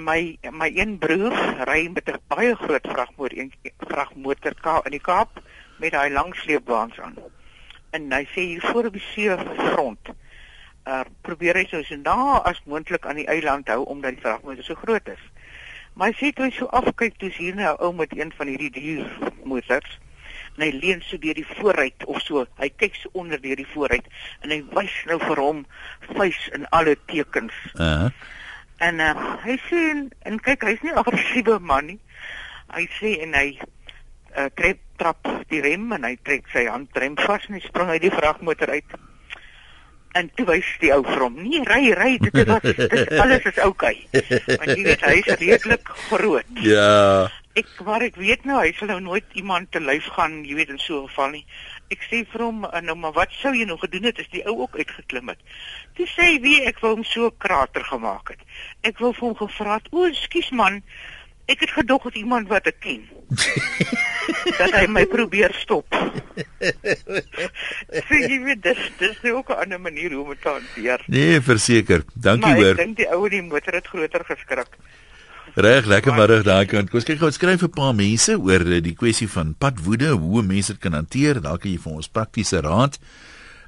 my 0.00 0.38
my 0.52 0.70
een 0.74 0.98
broer 0.98 1.32
ry 1.64 1.88
met 1.88 2.08
'n 2.08 2.20
baie 2.28 2.54
groot 2.54 2.86
vragmotor, 2.86 3.38
een 3.38 3.52
vragmotor 3.78 4.54
ka 4.60 4.80
in 4.84 4.90
die 4.90 5.00
Kaap 5.00 5.42
met 5.78 5.92
daai 5.92 6.10
lang 6.10 6.34
sleepwaans 6.34 7.00
aan. 7.00 7.16
En 7.90 8.12
hy 8.12 8.24
sê 8.24 8.40
hier 8.40 8.60
voor 8.60 8.84
op 8.84 8.92
die 8.92 9.08
seefront, 9.14 10.08
uh 10.86 11.04
probeer 11.20 11.56
hy 11.56 11.66
so 11.66 11.82
so 11.82 11.96
na 11.96 12.40
as 12.44 12.62
moontlik 12.64 13.06
aan 13.06 13.16
die 13.16 13.26
eiland 13.26 13.68
hou 13.68 13.84
omdat 13.84 14.10
die 14.10 14.20
vragmotor 14.20 14.64
so 14.64 14.74
groot 14.74 15.08
is. 15.08 15.24
Maar 15.92 16.12
hy 16.12 16.14
sê 16.14 16.32
toe 16.32 16.44
hy 16.44 16.50
so 16.50 16.66
afkyk 16.66 17.16
toe 17.18 17.30
sien 17.30 17.58
hy 17.58 17.64
'n 17.64 17.80
ou 17.80 17.92
met 17.92 18.12
een 18.16 18.32
van 18.36 18.46
hierdie 18.46 18.70
duur 18.70 19.06
motors 19.44 19.98
en 20.56 20.62
hy 20.62 20.70
leun 20.72 21.02
so 21.02 21.16
deur 21.18 21.34
die 21.34 21.46
vooruit 21.56 22.04
of 22.04 22.20
so. 22.20 22.46
Hy 22.56 22.68
kyk 22.68 22.94
so 22.94 23.08
onder 23.12 23.40
deur 23.40 23.56
die 23.56 23.72
vooruit 23.72 24.04
en 24.40 24.50
hy 24.50 24.64
wys 24.72 25.04
nou 25.06 25.18
vir 25.18 25.36
hom 25.36 25.66
vuis 26.00 26.48
in 26.52 26.68
alle 26.68 26.96
tekens. 27.06 27.52
Uh 27.74 27.80
-huh. 27.80 28.10
En 28.78 29.00
uh, 29.00 29.12
hy 29.44 29.56
sê 29.68 29.82
en, 29.92 30.02
en 30.28 30.38
kyk 30.42 30.66
hy's 30.68 30.82
nie 30.84 30.92
'n 30.92 31.00
aggressiewe 31.00 31.58
man 31.60 31.86
nie. 31.86 32.00
Hy 32.74 32.84
sê 32.98 33.16
en 33.24 33.32
hy 33.34 33.56
uh, 34.36 34.48
trek 34.54 34.82
trap 35.00 35.28
die 35.52 35.60
rem 35.64 35.92
en 35.92 36.04
hy 36.04 36.16
trek 36.24 36.48
sy 36.52 36.66
handrem 36.68 37.16
vas 37.20 37.44
en 37.48 37.56
hy 37.56 37.62
spring 37.64 37.92
uit 37.92 38.04
die 38.04 38.12
vragmotor 38.12 38.72
uit. 38.76 38.96
En 40.16 40.28
toe 40.36 40.46
wys 40.48 40.68
die 40.80 40.92
ou 40.94 41.02
vir 41.04 41.24
hom: 41.24 41.40
"Nee, 41.44 41.64
ry, 41.68 41.92
ry, 41.96 42.12
dit 42.20 42.34
is 42.34 42.52
dit 42.92 43.18
alles 43.20 43.48
is 43.48 43.58
oukei." 43.64 43.96
Okay. 44.12 44.40
Want 44.56 44.70
jy 44.72 44.84
weet 44.84 45.04
hy 45.04 45.16
is 45.20 45.32
redelik 45.40 45.90
groot. 46.08 46.62
Ja. 46.64 47.28
Ek 47.56 47.68
maar 47.84 48.04
ek 48.04 48.16
weet 48.20 48.44
nou 48.44 48.60
hy 48.60 48.72
sal 48.76 48.92
nou 48.92 49.00
nooit 49.00 49.36
iemand 49.40 49.70
te 49.72 49.80
lyf 49.80 50.08
gaan, 50.16 50.42
jy 50.44 50.56
weet 50.56 50.72
in 50.72 50.80
so 50.80 51.02
'n 51.02 51.08
geval 51.08 51.30
nie. 51.36 51.44
Ek 51.90 52.02
sê 52.10 52.24
vir 52.32 52.42
hom 52.42 52.64
"Uh, 52.64 52.80
nou 52.82 52.96
maar 52.96 53.12
wat 53.12 53.30
sou 53.42 53.54
jy 53.54 53.64
nog 53.64 53.80
gedoen 53.80 54.02
het 54.10 54.18
as 54.18 54.28
die 54.30 54.42
ou 54.46 54.58
ook 54.60 54.76
uitgeklim 54.76 55.28
het? 55.28 55.38
Toe 55.94 56.06
sê 56.06 56.22
hy 56.22 56.40
wie 56.40 56.62
ek 56.66 56.80
wou 56.80 56.94
hom 56.94 57.04
so 57.04 57.26
'n 57.26 57.36
krater 57.38 57.84
gemaak 57.84 58.28
het. 58.28 58.40
Ek 58.82 58.98
wou 58.98 59.12
vir 59.12 59.20
hom 59.28 59.36
gevra 59.36 59.74
het: 59.74 59.86
"O, 59.92 60.12
skus 60.12 60.50
man, 60.50 60.82
ek 61.48 61.60
het 61.60 61.70
gedog 61.70 62.02
dit 62.02 62.14
iemand 62.16 62.48
wat 62.48 62.66
ek 62.66 62.80
ken." 62.80 63.08
dat 64.58 64.70
hy 64.74 64.86
my 64.86 65.06
probeer 65.06 65.52
stop. 65.54 65.86
Sê 68.08 68.16
jy 68.28 68.38
weet 68.44 68.62
dis 68.62 68.78
dis 68.98 69.16
nou 69.22 69.36
ook 69.38 69.50
'n 69.50 69.60
ander 69.62 69.80
manier 69.80 70.10
hoe 70.12 70.22
om 70.24 70.28
dit 70.30 70.42
te 70.42 70.48
hanteer. 70.48 71.02
Nee, 71.06 71.40
verseker. 71.40 72.02
Dankie 72.14 72.46
Maar 72.50 72.56
hoor. 72.56 72.70
ek 72.70 72.76
dink 72.76 72.96
die 72.96 73.08
ou 73.12 73.24
in 73.24 73.30
die 73.30 73.42
motor 73.42 73.74
het 73.74 73.86
groter 73.86 74.24
geskrik. 74.24 74.68
Reg, 75.56 75.86
lekker 75.88 76.12
middag 76.12 76.42
daar 76.44 76.66
kan. 76.68 76.84
Kom 76.84 76.98
ons 77.00 77.06
kyk 77.08 77.16
gou, 77.16 77.30
skryf 77.32 77.62
'n 77.64 77.72
paar 77.72 77.94
mense 77.96 78.34
oor 78.36 78.60
eh, 78.60 78.82
die 78.82 78.92
kwessie 78.92 79.28
van 79.28 79.54
padwoede, 79.56 80.12
hoe 80.12 80.42
mense 80.42 80.72
dit 80.72 80.80
kan 80.80 80.92
hanteer. 80.92 81.40
Dalk 81.40 81.62
kan 81.62 81.70
jy 81.70 81.78
vir 81.78 81.92
ons 81.92 82.08
praktiese 82.08 82.60
raad. 82.60 82.98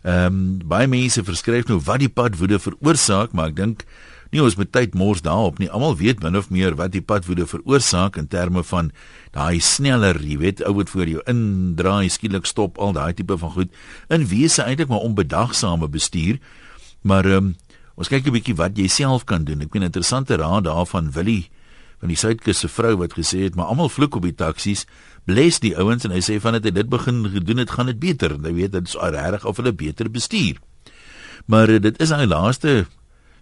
Ehm 0.04 0.26
um, 0.26 0.58
baie 0.68 0.86
mense 0.86 1.24
verskryf 1.24 1.64
nou 1.66 1.80
wat 1.80 2.00
die 2.00 2.12
padwoede 2.12 2.58
veroorsaak, 2.58 3.32
maar 3.32 3.48
ek 3.48 3.56
dink 3.56 3.84
nie 4.32 4.42
ons 4.42 4.56
moet 4.56 4.70
tyd 4.70 4.94
mors 4.94 5.22
daarop 5.22 5.58
nie. 5.58 5.70
Almal 5.70 5.96
weet 5.96 6.20
min 6.22 6.36
of 6.36 6.50
meer 6.50 6.76
wat 6.76 6.92
die 6.92 7.00
padwoede 7.00 7.46
veroorsaak 7.46 8.18
in 8.18 8.28
terme 8.28 8.62
van 8.62 8.92
daai 9.32 9.58
sneller, 9.58 10.20
jy 10.20 10.36
weet, 10.36 10.60
ou 10.68 10.74
wat 10.74 10.90
voor 10.90 11.08
jou 11.08 11.22
indraai, 11.24 12.10
skielik 12.10 12.44
stop, 12.44 12.76
al 12.78 12.92
daai 12.92 13.14
tipe 13.14 13.38
van 13.38 13.50
goed. 13.50 13.72
In 14.10 14.28
wese 14.28 14.62
eintlik 14.62 14.88
maar 14.88 15.08
onbedagsame 15.08 15.88
bestuur. 15.88 16.36
Maar 17.00 17.24
ehm 17.24 17.36
um, 17.36 17.56
ons 17.96 18.08
kyk 18.08 18.26
'n 18.26 18.32
bietjie 18.32 18.56
wat 18.56 18.76
jy 18.76 18.88
self 18.88 19.24
kan 19.24 19.44
doen. 19.44 19.62
Ek 19.62 19.74
'n 19.74 19.88
interessante 19.88 20.36
raad 20.36 20.64
daarvan 20.64 21.12
Willie 21.12 21.48
van 21.98 22.12
die 22.12 22.18
Suidkus 22.18 22.62
se 22.62 22.68
vrou 22.70 22.94
wat 23.00 23.16
gesê 23.18 23.44
het 23.46 23.56
maar 23.58 23.72
almal 23.72 23.90
vloek 23.90 24.18
op 24.20 24.26
die 24.26 24.34
taksies. 24.34 24.84
Bless 25.26 25.58
die 25.60 25.74
ouens 25.76 26.06
en 26.06 26.14
hy 26.14 26.22
sê 26.24 26.38
van 26.42 26.56
dit 26.58 26.68
het 26.70 26.76
dit 26.78 26.90
begin 26.90 27.24
gedoen 27.32 27.62
het 27.64 27.74
gaan 27.74 27.90
dit 27.90 27.98
beter. 27.98 28.36
Jy 28.38 28.54
weet 28.54 28.76
dit 28.76 28.86
is 28.88 28.94
regtig 28.94 29.44
of 29.44 29.58
hulle 29.58 29.72
beter 29.72 30.10
bestuur. 30.10 30.60
Maar 31.46 31.70
uh, 31.74 31.80
dit 31.82 31.98
is 32.00 32.14
hy 32.14 32.28
laaste 32.28 32.86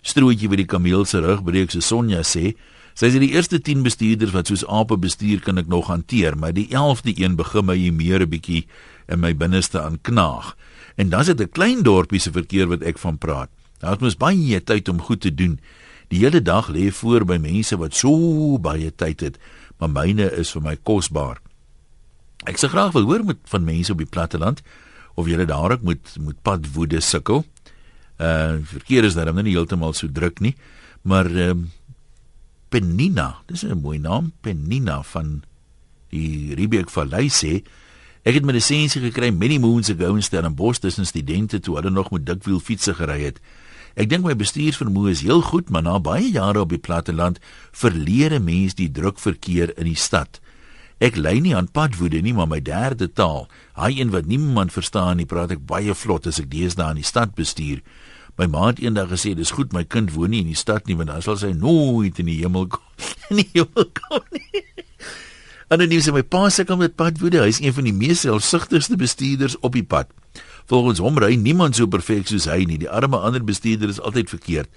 strootjie 0.07 0.49
wat 0.49 0.63
die 0.63 0.71
kameel 0.71 1.05
se 1.05 1.21
rug 1.21 1.45
breek 1.45 1.75
so 1.75 1.85
Sonja 1.85 2.23
sê. 2.25 2.55
Sy 2.97 3.11
sê 3.13 3.21
die 3.21 3.35
eerste 3.35 3.61
10 3.61 3.85
bestuurders 3.85 4.33
wat 4.33 4.49
soos 4.49 4.65
ape 4.73 4.97
bestuur 4.97 5.43
kan 5.45 5.61
ek 5.61 5.69
nog 5.69 5.91
hanteer 5.93 6.39
maar 6.39 6.55
die 6.57 6.71
11de 6.73 7.13
een 7.21 7.37
begin 7.37 7.67
my 7.69 7.77
hier 7.77 7.93
meer 7.93 8.25
'n 8.25 8.31
bietjie 8.31 8.65
in 9.09 9.21
my 9.21 9.35
binneste 9.37 9.83
aan 9.83 9.99
knaag. 10.01 10.57
En 10.97 11.11
dan 11.11 11.21
is 11.21 11.27
dit 11.27 11.41
'n 11.41 11.53
klein 11.53 11.83
dorpie 11.83 12.21
se 12.21 12.33
verkeer 12.33 12.67
wat 12.67 12.83
ek 12.83 12.99
van 12.99 13.19
praat. 13.19 13.51
Daar's 13.79 14.01
mos 14.01 14.16
baie 14.16 14.61
tyd 14.64 14.88
om 14.88 15.01
goed 15.01 15.21
te 15.21 15.35
doen 15.35 15.61
Die 16.09 16.23
hele 16.23 16.42
dag 16.42 16.69
lê 16.71 16.90
voor 16.95 17.25
by 17.27 17.38
mense 17.42 17.77
wat 17.77 17.95
so 17.95 18.59
baie 18.62 18.90
tyd 18.95 19.21
het, 19.21 19.38
maar 19.79 19.90
myne 19.90 20.29
is 20.38 20.53
vir 20.55 20.62
my 20.62 20.77
kosbaar. 20.77 21.40
Ek 22.47 22.61
sê 22.61 22.71
graag 22.71 22.95
wil 22.95 23.09
hoor 23.09 23.25
met 23.27 23.40
van 23.51 23.64
mense 23.66 23.92
op 23.92 23.99
die 24.03 24.11
platteland 24.11 24.62
of 25.16 25.27
julle 25.27 25.49
daar 25.49 25.77
ook 25.77 25.83
moet 25.83 26.14
moet 26.21 26.42
pad 26.42 26.69
woede 26.77 27.01
sukkel. 27.01 27.45
Uh 28.21 28.62
verkeer 28.62 29.05
is 29.05 29.14
daar 29.14 29.33
nie 29.35 29.57
heeltemal 29.57 29.92
so 29.92 30.09
druk 30.09 30.40
nie, 30.40 30.55
maar 31.03 31.27
ehm 31.27 31.66
uh, 31.66 31.75
Penina, 32.69 33.38
dis 33.47 33.62
'n 33.62 33.79
mooi 33.79 33.99
naam, 33.99 34.33
Penina 34.40 35.03
van 35.03 35.45
die 36.11 36.55
Riebeek 36.55 36.90
Vallei 36.90 37.29
sê 37.31 37.62
Ek 38.27 38.35
het 38.35 38.42
my 38.42 38.57
lisensie 38.57 38.99
gekry 38.99 39.31
many 39.31 39.55
moons 39.62 39.87
ago 39.92 40.16
in 40.19 40.23
Stellenbosch 40.23 40.81
tussen 40.83 41.07
studente 41.07 41.61
toe 41.62 41.77
hulle 41.77 41.92
nog 41.95 42.11
met 42.11 42.27
dikwiel 42.27 42.59
fietsse 42.59 42.95
gery 42.99 43.21
het. 43.23 43.38
Ek 43.96 44.11
dink 44.12 44.26
my 44.26 44.35
bestuursvermoë 44.37 45.12
is 45.14 45.22
heel 45.24 45.40
goed, 45.40 45.70
maar 45.72 45.87
na 45.87 45.96
baie 45.96 46.28
jare 46.28 46.61
op 46.61 46.72
die 46.74 46.80
platteland 46.80 47.38
verleer 47.72 48.35
'n 48.37 48.44
mens 48.44 48.74
die 48.74 48.90
druk 48.92 49.18
verkeer 49.18 49.72
in 49.78 49.88
die 49.88 49.96
stad. 49.96 50.40
Ek 51.00 51.16
lei 51.16 51.40
nie 51.40 51.56
aan 51.56 51.68
padwoede 51.68 52.20
nie, 52.20 52.32
maar 52.32 52.48
my 52.48 52.61
derde 52.61 53.09
taal, 53.12 53.48
hy 53.74 54.00
een 54.00 54.11
wat 54.11 54.26
niemand 54.26 54.72
verstaan 54.72 55.16
nie, 55.16 55.26
praat 55.26 55.50
ek 55.50 55.66
baie 55.66 55.94
vlot 55.94 56.26
as 56.26 56.38
ek 56.38 56.50
deesdae 56.50 56.90
in 56.90 56.96
die 56.96 57.04
stad 57.04 57.35
bestuur. 57.35 57.80
My 58.37 58.46
ma 58.46 58.66
het 58.66 58.80
eendag 58.80 59.09
gesê, 59.09 59.35
"Dis 59.35 59.50
goed, 59.50 59.72
my 59.72 59.85
kind 59.85 60.12
woon 60.12 60.30
nie 60.30 60.40
in 60.40 60.46
die 60.46 60.54
stad 60.54 60.87
nie, 60.87 60.96
want 60.96 61.09
dan 61.09 61.22
sal 61.22 61.37
sy 61.37 61.52
nooit 61.52 62.18
in 62.18 62.26
die 62.26 62.40
hemel 62.42 62.66
kom 62.66 62.82
in 63.30 63.37
die 63.37 63.50
hemel 63.52 63.90
kom 63.92 64.20
nie." 64.32 64.62
Anoniem 65.68 66.00
sê 66.00 66.12
my 66.12 66.22
pa 66.22 66.48
sukkel 66.48 66.76
met 66.76 66.96
padwoede. 66.96 67.40
Hy 67.40 67.48
is 67.48 67.61
een 67.61 67.72
van 67.72 67.85
die 67.85 67.92
mees 67.92 68.20
selfsugtigste 68.20 68.96
bestuurders 68.96 69.59
op 69.61 69.72
die 69.72 69.82
pad. 69.82 70.06
Volgens 70.66 70.98
hom 70.98 71.18
ry 71.18 71.35
niemand 71.38 71.76
so 71.79 71.87
perfek 71.87 72.26
soos 72.26 72.48
hy 72.50 72.64
nie. 72.66 72.79
Die 72.83 72.90
arme 72.90 73.18
ander 73.22 73.44
bestuurder 73.44 73.88
is 73.92 74.00
altyd 74.00 74.33
verkeerd. 74.35 74.70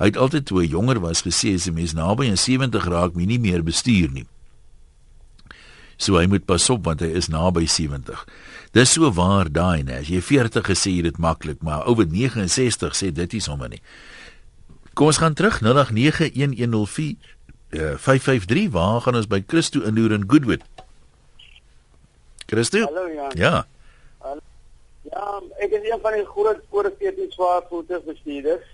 Hy 0.00 0.10
het 0.12 0.16
altyd 0.20 0.46
toe 0.48 0.62
hy 0.62 0.68
jonger 0.72 1.00
was 1.00 1.22
gesê 1.24 1.54
as 1.54 1.66
'n 1.68 1.74
mens 1.74 1.92
naby 1.92 2.28
aan 2.28 2.36
70 2.36 2.84
raak, 2.84 3.14
moet 3.14 3.26
nie 3.26 3.38
meer 3.38 3.62
bestuur 3.62 4.10
nie. 4.12 4.26
So 5.96 6.16
hy 6.16 6.26
moet 6.26 6.44
pas 6.44 6.70
op 6.70 6.84
want 6.84 7.00
hy 7.00 7.12
is 7.12 7.28
naby 7.28 7.66
70. 7.66 8.24
Dis 8.72 8.92
so 8.92 9.10
waar 9.12 9.52
daai 9.52 9.82
nê. 9.82 10.00
As 10.00 10.08
jy 10.08 10.20
40 10.20 10.64
gesê 10.64 10.90
jy 10.96 11.02
dit 11.02 11.18
maklik, 11.18 11.62
maar 11.62 11.86
ou 11.86 11.94
wat 11.94 12.08
69 12.08 12.96
sê 12.96 13.12
dit 13.12 13.34
is 13.34 13.44
sommer 13.44 13.68
nie. 13.68 13.82
Kom 14.94 15.06
ons 15.06 15.18
gaan 15.18 15.34
terug 15.34 15.60
0891104553. 15.60 17.16
Uh, 17.70 17.94
553 17.96 18.70
waar 18.70 19.00
gaan 19.00 19.14
ons 19.14 19.28
by 19.30 19.44
Christo 19.46 19.80
inloer 19.86 20.12
in 20.12 20.24
Goodwood? 20.26 20.62
Christo? 22.46 22.78
Hallo 22.78 23.06
Jan. 23.14 23.30
Ja. 23.38 23.66
Ja, 25.10 25.40
ek 25.58 25.72
is 25.74 25.88
een 25.90 26.00
van 26.00 26.12
die 26.12 26.26
groot 26.26 26.60
oor 26.70 26.92
14 26.98 27.32
swaar 27.34 27.62
voertuigbestuurders. 27.68 28.66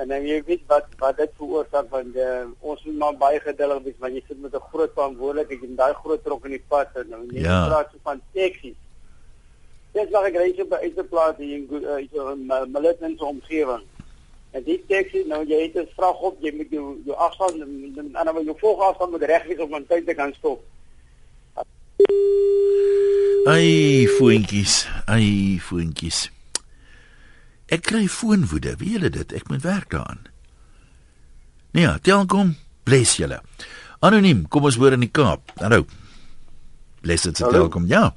En 0.00 0.08
dan 0.08 0.24
jy 0.24 0.38
weet 0.46 0.62
wat 0.70 0.86
wat 0.98 1.16
dit 1.20 1.32
veroorsaak 1.36 1.90
want 1.92 2.16
uh, 2.16 2.44
ons 2.60 2.84
moet 2.84 2.98
maar 3.02 3.16
baie 3.20 3.40
geduldig 3.44 3.82
wees 3.84 3.98
want 3.98 4.14
jy 4.16 4.22
sit 4.28 4.40
met 4.40 4.54
'n 4.54 4.68
groot 4.72 4.92
verantwoordelikheid 4.94 5.62
en 5.66 5.76
daai 5.76 5.94
groot 5.94 6.24
trok 6.24 6.44
in 6.44 6.56
die 6.56 6.64
pad 6.68 6.96
en 6.96 7.08
nou 7.08 7.22
jy 7.28 7.42
Ja. 7.44 7.66
praat 7.68 7.90
so 7.92 7.98
van 8.02 8.22
taksies. 8.32 8.78
Dis 9.92 10.10
waar 10.10 10.24
ek 10.30 10.38
so 10.56 10.64
by 10.64 10.76
'n 10.76 10.94
uitplaas 10.96 11.36
hier 11.36 11.56
in 11.56 11.68
uh, 11.70 11.98
so 12.14 12.30
'n 12.34 12.50
uh, 12.50 12.64
Milton 12.66 13.16
se 13.18 13.24
omgewing. 13.24 13.84
En 14.52 14.62
die 14.62 14.80
taxi 14.88 15.24
nou 15.26 15.44
jy 15.44 15.60
het 15.62 15.76
'n 15.76 15.88
vrag 15.96 16.20
op, 16.20 16.36
jy 16.40 16.52
moet 16.56 16.70
jou 16.70 16.96
jou 17.04 17.16
afstand 17.16 17.60
en 17.60 17.92
dan 18.12 18.24
dan 18.24 18.44
jou 18.44 18.58
volgafstand 18.58 19.10
moet 19.10 19.22
reg 19.22 19.44
wees 19.46 19.58
om 19.58 19.74
aan 19.74 19.86
tyd 19.86 20.06
te 20.06 20.14
kan 20.14 20.32
stop. 20.34 20.62
Ai, 23.48 24.04
voetjies, 24.18 24.84
ai, 25.08 25.56
voetjies. 25.64 26.26
Ek 27.72 27.86
kry 27.88 28.04
foonwoede, 28.10 28.74
weet 28.76 28.98
julle 28.98 29.10
dit? 29.14 29.32
Ek 29.32 29.48
moet 29.48 29.62
werk 29.64 29.94
daaraan. 29.94 30.20
Nee, 31.72 31.86
ja, 31.86 31.94
telkom, 32.04 32.52
bless 32.84 33.16
julle. 33.16 33.38
Anoniem, 34.04 34.42
kom 34.52 34.68
ons 34.68 34.76
hoor 34.76 34.92
in 34.96 35.06
die 35.06 35.12
Kaap. 35.12 35.54
Hallo. 35.62 35.86
Bless 37.00 37.24
dit 37.30 37.40
se 37.40 37.48
telkom. 37.48 37.86
Ja. 37.88 38.10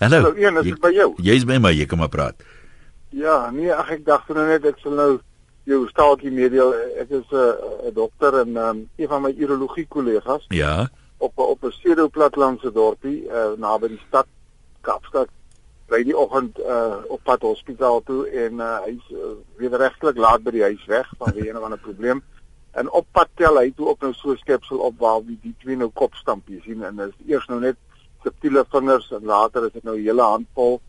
Hallo. 0.00 0.24
Hallo, 0.24 0.34
een, 0.34 0.58
is 0.64 0.72
ek 0.72 0.82
by 0.82 0.90
jou? 0.96 1.10
Jy's 1.22 1.46
by 1.46 1.60
my, 1.62 1.70
jy 1.76 1.86
kan 1.86 2.02
maar 2.02 2.10
praat. 2.10 2.42
Ja, 3.14 3.44
nee, 3.54 3.70
ag 3.74 3.92
ek 3.94 4.02
dink 4.08 4.32
nou 4.34 4.46
net 4.48 4.66
ek 4.66 4.82
sal 4.82 4.98
nou 4.98 5.10
jou 5.70 5.84
staaltjie 5.92 6.32
meedeel. 6.34 6.74
Ek 6.98 7.14
is 7.14 7.30
'n 7.30 7.36
uh, 7.38 7.94
dokter 7.94 8.40
en 8.42 8.56
um, 8.56 8.88
een 8.98 9.08
van 9.08 9.22
my 9.22 9.30
urologie 9.38 9.86
kollegas 9.86 10.50
Ja. 10.50 10.88
Op 11.20 11.36
'n 11.36 11.50
op 11.52 11.64
'n 11.64 11.68
pseudo 11.68 12.08
platlandse 12.08 12.72
dorpie 12.72 13.24
uh, 13.24 13.52
naby 13.56 13.88
die 13.88 14.02
stad 14.08 14.26
Kaapstad. 14.80 15.28
Ry 15.86 16.02
die 16.06 16.16
oggend 16.16 16.58
uh, 16.58 16.96
op 17.08 17.22
pad 17.22 17.42
hospitaal 17.42 18.02
toe 18.06 18.28
en 18.28 18.60
uh, 18.62 18.78
hy's 18.86 19.06
uh, 19.12 19.32
wederregtelik 19.56 20.16
laat 20.16 20.42
by 20.42 20.54
die 20.54 20.62
huis 20.62 20.84
weg 20.86 21.08
vanweë 21.18 21.48
een 21.48 21.58
of 21.58 21.66
ander 21.66 21.82
probleem. 21.82 22.22
En 22.78 22.90
op 22.90 23.06
pad 23.12 23.28
tel 23.34 23.58
hy 23.58 23.72
toe 23.76 23.88
op 23.92 24.00
nou 24.00 24.12
so 24.14 24.32
'n 24.32 24.36
skepsel 24.36 24.78
op 24.78 24.98
waar 24.98 25.24
wie 25.24 25.38
die 25.42 25.54
twee 25.58 25.76
nou 25.76 25.90
kopstamp 25.90 26.48
jy 26.48 26.60
sien 26.64 26.82
en 26.82 26.98
is 26.98 27.16
eers 27.26 27.46
nou 27.46 27.60
net 27.60 27.76
subtiele 28.22 28.64
vingers 28.70 29.10
en 29.10 29.24
later 29.24 29.66
is 29.66 29.72
dit 29.72 29.84
nou 29.84 29.96
'n 29.96 30.04
hele 30.04 30.22
handvol. 30.22 30.80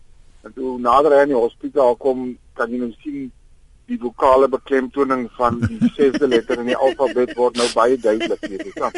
En 0.43 0.53
toe 0.53 0.79
nader 0.79 1.11
hy 1.11 1.21
aan 1.21 1.33
die 1.33 1.43
hospitaal 1.45 1.95
kom, 1.95 2.37
kan 2.53 2.71
jy 2.71 2.77
nou 2.77 2.93
sien 3.01 3.31
die 3.91 3.99
vokale 3.99 4.47
beklemtoning 4.51 5.25
van 5.37 5.59
die 5.65 5.89
sesde 5.97 6.27
letter 6.27 6.61
in 6.63 6.69
die 6.71 6.77
alfabet 6.77 7.33
word 7.39 7.59
nou 7.59 7.67
baie 7.75 7.97
duidelik 7.99 8.45
hier, 8.47 8.63
dis 8.63 8.77
dan. 8.77 8.95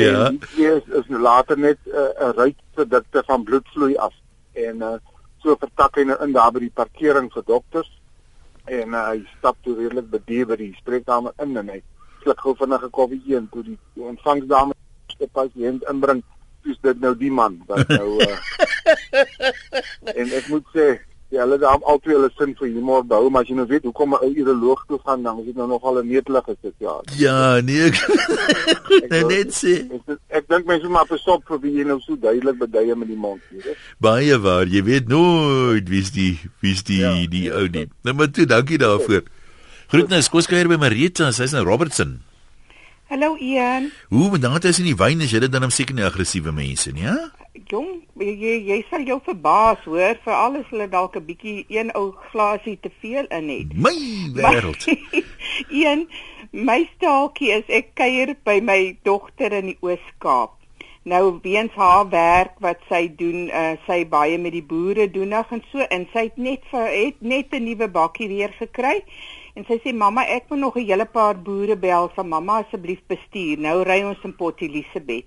Ja. 0.00 0.30
Hier 0.56 0.80
is, 0.80 0.88
is 1.00 1.12
nou 1.12 1.20
later 1.22 1.58
net 1.58 1.78
'n 1.86 1.94
uh, 1.94 2.32
ruitprodukte 2.40 3.22
van 3.26 3.44
bloedvloei 3.44 3.94
af 3.96 4.14
en 4.52 4.82
uh, 4.82 4.96
so 5.42 5.56
vertak 5.60 5.96
hy 6.00 6.08
nou 6.08 6.18
in 6.24 6.34
daar 6.34 6.52
by 6.52 6.64
die 6.64 6.74
parkering 6.74 7.30
vir 7.34 7.46
dokters 7.46 7.90
en 8.66 8.94
uh, 8.94 9.04
hy 9.12 9.22
stap 9.38 9.56
toe 9.62 9.76
redelik 9.78 10.10
bedeer 10.10 10.50
by 10.50 10.58
die 10.60 10.74
spreekkamer 10.80 11.36
in 11.44 11.56
en 11.56 11.70
hy 11.74 11.80
sluk 12.22 12.42
gou 12.44 12.54
vinnig 12.58 12.84
'n 12.84 12.90
koffie 12.90 13.36
en 13.36 13.48
toe 13.52 13.62
die, 13.62 13.78
die 13.94 14.04
ontvangsdame 14.04 14.74
die 15.18 15.30
pasiënt 15.34 15.86
inbring, 15.90 16.22
dis 16.66 16.78
dit 16.82 17.00
nou 17.00 17.14
die 17.18 17.30
man 17.30 17.62
wat 17.66 17.88
nou 17.88 18.18
uh, 18.22 18.36
en 20.20 20.34
ek 20.40 20.50
moet 20.52 20.66
sê 20.74 20.88
Ja, 21.30 21.42
hulle 21.44 21.58
het 21.60 21.64
albei 21.84 22.14
hulle 22.14 22.30
sin 22.38 22.54
vir 22.56 22.70
humor 22.72 23.02
behou, 23.04 23.28
maar 23.30 23.42
as 23.44 23.48
jy 23.50 23.54
nou 23.58 23.66
weet 23.68 23.84
hoekom 23.84 24.14
'n 24.16 24.22
ou 24.24 24.30
uroloog 24.32 24.84
toe 24.88 24.98
gaan, 25.04 25.22
dan 25.22 25.38
is 25.40 25.44
dit 25.50 25.56
nou 25.56 25.66
nogal 25.68 25.98
'n 26.00 26.08
netelige 26.08 26.56
situasie. 26.62 27.20
Ja, 27.20 27.60
nee. 27.60 27.90
Ek, 27.92 29.08
wil- 29.12 29.28
net 29.34 29.52
sê. 29.52 29.74
Ek, 29.92 30.00
ek, 30.08 30.18
ek 30.28 30.48
dink 30.48 30.64
mense 30.66 30.84
moet 30.88 30.92
maar 30.92 31.06
besop 31.10 31.44
vir 31.48 31.60
wie 31.60 31.72
jy 31.78 31.84
nou 31.84 32.00
so 32.00 32.16
duidelik 32.16 32.56
beduie 32.58 32.96
met 32.96 33.08
die 33.08 33.16
mond, 33.16 33.40
jy 33.52 33.60
weet. 33.64 33.76
Baie 34.00 34.38
waar. 34.40 34.66
Jy 34.66 34.82
weet 34.84 35.08
nooit 35.08 35.88
wie's 35.88 36.10
die 36.16 36.38
wie's 36.64 36.82
die 36.82 37.00
ja, 37.04 37.12
die 37.28 37.52
ou 37.52 37.68
nie. 37.68 37.88
Nou 38.04 38.14
maar 38.16 38.30
toe, 38.30 38.46
dankie 38.46 38.78
daarvoor. 38.78 39.22
Groetnis, 39.88 40.28
koskuier 40.28 40.68
by 40.68 40.76
Marita, 40.76 41.30
sy's 41.32 41.52
in 41.52 41.64
Robertson. 41.64 42.20
Hallo 43.08 43.36
Ian. 43.40 43.90
Hoe 44.08 44.30
met 44.30 44.42
daardie 44.42 44.68
is 44.68 44.78
in 44.78 44.84
die 44.84 44.96
wyn 44.96 45.20
is 45.20 45.30
jy 45.32 45.40
dit 45.40 45.52
dan 45.52 45.64
om 45.64 45.70
seker 45.72 45.94
nie 45.94 46.04
aggressiewe 46.04 46.52
mense 46.52 46.92
nie, 46.92 47.02
ja? 47.04 47.16
Jong, 47.66 48.02
jy 48.20 48.54
jy, 48.68 48.76
sal 48.90 49.02
jou 49.08 49.18
verbaas 49.24 49.80
hoor, 49.84 50.18
veral 50.24 50.58
as 50.60 50.68
hulle 50.70 50.88
dalk 50.88 51.16
'n 51.16 51.24
bietjie 51.26 51.64
een 51.68 51.90
ou 51.94 52.12
glasie 52.30 52.78
te 52.80 52.90
veel 53.00 53.26
in 53.38 53.48
het. 53.48 53.72
My 53.74 53.96
wêreld. 54.34 54.86
Een 55.82 56.06
my 56.52 56.88
staaltjie 56.94 57.50
is 57.52 57.66
ek 57.68 57.94
kuier 57.94 58.36
by 58.44 58.60
my 58.60 58.96
dogter 59.02 59.52
in 59.52 59.72
die 59.72 59.78
Oos-Kaap. 59.80 60.54
Nou 61.08 61.38
weens 61.42 61.72
haar 61.74 62.08
werk 62.10 62.58
wat 62.60 62.80
sy 62.88 63.08
doen, 63.16 63.48
uh, 63.48 63.76
sy 63.86 64.04
baie 64.08 64.38
met 64.38 64.52
die 64.52 64.62
boere 64.62 65.08
doenig 65.10 65.52
en 65.56 65.62
so 65.70 65.80
en 65.80 66.06
sy 66.12 66.28
het 66.28 66.36
net 66.36 66.64
vir 66.70 66.86
het 66.92 67.20
net 67.20 67.54
'n 67.54 67.64
nuwe 67.64 67.88
bakkie 67.88 68.28
weer 68.28 68.52
gekry. 68.58 69.02
En 69.54 69.64
sy 69.64 69.80
sê 69.82 69.94
mamma, 69.94 70.22
ek 70.22 70.50
moet 70.50 70.58
nog 70.58 70.76
'n 70.76 70.86
hele 70.86 71.06
paar 71.06 71.34
boere 71.34 71.76
bel 71.76 72.10
van 72.14 72.28
mamma 72.28 72.58
asseblief 72.62 73.00
bestuur. 73.06 73.58
Nou 73.58 73.82
ry 73.82 74.02
ons 74.02 74.24
in 74.24 74.36
Port 74.36 74.60
Elizabeth. 74.60 75.26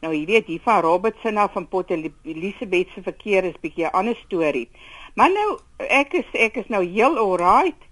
Nou 0.00 0.14
jy 0.14 0.24
weet 0.26 0.46
hier 0.46 0.60
van 0.64 0.80
Robertson 0.82 1.36
af 1.36 1.52
van 1.52 1.68
Port 1.68 1.90
Elizabeth 1.90 2.88
se 2.94 3.02
verkeer 3.02 3.44
is 3.44 3.58
bietjie 3.60 3.84
'n 3.86 3.92
ander 3.92 4.16
storie. 4.24 4.68
Maar 5.14 5.30
nou 5.32 5.58
ek 5.78 6.12
is 6.12 6.28
ek 6.32 6.56
is 6.56 6.68
nou 6.68 6.84
heel 6.84 7.18
alright. 7.18 7.82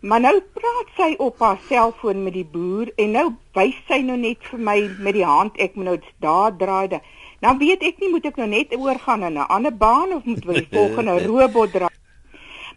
Maar 0.00 0.20
nou 0.20 0.40
praat 0.54 0.88
sy 0.96 1.14
op 1.18 1.38
haar 1.38 1.58
selfoon 1.68 2.22
met 2.24 2.32
die 2.32 2.44
boer 2.44 2.90
en 2.96 3.10
nou 3.10 3.28
wys 3.54 3.74
sy 3.88 4.00
nou 4.02 4.16
net 4.18 4.38
vir 4.50 4.58
my 4.58 4.90
met 4.98 5.14
die 5.14 5.24
hand 5.24 5.56
ek 5.58 5.74
moet 5.74 5.84
nou 5.84 5.98
daar 6.20 6.56
draai. 6.56 6.88
da- 6.88 7.00
Nou 7.40 7.58
weet 7.58 7.82
ek 7.82 7.98
nie 8.00 8.08
moet 8.10 8.26
ek 8.26 8.36
nou 8.36 8.48
net 8.48 8.74
oorgaan 8.76 9.20
na 9.20 9.28
'n 9.28 9.36
ander 9.48 9.76
baan 9.76 10.12
of 10.12 10.24
moet 10.24 10.42
die 10.42 10.66
volgende 10.78 11.26
robot 11.26 11.72
draai. 11.72 11.90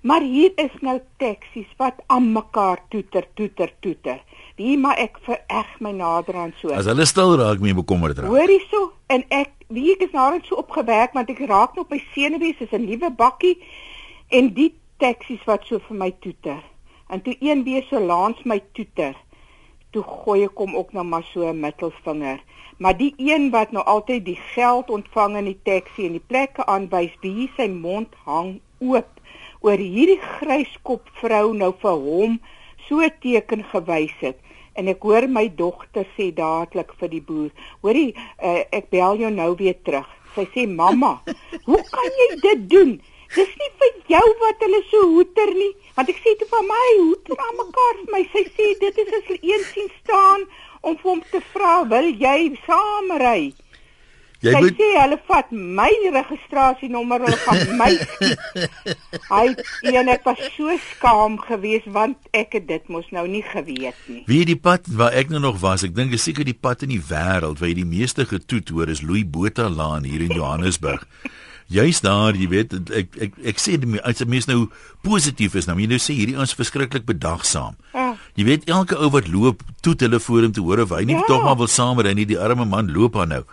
Maar 0.02 0.22
hier 0.22 0.52
is 0.56 0.72
nou 0.82 1.00
taksies 1.18 1.68
wat 1.78 1.94
aan 2.08 2.32
mekaar 2.32 2.80
toeter 2.90 3.26
toeter 3.34 3.72
toeter. 3.80 4.20
Wie 4.56 4.78
maar 4.80 4.98
ek 4.98 5.18
vereg 5.26 5.72
my 5.84 5.92
nader 5.92 6.36
aan 6.36 6.54
so. 6.62 6.72
As 6.72 6.88
hulle 6.88 7.06
stil 7.06 7.36
raak, 7.42 7.60
mee 7.60 7.76
bekommerd 7.76 8.22
raak. 8.22 8.32
Hoor 8.32 8.48
hierso 8.48 8.94
en 9.12 9.26
ek 9.30 9.52
wie 9.68 9.90
ek 9.96 10.06
is 10.08 10.14
nou 10.16 10.30
net 10.32 10.48
so 10.48 10.56
opgewerk 10.62 11.16
want 11.18 11.30
ek 11.34 11.42
raak 11.50 11.76
nog 11.76 11.90
by 11.92 12.00
senuwees 12.14 12.62
is 12.64 12.72
'n 12.72 12.86
nuwe 12.86 13.10
bakkie 13.12 13.58
en 14.30 14.54
die 14.54 14.72
taksies 15.04 15.44
wat 15.46 15.66
so 15.68 15.80
vir 15.88 15.98
my 15.98 16.12
toeter. 16.24 16.64
En 17.10 17.22
toe 17.22 17.36
een 17.40 17.64
weer 17.64 17.84
so 17.90 18.00
langs 18.00 18.44
my 18.44 18.62
toeter. 18.74 19.16
Toe 19.92 20.04
gooi 20.04 20.44
ek 20.44 20.58
hom 20.58 20.76
ook 20.76 20.94
nou 20.94 21.04
maar 21.04 21.28
so 21.34 21.48
'n 21.48 21.60
middelvinger. 21.60 22.40
Maar 22.78 22.98
die 22.98 23.14
een 23.18 23.52
wat 23.52 23.72
nou 23.72 23.86
altyd 23.86 24.26
die 24.26 24.40
geld 24.56 24.90
ontvang 24.90 25.38
in 25.38 25.46
die 25.46 25.60
taxi 25.64 26.06
en 26.06 26.12
die 26.12 26.28
plekke 26.28 26.66
aanwys, 26.66 27.12
wie 27.22 27.52
sy 27.58 27.68
mond 27.68 28.16
hang 28.26 28.60
oop 28.80 29.08
oor 29.60 29.78
hierdie 29.78 30.20
gryskop 30.20 31.10
vrou 31.22 31.54
nou 31.54 31.74
vir 31.82 31.92
hom 31.92 32.40
so 32.88 33.08
teken 33.24 33.64
gewys 33.72 34.16
het. 34.22 34.38
En 34.76 34.92
ek 34.92 35.04
hoor 35.08 35.28
my 35.32 35.48
dogter 35.56 36.08
sê 36.18 36.32
dadelik 36.36 36.92
vir 37.00 37.12
die 37.12 37.24
boer 37.24 37.52
hoorie 37.86 38.12
uh, 38.16 38.64
ek 38.76 38.90
bel 38.94 39.20
jou 39.24 39.32
nou 39.32 39.52
weer 39.60 39.78
terug. 39.88 40.08
Sy 40.36 40.48
sê 40.54 40.66
mamma 40.68 41.18
hoe 41.68 41.82
kan 41.92 42.22
jy 42.22 42.30
dit 42.44 42.70
doen? 42.76 42.96
Dis 43.36 43.52
nie 43.60 43.72
vir 43.80 43.96
jou 44.16 44.26
wat 44.44 44.62
hulle 44.64 44.82
so 44.92 45.10
hoeter 45.16 45.52
nie. 45.56 45.72
Want 45.96 46.12
ek 46.12 46.22
sê 46.24 46.36
toe 46.40 46.48
van 46.52 46.68
my 46.70 46.86
hoeter 47.02 47.42
aan 47.48 47.60
mekaar 47.62 48.00
vir 48.02 48.14
my. 48.16 48.24
Sy 48.36 48.46
sê 48.52 48.72
dit 48.84 49.04
is 49.04 49.14
as 49.20 49.28
hulle 49.32 49.54
een 49.54 49.68
sien 49.72 49.92
staan 50.02 50.48
om 50.86 50.98
vir 51.02 51.12
hom 51.12 51.24
te 51.32 51.42
vra 51.54 51.76
wil 51.92 52.12
jy 52.22 52.40
saam 52.68 53.16
ry 53.22 53.54
Jy 54.46 54.52
Sy 54.54 54.60
moet 54.62 54.78
sê 54.78 54.90
hulle 55.00 55.18
vat 55.28 55.52
my 55.52 55.90
registrasienommer, 56.14 57.24
hulle 57.26 57.38
gaan 57.46 57.78
my. 57.80 57.92
Hy 59.34 59.46
en 59.96 60.12
ek 60.14 60.28
was 60.28 60.42
so 60.56 60.76
skaam 60.92 61.40
geweest 61.42 61.88
want 61.96 62.18
ek 62.36 62.60
het 62.60 62.68
dit 62.70 62.92
mos 62.94 63.08
nou 63.16 63.26
nie 63.32 63.42
geweet 63.48 63.98
nie. 64.12 64.22
Wie 64.30 64.44
die 64.46 64.60
pad 64.60 64.86
waar 65.00 65.16
ek 65.18 65.34
nou 65.34 65.42
nog 65.42 65.58
was, 65.64 65.86
ek 65.88 65.96
dink 65.98 66.14
is 66.14 66.26
seker 66.28 66.46
die 66.46 66.54
pad 66.58 66.86
in 66.86 66.94
die 66.94 67.02
wêreld 67.10 67.62
waar 67.62 67.72
jy 67.72 67.80
die 67.82 67.90
meeste 67.90 68.28
getoet 68.30 68.70
hoor 68.70 68.92
is 68.94 69.02
Louis 69.02 69.26
Botha 69.26 69.66
Laan 69.70 70.06
hier 70.06 70.22
in 70.22 70.36
Johannesburg. 70.36 71.08
Juist 71.74 72.04
daar, 72.06 72.36
jy 72.38 72.46
weet, 72.52 72.76
ek 72.94 73.16
ek 73.18 73.38
ek 73.54 73.58
sê 73.58 73.80
dit 73.82 73.96
as 74.06 74.22
'n 74.22 74.30
mens 74.30 74.46
nou 74.46 74.68
positief 75.02 75.56
is, 75.58 75.66
nou 75.66 75.74
jy 75.82 75.88
nou 75.90 75.98
sê 75.98 76.14
hierdie 76.14 76.38
ons 76.38 76.54
verskriklik 76.54 77.08
bedagsaam. 77.10 77.74
Ah. 77.98 78.14
Jy 78.38 78.46
weet 78.46 78.70
elke 78.70 78.94
ou 79.02 79.10
wat 79.10 79.26
loop, 79.28 79.64
toet 79.82 80.06
hulle 80.06 80.20
voor 80.22 80.46
hom 80.46 80.54
te 80.54 80.62
hoor 80.62 80.84
of 80.86 80.94
hy 80.94 81.02
nie 81.10 81.16
Ja. 81.18 81.26
tog 81.26 81.42
maar 81.44 81.58
wil 81.58 81.68
saam 81.68 81.98
ry 82.00 82.14
nie, 82.14 82.26
die 82.30 82.38
arme 82.38 82.66
man 82.70 82.94
loop 82.94 83.18
aan 83.18 83.30
nou. 83.30 83.44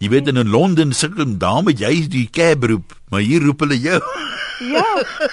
Jy 0.00 0.08
weet 0.08 0.30
in 0.32 0.48
Londen 0.48 0.94
sukkel 0.96 1.34
daar 1.36 1.60
met 1.60 1.80
jy 1.82 2.06
die 2.08 2.24
cab 2.32 2.62
roep, 2.64 2.94
maar 3.12 3.20
hier 3.20 3.42
roep 3.44 3.66
hulle 3.66 3.76
jou. 3.76 4.00
Ja, 4.60 4.84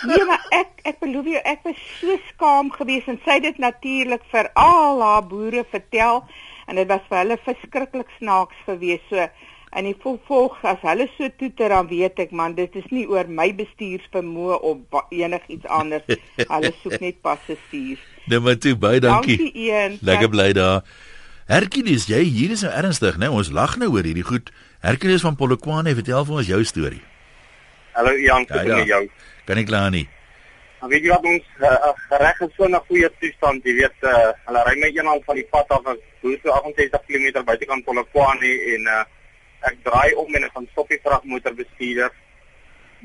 nee 0.08 0.24
maar 0.24 0.44
ek 0.56 0.86
ek 0.88 1.02
beloof 1.04 1.26
jou 1.28 1.40
ek 1.52 1.66
was 1.68 1.80
so 2.00 2.14
skaam 2.30 2.70
geweest 2.72 3.10
en 3.12 3.18
sy 3.26 3.34
het 3.36 3.44
dit 3.44 3.58
natuurlik 3.60 4.24
vir 4.32 4.48
al 4.56 5.02
haar 5.04 5.26
boere 5.28 5.66
vertel 5.68 6.22
en 6.72 6.80
dit 6.80 6.88
was 6.88 7.04
vir 7.10 7.20
hulle 7.20 7.38
verskriklik 7.44 8.14
snaaks 8.22 8.62
geweest. 8.70 9.04
So 9.12 9.26
en 9.76 9.90
die 9.90 9.98
vervolg 10.04 10.56
as 10.72 10.80
hulle 10.88 11.10
so 11.18 11.28
toeter 11.42 11.76
dan 11.76 11.92
weet 11.92 12.24
ek 12.24 12.32
man 12.32 12.56
dit 12.56 12.80
is 12.80 12.88
nie 12.96 13.04
oor 13.12 13.28
my 13.28 13.50
bestuursvermoë 13.60 14.62
of 14.72 15.04
enigiets 15.12 15.68
anders. 15.68 16.08
Hulle 16.54 16.72
soek 16.80 16.96
net 17.04 17.20
passasiers. 17.20 18.08
Nou 18.32 18.40
maar 18.48 18.56
toe 18.64 18.78
baie 18.80 19.04
dankie. 19.04 19.36
Dankie 19.44 19.68
Ian. 19.68 20.00
Lekker 20.08 20.32
bly 20.32 20.54
daar. 20.56 20.88
Hercules, 21.48 22.10
jy 22.12 22.26
hier 22.28 22.52
is 22.52 22.62
nou 22.66 22.74
ernstig, 22.76 23.16
né? 23.22 23.30
Ons 23.32 23.48
lag 23.56 23.78
nou 23.80 23.88
oor 23.94 24.04
hierdie 24.04 24.26
goed. 24.28 24.50
Hercules 24.84 25.24
van 25.24 25.38
Polokwane, 25.40 25.94
vertel 25.96 26.26
vir 26.28 26.40
ons 26.42 26.48
jou 26.50 26.58
storie. 26.68 27.00
Hallo 27.96 28.12
Jan, 28.20 28.44
Ja, 28.50 28.58
ek 28.60 28.68
ja, 28.68 28.80
jou. 28.90 29.06
Kan 29.48 29.62
ek 29.62 29.70
klaar 29.70 29.88
nie? 29.96 30.04
Dan 30.82 30.92
weet 30.92 31.06
jy 31.08 31.14
wat 31.14 31.28
ons 31.32 31.46
uh, 31.64 31.94
reg 32.20 32.42
is 32.44 32.52
so 32.58 32.68
'n 32.68 32.76
goeie 32.90 33.10
toestand, 33.22 33.64
jy 33.64 33.76
weet, 33.78 33.96
uh, 34.04 34.34
hulle 34.50 34.64
ry 34.68 34.74
my 34.76 34.90
eendag 34.92 35.24
van 35.24 35.40
die 35.40 35.48
pad 35.48 35.72
af 35.72 35.88
en 35.88 36.02
boer 36.22 36.36
so 36.44 36.52
68 36.52 37.08
km 37.08 37.46
buitekant 37.48 37.86
Polokwane 37.86 38.52
en 38.76 38.92
uh, 38.92 39.06
ek 39.72 39.80
draai 39.88 40.20
om 40.20 40.36
en 40.36 40.44
ek 40.44 40.52
gaan 40.52 40.68
stop 40.74 40.92
die 40.92 41.00
vragmotor 41.00 41.56
bestuurder. 41.56 42.12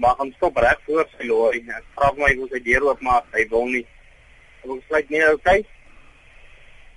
Maar 0.02 0.18
gaan 0.18 0.34
stop 0.34 0.58
reg 0.58 0.82
voor 0.90 1.06
sy 1.14 1.30
lorry. 1.30 1.62
Ek 1.70 1.86
vra 1.94 2.10
hom 2.10 2.26
hy 2.26 2.34
wil 2.42 2.50
sy 2.50 2.58
deur 2.58 2.90
oopmaak, 2.90 3.30
hy 3.38 3.46
wil 3.54 3.70
nie. 3.70 3.86
Ek 4.64 4.66
besluit 4.66 5.14
nee, 5.14 5.30
okay. 5.30 5.62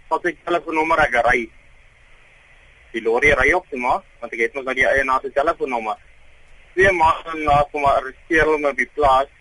Vat 0.10 0.22
sy 0.28 0.36
telefoonnommer 0.46 1.02
ek 1.08 1.16
ry. 1.26 1.40
Die 2.94 3.02
lorry 3.04 3.32
ry 3.36 3.48
op 3.58 3.66
toe 3.70 3.80
maar, 3.82 4.04
want 4.22 4.34
ek 4.36 4.44
het 4.46 4.54
mos 4.56 4.66
nou 4.68 4.76
die 4.78 4.86
eienaar 4.88 5.24
se 5.24 5.32
telefoonnommer. 5.36 5.98
Twee 6.76 6.92
maande 6.96 7.42
na 7.44 7.64
kom 7.72 7.86
arresteer 7.90 8.46
hulle 8.46 8.62
my 8.64 8.72
die 8.78 8.88
plaas 8.96 9.32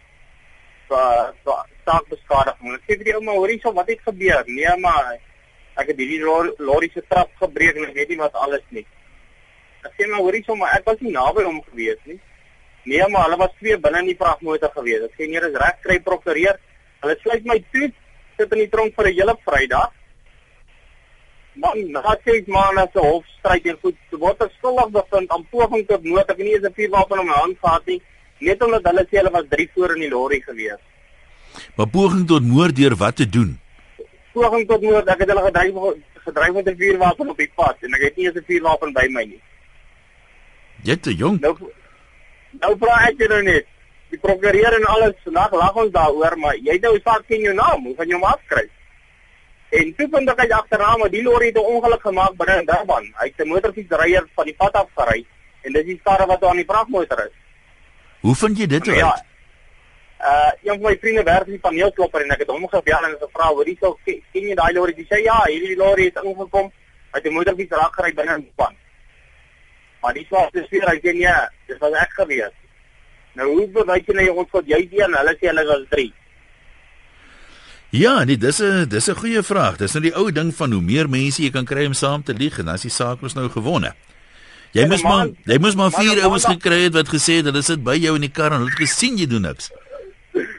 vir 0.88 1.32
vir 1.44 1.62
saakbeskadiging. 1.86 2.74
Ek 2.78 2.84
sê 2.88 2.96
vir 2.98 3.08
die 3.10 3.16
ouma, 3.18 3.36
hoor 3.36 3.52
hierso 3.52 3.72
wat 3.76 3.88
het 3.92 4.02
gebeur? 4.08 4.44
Nee, 4.48 4.74
maar 4.82 5.14
ek 5.76 5.90
het 5.90 5.98
hierdie 5.98 6.20
lor- 6.22 6.54
lorry 6.58 6.90
se 6.94 7.02
trap 7.08 7.30
gebreek 7.40 7.76
en 7.76 7.88
ek 7.88 7.96
weet 7.98 8.14
nie 8.14 8.20
wat 8.20 8.34
alles 8.34 8.64
nie. 8.70 8.86
Ek 9.84 9.92
sê 9.98 10.06
maar 10.08 10.22
hoor 10.24 10.32
hierso, 10.38 10.56
maar 10.56 10.76
ek 10.78 10.86
was 10.88 11.00
nie 11.04 11.12
naby 11.12 11.44
hom 11.44 11.60
gewees 11.70 12.00
nie. 12.08 12.20
Nee, 12.84 13.04
maar 13.08 13.28
hulle 13.28 13.40
was 13.40 13.52
twee 13.58 13.76
binne 13.80 14.00
in 14.04 14.10
die 14.12 14.18
vragmotor 14.20 14.72
gewees. 14.76 15.04
Ek 15.08 15.18
sê 15.18 15.28
nee, 15.28 15.40
dis 15.40 15.58
reg, 15.60 15.78
kry 15.84 15.98
prokureer. 16.04 16.58
Hulle 17.02 17.16
sluit 17.20 17.44
my 17.48 17.58
toe, 17.72 17.90
sit 18.38 18.52
in 18.56 18.64
die 18.64 18.70
tronk 18.72 18.94
vir 18.96 19.08
'n 19.10 19.14
hele 19.18 19.36
Vrydag. 19.44 19.92
Man, 21.54 21.90
na 21.92 22.16
ses 22.24 22.46
maande 22.46 22.88
se 22.92 22.98
hofstryd 22.98 23.66
en 23.66 23.76
goed, 23.82 23.98
word 24.10 24.42
ek 24.42 24.52
skuldig 24.58 24.90
bevind 24.90 25.30
aan 25.30 25.46
poging 25.50 25.86
tot 25.86 26.04
moord. 26.04 26.30
Ek 26.30 26.36
het 26.36 26.46
nie 26.46 26.54
eens 26.54 26.66
'n 26.66 26.74
vuurwapen 26.74 27.20
in 27.20 27.26
my 27.26 27.32
hand 27.32 27.58
gehad 27.60 27.86
nie, 27.86 28.00
net 28.38 28.62
omdat 28.62 28.84
hulle 28.84 29.06
sê 29.06 29.16
hulle 29.22 29.30
was 29.30 29.44
drie 29.48 29.70
voor 29.74 29.94
in 29.94 30.00
die 30.00 30.10
lorry 30.10 30.40
gewees. 30.40 30.82
Maar 31.76 31.86
poging 31.86 32.26
tot 32.26 32.42
moord 32.42 32.76
deur 32.76 32.96
wat 32.96 33.16
te 33.16 33.28
doen? 33.28 33.60
poging 34.34 34.66
tot 34.68 34.82
moord. 34.82 35.08
Ek 35.08 35.22
het 35.22 35.30
hulle 35.32 35.46
gedryf 35.46 35.74
gedryf 36.24 36.54
met 36.54 36.68
'n 36.68 36.76
vuurwapen 36.80 37.30
op 37.30 37.38
die 37.38 37.50
pad 37.54 37.76
en 37.80 37.94
ek 37.94 38.02
het 38.02 38.16
nie 38.16 38.26
eens 38.26 38.36
'n 38.36 38.44
vuurwapen 38.48 38.92
by 38.92 39.06
my 39.10 39.24
nie. 39.24 39.42
Jy 40.82 40.96
te 40.96 41.14
jong. 41.14 41.40
Nou 41.40 41.54
nou 42.60 42.76
vra 42.78 42.94
ek 43.08 43.18
jou 43.18 43.28
nou 43.28 43.42
net. 43.42 43.66
die 44.10 44.18
prokureur 44.18 44.72
en 44.72 44.84
alles 44.84 45.14
vandag 45.24 45.52
lag 45.52 45.74
ons 45.74 45.90
daaroor, 45.90 46.38
maar 46.38 46.56
jy 46.56 46.78
nou 46.78 47.00
saak 47.04 47.24
sien 47.28 47.40
jou 47.40 47.54
naam, 47.54 47.84
hoe 47.84 47.94
gaan 47.96 48.08
jy 48.08 48.14
hom 48.14 48.24
afkry? 48.24 48.68
En 49.74 49.94
toe 49.98 50.08
vind 50.10 50.28
ek 50.30 50.52
agterna 50.54 50.96
maar 50.96 51.10
die 51.10 51.22
lorry 51.22 51.46
het 51.50 51.56
'n 51.58 51.70
ongeluk 51.74 52.02
gemaak 52.02 52.34
binne 52.36 52.58
in 52.60 52.66
Durban. 52.66 53.04
Hy 53.20 53.26
het 53.26 53.40
'n 53.46 53.48
motorfietsryer 53.48 54.26
van 54.34 54.44
die 54.44 54.54
pad 54.54 54.72
af 54.72 54.88
gery 54.94 55.26
en 55.62 55.72
dis 55.72 55.84
die 55.84 55.98
skade 55.98 56.26
wat 56.26 56.44
aan 56.44 56.56
die 56.56 56.70
vragmotor 56.72 57.24
is. 57.26 57.34
Hoe 58.20 58.34
vind 58.34 58.58
jy 58.58 58.66
dit 58.66 58.88
uit? 58.88 58.96
Ja. 58.96 59.24
Uh, 60.20 60.52
een 60.62 60.80
van 60.80 60.90
my 60.90 60.96
vriende 61.00 61.22
werk 61.22 61.46
in 61.46 61.52
die 61.52 61.60
paneelklopper 61.60 62.22
en 62.22 62.30
ek 62.30 62.38
het 62.38 62.48
hom 62.48 62.68
gebel 62.68 63.04
en 63.04 63.16
gevra, 63.20 63.46
"Hoorie, 63.46 63.76
sou 63.80 63.96
sien 64.04 64.22
jy 64.32 64.54
daai 64.54 64.72
lorry?" 64.72 64.94
Hy 64.96 65.04
sê, 65.04 65.22
"Ja, 65.22 65.44
hierdie 65.46 65.76
lorry 65.76 66.04
het 66.04 66.22
ingekom. 66.22 66.72
Hy 67.12 67.18
het 67.18 67.26
'n 67.26 67.32
motorfiets 67.32 67.76
raak 67.76 67.94
gery 67.94 68.14
binne 68.14 68.34
in 68.34 68.40
Durban." 68.40 68.76
Maar 70.00 70.14
die 70.14 70.24
swaar 70.24 70.48
is 70.52 70.68
weer, 70.68 70.88
hy 70.88 70.98
sê, 70.98 71.12
"Nee, 71.12 71.48
dis 71.66 71.78
was 71.78 71.92
ek 71.92 72.10
gewees." 72.10 72.52
Nou 73.32 73.48
hoe 73.48 73.68
bewys 73.68 74.06
jy 74.06 74.14
nou 74.14 74.28
ons 74.28 74.50
wat 74.50 74.66
jy 74.66 74.88
sien, 74.90 75.14
hulle 75.14 75.36
sê 75.40 75.46
hulle 75.46 75.64
was 75.64 75.86
3. 75.88 76.12
Ja, 77.94 78.24
nee, 78.24 78.36
dis 78.36 78.58
'n 78.60 78.88
dis 78.88 79.06
'n 79.08 79.14
goeie 79.20 79.42
vraag. 79.42 79.76
Dis 79.76 79.92
nou 79.92 80.02
die 80.02 80.14
ou 80.16 80.32
ding 80.32 80.54
van 80.54 80.72
hoe 80.72 80.82
meer 80.82 81.08
mense 81.08 81.42
jy 81.42 81.50
kan 81.50 81.64
kry 81.64 81.86
om 81.86 81.92
saam 81.92 82.22
te 82.22 82.32
lieg 82.34 82.58
en 82.58 82.64
dan 82.64 82.74
is 82.74 82.80
die 82.82 82.90
saak 82.90 83.20
mos 83.20 83.34
nou 83.34 83.48
gewonne. 83.48 83.92
Jy 84.72 84.80
Ja, 84.80 84.86
moes 84.86 85.02
maar- 85.02 85.28
jy 85.44 85.58
moes 85.58 85.74
maar 85.74 85.90
vier 85.90 86.16
nou 86.16 86.28
ouens 86.30 86.44
gekry 86.44 86.82
het 86.82 86.92
wat 86.92 87.08
gesê 87.08 87.36
het 87.36 87.44
hulle 87.44 87.62
sit 87.62 87.82
by 87.84 87.94
jou 87.96 88.14
in 88.14 88.20
die 88.20 88.30
kar 88.30 88.52
en 88.52 88.58
hulle 88.58 88.70
het 88.70 88.78
gesien 88.78 89.16
jy 89.16 89.26
doen 89.26 89.42
niks. 89.42 89.70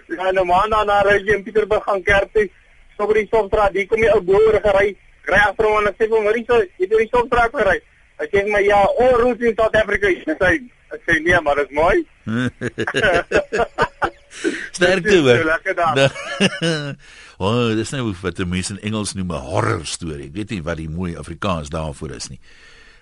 Ja, 0.08 0.32
nou 0.32 0.46
maandag 0.46 0.86
na 0.86 1.02
ry 1.02 1.18
jy 1.26 1.34
in 1.36 1.44
Pieterburg 1.44 1.84
gaan 1.84 2.04
kerk 2.04 2.34
toe. 2.34 2.50
Stop 2.94 3.08
by 3.08 3.14
die 3.20 3.28
Stopstraat, 3.28 3.74
hier 3.74 3.88
kom 3.88 4.00
jy 4.00 4.10
ou 4.14 4.22
boer 4.22 4.60
gery. 4.64 4.96
Ry 5.28 5.40
agter 5.50 5.66
hom 5.66 5.78
en 5.82 5.88
ek 5.88 5.96
sê 5.96 6.08
vir 6.08 6.16
hom, 6.18 6.24
"Hoorie, 6.26 6.46
so, 6.48 6.54
jy 6.62 6.68
het 6.80 6.90
die 6.90 7.08
Stopstraat 7.08 7.52
gery." 7.54 7.82
Hy 8.20 8.26
sê 8.32 8.48
my, 8.48 8.62
"Ja, 8.64 8.86
all 9.00 9.14
routes 9.20 9.42
in 9.48 9.56
South 9.58 9.76
Africa." 9.76 10.08
Ek 10.08 10.24
sê, 10.40 10.62
ek 10.94 11.02
sê, 11.06 11.22
"Nee, 11.24 11.42
maar 11.42 11.56
dit 11.56 11.70
is 11.70 11.76
mooi." 11.76 12.06
Sterkte 14.72 15.18
hoor. 15.18 15.44
lekker 15.54 15.76
daar. 15.76 16.12
O, 17.38 17.48
oh, 17.48 17.76
dis 17.76 17.92
nou 17.92 18.14
wat 18.22 18.38
mense 18.48 18.74
in 18.74 18.80
Engels 18.92 19.14
noem 19.14 19.34
'n 19.36 19.46
horror 19.50 19.86
storie. 19.86 20.30
Ek 20.30 20.36
weet 20.36 20.50
nie 20.50 20.64
wat 20.64 20.78
die 20.78 20.90
mooi 20.90 21.18
Afrikaans 21.18 21.70
daarvoor 21.70 22.16
is 22.16 22.30
nie. 22.30 22.40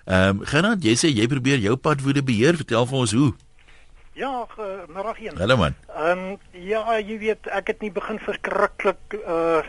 Ehm 0.04 0.40
um, 0.40 0.44
Gerard, 0.44 0.82
jy 0.84 0.94
sê 0.98 1.08
jy 1.08 1.26
probeer 1.26 1.58
jou 1.58 1.76
padwoede 1.76 2.22
beheer. 2.22 2.56
Vertel 2.56 2.86
vir 2.86 2.98
ons 2.98 3.12
hoe. 3.12 3.32
Ja, 4.14 4.46
middag 4.88 5.18
een. 5.18 5.36
Hallo 5.38 5.56
man. 5.56 5.74
Ehm 5.94 6.18
um, 6.18 6.38
ja, 6.50 6.98
jy 6.98 7.18
weet, 7.18 7.46
ek 7.46 7.66
het 7.66 7.80
nie 7.80 7.92
begin 7.92 8.18
verskriklik 8.18 9.18
uh 9.22 9.62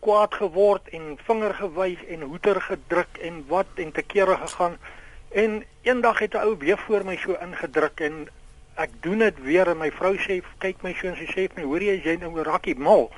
kwaad 0.00 0.34
geword 0.34 0.88
en 0.96 1.14
vinger 1.26 1.54
gewys 1.54 2.00
en 2.08 2.20
hoeter 2.20 2.60
gedruk 2.60 3.20
en 3.22 3.44
wat 3.48 3.66
en 3.74 3.92
te 3.92 4.02
kere 4.02 4.36
gegaan. 4.36 4.76
En 5.30 5.62
eendag 5.82 6.18
het 6.18 6.34
'n 6.34 6.42
ou 6.42 6.56
weer 6.58 6.78
voor 6.78 7.04
my 7.04 7.16
so 7.16 7.36
ingedruk 7.40 8.00
en 8.00 8.28
ek 8.80 8.96
doen 9.04 9.24
dit 9.24 9.42
weer 9.44 9.68
en 9.68 9.78
my 9.78 9.90
vrou 9.94 10.14
sê 10.24 10.40
kyk 10.62 10.82
my 10.82 10.94
so 10.98 11.10
en 11.10 11.18
sy 11.18 11.28
sê 11.32 11.48
my 11.56 11.66
hoor 11.68 11.84
jy 11.84 11.98
jy 12.04 12.16
nou 12.20 12.32
rakkie 12.46 12.76
mal. 12.78 13.10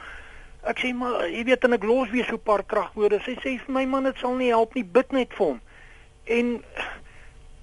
Ek 0.67 0.79
sê 0.83 0.93
maar 0.95 1.29
jy 1.29 1.45
weet 1.51 1.65
en 1.67 1.79
ek 1.79 1.87
los 1.87 2.11
weer 2.11 2.27
so 2.27 2.39
'n 2.39 2.47
paar 2.49 2.65
kragwoorde. 2.65 3.23
Sy 3.25 3.37
sê 3.43 3.59
vir 3.59 3.75
my 3.79 3.87
man 3.87 4.05
dit 4.05 4.19
sal 4.19 4.35
nie 4.37 4.51
help 4.51 4.75
nie, 4.75 4.85
bid 4.85 5.13
net 5.13 5.31
vir 5.39 5.47
hom. 5.47 5.61
En 6.27 6.61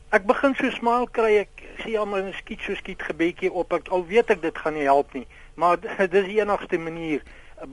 ek 0.10 0.26
begin 0.26 0.56
so 0.58 0.70
smaal 0.74 1.06
kry 1.14 1.36
ek 1.44 1.62
sê 1.84 1.94
ja 1.94 2.06
maar 2.06 2.26
skiet 2.34 2.64
so 2.66 2.74
skiet 2.80 3.04
gebedjie 3.06 3.52
op 3.54 3.74
ek 3.78 3.92
al 3.94 4.06
weet 4.10 4.32
ek 4.34 4.42
dit 4.42 4.58
gaan 4.58 4.74
nie 4.74 4.88
help 4.88 5.14
nie 5.14 5.28
maar 5.60 5.78
dis 6.16 6.26
die 6.26 6.40
enigste 6.42 6.80
manier 6.82 7.22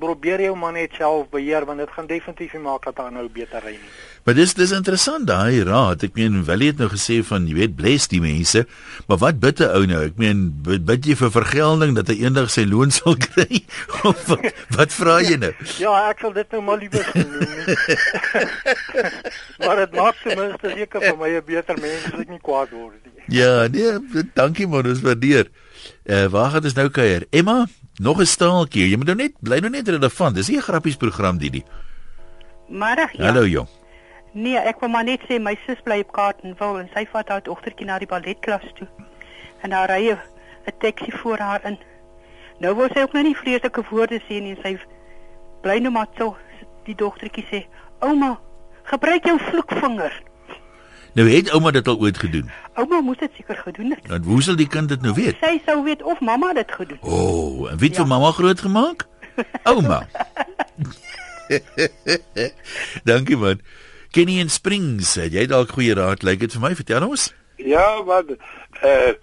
probeer 0.00 0.40
jou 0.40 0.56
maar 0.56 0.72
net 0.72 0.92
self 0.98 1.28
beheer 1.30 1.64
want 1.66 1.78
dit 1.78 1.90
gaan 1.90 2.06
definitief 2.06 2.52
nie 2.52 2.62
maak 2.62 2.84
dat 2.84 2.98
hy 2.98 3.10
nou 3.14 3.28
beter 3.28 3.62
ry 3.64 3.76
nie 3.78 3.94
Maar 4.26 4.34
dis 4.34 4.56
dis 4.58 4.72
interessant 4.74 5.22
daai 5.28 5.62
raad. 5.62 6.02
Ek 6.02 6.16
meen 6.18 6.40
Willie 6.48 6.72
het 6.72 6.80
nou 6.82 6.88
gesê 6.90 7.20
van 7.22 7.44
jy 7.46 7.54
weet 7.54 7.76
bless 7.78 8.08
die 8.10 8.18
mense, 8.18 8.64
maar 9.06 9.20
wat 9.22 9.38
bid 9.38 9.60
'n 9.62 9.70
ou 9.70 9.84
nou? 9.86 10.00
Ek 10.02 10.18
meen 10.18 10.50
bid, 10.66 10.82
bid 10.82 11.06
jy 11.06 11.14
vir 11.14 11.30
vergelding 11.30 11.94
dat 11.94 12.10
hy 12.10 12.16
eendag 12.26 12.50
sy 12.50 12.64
loon 12.66 12.90
sal 12.98 13.14
kry? 13.14 13.62
of 14.02 14.26
wat, 14.26 14.50
wat 14.74 14.90
vra 14.90 15.20
jy 15.22 15.38
nou? 15.38 15.52
ja 15.84 16.10
ek 16.10 16.26
sal 16.26 16.34
dit 16.34 16.50
nou 16.50 16.62
maar 16.66 16.82
liewer 16.82 17.06
doen 17.14 17.46
maar 19.62 19.76
dit 19.86 19.94
maak 19.94 20.18
ten 20.24 20.34
minste 20.34 20.74
seker 20.74 21.00
vir 21.06 21.16
my 21.22 21.30
'n 21.38 21.46
beter 21.46 21.78
mens 21.78 22.10
as 22.10 22.20
ek 22.26 22.28
nie 22.28 22.42
kwaad 22.42 22.70
word 22.74 22.98
nie 23.06 23.14
Ja, 23.28 23.66
nee, 23.66 23.98
dankie 24.34 24.66
man, 24.66 24.86
ons 24.86 25.02
waardeer. 25.02 25.50
Eh 26.06 26.24
uh, 26.24 26.26
waar 26.30 26.50
gaan 26.50 26.64
ons 26.64 26.74
nou 26.78 26.88
kuier? 26.90 27.26
Emma, 27.30 27.66
nog 27.98 28.20
'n 28.20 28.26
staaltjie. 28.26 28.88
Jy 28.90 28.96
moet 28.96 29.06
nou 29.06 29.16
net 29.16 29.32
bly 29.40 29.58
nou 29.58 29.70
net 29.70 29.88
relevant. 29.88 30.34
Dis 30.34 30.48
nie 30.48 30.58
'n 30.58 30.62
grappies 30.62 30.96
program 30.96 31.38
Didi. 31.38 31.64
Middag 32.68 33.12
ja. 33.12 33.24
Hallo 33.24 33.46
jong. 33.46 33.68
Nee, 34.32 34.58
ek 34.58 34.80
wil 34.80 34.88
maar 34.88 35.04
net 35.04 35.20
sê 35.28 35.40
my 35.40 35.58
sus 35.66 35.80
bly 35.82 36.00
op 36.00 36.12
Kaartenwil 36.12 36.78
en 36.78 36.90
sy 36.94 37.06
vat 37.12 37.28
haar 37.28 37.42
dogtertjie 37.42 37.86
na 37.86 37.98
die 37.98 38.06
balletklas 38.06 38.72
toe. 38.74 38.88
En 39.62 39.70
daar 39.70 39.88
ry 39.90 40.10
'n 40.10 40.18
'n 40.66 40.78
taxi 40.78 41.10
voor 41.12 41.38
haar 41.38 41.64
in. 41.64 41.78
Nou 42.58 42.74
wou 42.74 42.88
sy 42.92 43.00
ook 43.00 43.12
nou 43.12 43.24
nie 43.24 43.36
vreeslike 43.36 43.82
woorde 43.90 44.20
sê 44.20 44.40
nie 44.40 44.56
en 44.56 44.62
sy 44.62 44.78
bly 45.62 45.78
nou 45.78 45.92
maar 45.92 46.08
so 46.18 46.36
die 46.84 46.94
dogtertjie 46.94 47.44
sê: 47.50 47.66
"Ouma, 48.00 48.38
gebruik 48.82 49.24
jou 49.24 49.38
vloekvinger." 49.38 50.25
Nou 51.16 51.28
het 51.30 51.50
ouma 51.50 51.70
dit 51.72 51.86
al 51.88 51.98
ooit 51.98 52.18
gedoen. 52.18 52.50
Ouma 52.74 53.00
moes 53.00 53.16
dit 53.18 53.30
seker 53.36 53.56
gedoen 53.56 53.90
het. 53.90 54.08
Want 54.08 54.24
hoe 54.24 54.42
sal 54.42 54.56
die 54.56 54.68
kind 54.68 54.88
dit 54.92 55.00
nou 55.00 55.14
weet? 55.16 55.38
Sy 55.40 55.54
sou 55.64 55.78
weet 55.84 56.02
of 56.02 56.20
mamma 56.20 56.52
dit 56.52 56.72
gedoen 56.72 56.98
het. 57.00 57.08
O, 57.08 57.20
oh, 57.20 57.70
en 57.70 57.78
wie 57.80 57.88
het 57.88 57.96
ja. 57.96 58.02
vir 58.02 58.10
mamma 58.10 58.30
groot 58.36 58.60
gemaak? 58.60 59.06
Ouma. 59.62 60.02
Dankie 63.08 63.40
man. 63.40 63.64
Kenny 64.12 64.36
in 64.44 64.52
Springs, 64.52 65.14
het 65.16 65.32
jy 65.32 65.46
dalk 65.48 65.72
goeie 65.72 65.96
raad? 65.96 66.20
Lyk 66.20 66.44
dit 66.44 66.52
vir 66.52 66.64
my, 66.66 66.74
vertel 66.76 67.08
ons. 67.08 67.30
Ja, 67.64 67.88
wat 68.04 68.36
eh 68.36 68.92
uh, 68.92 69.16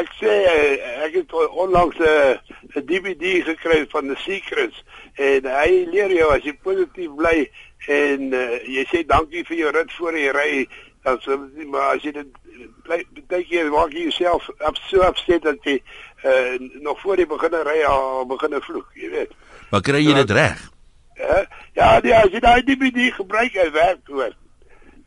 ek 0.00 0.08
sê 0.16 0.34
uh, 0.48 1.04
ek 1.04 1.20
het 1.20 1.32
onlangs 1.36 2.00
'n 2.00 2.08
uh, 2.08 2.80
DVD 2.80 3.44
gekry 3.44 3.84
van 3.92 4.08
The 4.08 4.16
Secrets 4.24 4.84
en 5.20 5.44
hy 5.44 5.84
leer 5.92 6.12
jou 6.16 6.32
as 6.32 6.44
jy 6.48 6.56
positief 6.64 7.12
bly 7.12 7.50
en 7.88 8.32
uh, 8.32 8.56
jy 8.64 8.84
sê 8.88 9.04
dankie 9.04 9.44
vir 9.44 9.56
jou 9.56 9.72
rit 9.76 9.92
voor 9.92 10.16
jy 10.16 10.32
ry 10.32 10.52
sê 11.04 11.36
maar 11.66 11.94
as 11.96 12.02
jy 12.04 12.12
dit 12.12 12.28
bly 12.84 13.00
baie 13.28 13.44
keer 13.48 13.70
maak 13.72 13.94
jy 13.94 14.08
jouself 14.08 14.48
op 14.58 14.76
so 14.88 15.02
upset 15.06 15.42
dat 15.42 15.64
jy 15.64 15.78
uh, 16.24 16.58
nog 16.84 17.00
voor 17.00 17.18
jy 17.18 17.26
begin 17.26 17.56
ry 17.64 17.80
al 17.88 18.26
begin 18.26 18.60
vloek, 18.60 18.90
jy 18.94 19.10
weet. 19.10 19.32
Maar 19.70 19.80
kry 19.86 20.02
jy 20.04 20.14
dit 20.22 20.30
reg? 20.36 20.60
Uh, 21.20 21.44
ja, 21.76 21.98
nee, 22.00 22.14
as 22.16 22.32
jy 22.32 22.40
daai 22.40 22.62
DVD 22.64 23.10
gebruik, 23.16 23.56
hy 23.56 23.68
werk 23.76 24.12
hoor. 24.12 24.34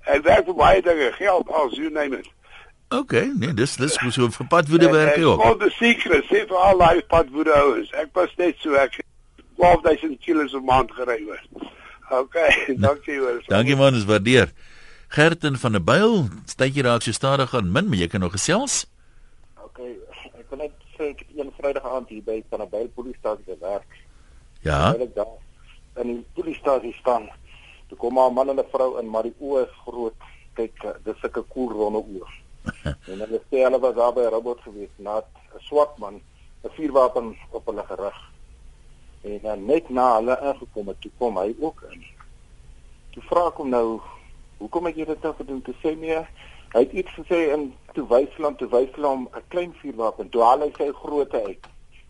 Hy 0.08 0.20
werk 0.26 0.50
vir 0.50 0.58
baie 0.58 0.82
dinge, 0.86 1.12
geld, 1.18 1.50
als 1.50 1.78
you 1.78 1.90
name 1.94 2.20
it. 2.20 2.30
OK, 2.94 3.14
nee, 3.40 3.54
dis 3.58 3.76
dis 3.82 3.96
so 4.14 4.30
vir 4.30 4.50
padwoede 4.50 4.90
werk 4.94 5.16
hy 5.18 5.24
ook. 5.26 5.42
All 5.42 5.58
the 5.58 5.72
secrets, 5.80 6.30
sê 6.30 6.44
vir 6.50 6.60
al 6.60 6.78
daai 6.82 7.02
padwoede 7.10 7.54
ouens. 7.58 7.90
Ek 7.98 8.12
was 8.18 8.34
net 8.38 8.60
so 8.62 8.78
ek 8.78 9.00
12000 9.62 10.20
kg 10.22 10.46
per 10.52 10.66
maand 10.68 10.94
gery 10.98 11.18
hoor. 11.24 11.42
OK, 12.20 12.38
dankie 12.86 13.18
hoor. 13.18 13.42
Dankie 13.50 13.78
man, 13.80 13.98
is 13.98 14.06
waardeer. 14.10 14.54
Gerten 15.14 15.58
van 15.58 15.72
der 15.72 15.84
Byl, 15.84 16.24
stytjie 16.50 16.82
raak 16.82 17.04
so 17.06 17.14
stadig 17.14 17.52
aan 17.54 17.68
min, 17.72 17.86
maar 17.86 18.00
jy 18.02 18.08
kan 18.10 18.24
nog 18.26 18.32
gesels. 18.34 18.80
OK, 19.62 19.78
ek 20.34 20.48
wil 20.50 20.62
net 20.64 20.88
sê 20.96 21.12
ek 21.12 21.20
het 21.22 21.36
een 21.38 21.52
Vrydag 21.54 21.84
aand 21.86 22.10
hier 22.10 22.24
by 22.26 22.40
van 22.50 22.64
'n 22.64 22.70
Byl 22.72 22.88
polisiestasie 22.96 23.46
gewerk. 23.46 24.00
Ja. 24.66 24.80
Ek 24.98 25.14
daar 25.14 25.36
in 26.02 26.08
die 26.08 26.26
polisiestasie 26.34 26.94
staan, 26.98 27.28
toe 27.90 27.98
kom 27.98 28.14
maar 28.14 28.32
'n 28.32 28.34
man 28.34 28.50
en 28.50 28.60
'n 28.60 28.72
vrou 28.72 28.98
in, 29.00 29.10
maar 29.10 29.30
die 29.30 29.36
oë 29.40 29.62
is 29.68 29.76
groot. 29.86 30.18
Kyk, 30.54 30.82
dis 31.04 31.20
sulke 31.22 31.42
koel 31.42 31.70
ronde 31.70 32.02
oë. 32.02 32.30
en 33.12 33.20
hulle 33.20 33.42
sê 33.52 33.62
hulle 33.62 33.80
was 33.80 33.96
daar 33.96 34.14
by 34.14 34.26
'n 34.26 34.34
robot 34.34 34.62
gewees, 34.66 34.98
na 34.98 35.18
'n 35.20 35.62
swart 35.62 35.98
man 35.98 36.22
'n 36.64 36.74
vuurwapen 36.74 37.38
op 37.52 37.66
hulle 37.66 37.86
gerig. 37.86 38.20
En 39.22 39.40
dan 39.44 39.66
net 39.66 39.90
na 39.90 40.16
hulle 40.16 40.40
ingekom 40.42 40.88
het, 40.88 41.02
toe 41.02 41.12
kom 41.18 41.38
hy 41.38 41.56
ook 41.60 41.86
in. 41.92 42.04
Toe 43.12 43.24
vra 43.30 43.48
ek 43.48 43.62
hom 43.62 43.70
nou, 43.70 44.02
"Hoekom 44.64 44.86
het 44.90 44.96
jy 44.98 45.06
dit 45.06 45.24
nou 45.24 45.34
gedoen?" 45.38 45.62
Toe 45.62 45.76
sê 45.84 45.94
nee, 46.00 46.20
hy 46.74 46.82
het 46.86 46.94
iets 47.02 47.14
gesê 47.20 47.40
in 47.54 47.74
toe 47.94 48.06
wys 48.10 48.36
hom 48.42 48.56
toe 48.58 48.70
wys 48.72 48.96
hom 48.96 49.28
'n 49.28 49.44
klein 49.54 49.74
vuurwapen. 49.82 50.30
Toe 50.30 50.42
haal 50.42 50.66
hy 50.66 50.72
sy 50.78 50.90
grootte 51.04 51.42
uit. 51.44 51.68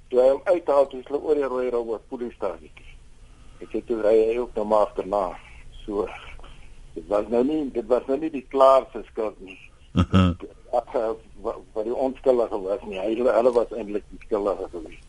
Toe 0.10 0.20
hy 0.22 0.30
hom 0.30 0.42
uithaal, 0.46 0.88
toe 0.88 1.00
is 1.00 1.08
hulle 1.10 1.22
oor 1.22 1.36
die 1.36 1.50
rooi 1.54 1.70
robot 1.70 2.08
polisiestasie. 2.10 2.72
Ek 3.62 3.70
sê 3.74 3.82
toe 3.88 4.02
ry 4.02 4.18
hy 4.30 4.38
ook 4.38 4.56
nou 4.56 4.66
maar 4.66 4.86
agterna. 4.88 5.24
So 5.86 6.08
dit 6.94 7.08
was 7.08 7.28
nou 7.28 7.44
nie 7.44 7.72
dit 7.72 7.88
was 7.88 8.06
nou 8.08 8.18
nie 8.18 8.30
die 8.30 8.46
klaarste 8.54 9.04
skuld 9.12 9.40
nie. 9.42 9.60
Ag 10.74 10.96
uh, 10.96 11.14
wat 11.42 11.84
die 11.86 11.96
onskuldige 11.96 12.62
was 12.62 12.86
nie. 12.90 13.00
Hy 13.00 13.16
hulle 13.16 13.52
was 13.52 13.74
eintlik 13.74 14.06
die 14.10 14.22
skuldige 14.28 14.70
gewees. 14.72 15.02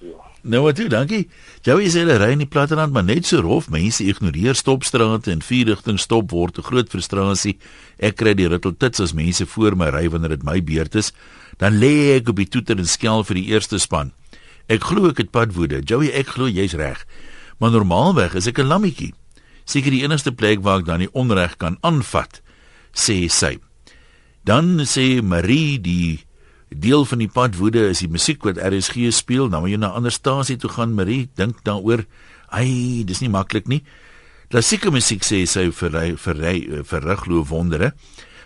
Ja. 0.00 0.26
Nou 0.46 0.60
wat 0.62 0.76
toe, 0.78 0.86
dankie. 0.86 1.24
Joey 1.66 1.88
sê 1.90 2.04
hulle 2.04 2.20
ry 2.20 2.28
in 2.36 2.42
die 2.44 2.50
platteland 2.50 2.92
maar 2.94 3.06
net 3.06 3.26
so 3.26 3.40
rof. 3.42 3.66
Mense 3.72 4.04
ignoreer 4.06 4.54
stopstrate 4.54 5.32
en 5.32 5.42
vierrigting 5.42 5.98
stop 5.98 6.30
word 6.30 6.58
'n 6.58 6.62
groot 6.62 6.88
frustrasie. 6.88 7.56
Ek 7.98 8.16
kry 8.16 8.34
die 8.34 8.46
ritteltits 8.46 9.00
as 9.00 9.12
mense 9.12 9.46
voor 9.46 9.76
my 9.76 9.88
ry 9.90 10.08
wanneer 10.08 10.36
dit 10.36 10.44
my 10.44 10.62
beurt 10.62 10.94
is. 10.94 11.12
Dan 11.58 11.78
lê 11.80 12.16
ek 12.16 12.28
op 12.28 12.36
die 12.36 12.48
toeter 12.48 12.78
en 12.78 12.86
skel 12.86 13.24
vir 13.24 13.34
die 13.34 13.48
eerste 13.50 13.78
span. 13.78 14.12
Ek 14.68 14.82
glo 14.82 15.08
ek 15.08 15.18
het 15.18 15.30
padwoede. 15.30 15.82
Joey, 15.82 16.12
ek 16.12 16.26
glo 16.26 16.46
jy's 16.46 16.74
reg. 16.74 17.06
Maar 17.58 17.70
normaalweg 17.70 18.34
is 18.34 18.46
ek 18.46 18.58
'n 18.58 18.68
lammetjie. 18.68 19.14
Seker 19.64 19.90
die 19.90 20.04
enigste 20.04 20.32
plek 20.32 20.62
waar 20.62 20.78
ek 20.78 20.86
dan 20.86 21.00
die 21.00 21.12
onreg 21.12 21.56
kan 21.56 21.76
aanvat, 21.82 22.40
sê 22.94 23.28
sy. 23.28 23.58
Dan 24.44 24.78
sê 24.86 25.22
Marie 25.22 25.80
die 25.80 26.25
deel 26.68 27.04
van 27.04 27.18
die 27.18 27.30
padwoede 27.30 27.88
is 27.88 28.02
die 28.02 28.10
musiek 28.10 28.42
wat 28.44 28.58
RSG 28.58 29.12
speel. 29.14 29.48
Nou 29.48 29.62
moet 29.62 29.70
jy 29.70 29.78
na 29.78 29.88
'n 29.88 30.02
ander 30.02 30.12
stasie 30.12 30.56
toe 30.56 30.70
gaan, 30.70 30.94
Marie, 30.94 31.28
dink 31.34 31.64
daaroor. 31.64 32.04
Ai, 32.50 33.04
dis 33.04 33.20
nie 33.20 33.28
maklik 33.28 33.66
nie. 33.66 33.82
Klassieke 34.48 34.90
musiek 34.90 35.22
sê 35.22 35.46
sy 35.46 35.70
vir 35.70 36.16
vir 36.16 36.84
verriglo 36.84 37.44
wondere. 37.44 37.92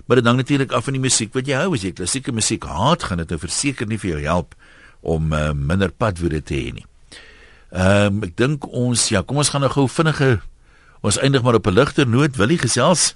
Maar 0.07 0.17
dit 0.17 0.27
hang 0.27 0.37
natuurlik 0.37 0.73
af 0.73 0.85
van 0.85 0.93
die 0.93 1.01
musiek 1.01 1.35
wat 1.35 1.47
jy 1.47 1.55
hou. 1.55 1.75
As 1.75 1.83
jy 1.83 1.93
klassieke 1.93 2.33
musiek 2.33 2.65
haat, 2.65 3.03
gaan 3.03 3.19
dit 3.19 3.29
nou 3.29 3.39
verseker 3.39 3.87
nie 3.87 3.99
vir 3.99 4.11
jou 4.11 4.23
help 4.23 4.55
om 5.01 5.33
uh, 5.33 5.53
minder 5.53 5.91
padwoede 5.91 6.43
te 6.43 6.55
hê 6.55 6.73
nie. 6.73 6.87
Ehm 7.71 8.07
um, 8.07 8.23
ek 8.27 8.37
dink 8.37 8.67
ons 8.67 9.09
ja, 9.09 9.23
kom 9.23 9.39
ons 9.39 9.49
gaan 9.49 9.63
nou 9.63 9.71
gou 9.71 9.87
vinnige 9.89 10.41
ons 11.07 11.19
eindig 11.23 11.43
maar 11.43 11.55
op 11.55 11.67
'n 11.67 11.75
ligter 11.75 12.07
noot. 12.09 12.37
Wil 12.37 12.51
jy 12.51 12.59
gesels? 12.59 13.15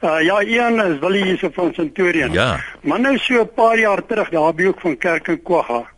Uh, 0.00 0.22
ja, 0.24 0.40
Ian 0.42 0.80
is 0.80 0.98
wil 0.98 1.12
hier 1.12 1.36
so 1.38 1.50
van 1.52 1.74
Centurion. 1.74 2.32
Ja. 2.32 2.60
Maar 2.80 3.00
nou 3.00 3.18
so 3.18 3.42
'n 3.42 3.52
paar 3.54 3.78
jaar 3.78 4.06
terug 4.06 4.30
daar 4.30 4.54
by 4.54 4.64
ook 4.64 4.80
van 4.80 4.96
Kerk 4.96 5.28
en 5.28 5.42
Kwagga. 5.42 5.90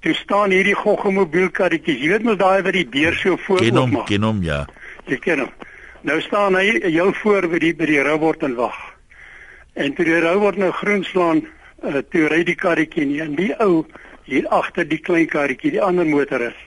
Toe 0.00 0.14
staan 0.14 0.50
hierdie 0.50 0.74
goggemobielkarretjies. 0.74 2.00
Jy 2.00 2.08
weet 2.08 2.22
mos 2.22 2.36
daai 2.36 2.62
wat 2.62 2.72
die 2.72 2.88
deur 2.88 3.14
so 3.14 3.36
voor 3.36 3.58
ken 3.58 3.76
hom, 3.76 4.04
ken 4.04 4.22
hom 4.22 4.42
ja. 4.42 4.66
Jy 5.06 5.18
ken 5.18 5.38
hom. 5.38 5.52
Nou 6.00 6.20
staan 6.20 6.54
hy 6.54 6.80
heel 6.82 7.12
voor 7.12 7.48
by 7.48 7.58
die 7.58 7.74
by 7.74 7.86
die 7.86 8.02
robot 8.02 8.42
en 8.42 8.54
wag. 8.54 8.76
En 9.72 9.94
toe 9.94 10.04
die 10.04 10.20
robot 10.20 10.56
nou 10.56 10.70
groen 10.70 11.04
slaan, 11.04 11.46
uh, 11.84 11.96
toe 12.10 12.28
ry 12.28 12.44
die 12.44 12.54
karretjie 12.54 13.06
nie 13.06 13.20
en 13.20 13.34
die 13.34 13.54
ou 13.58 13.86
hier 14.24 14.48
agter 14.48 14.88
die 14.88 14.98
klein 14.98 15.26
karretjie, 15.26 15.70
die 15.70 15.82
ander 15.82 16.06
motor 16.06 16.40
is. 16.40 16.60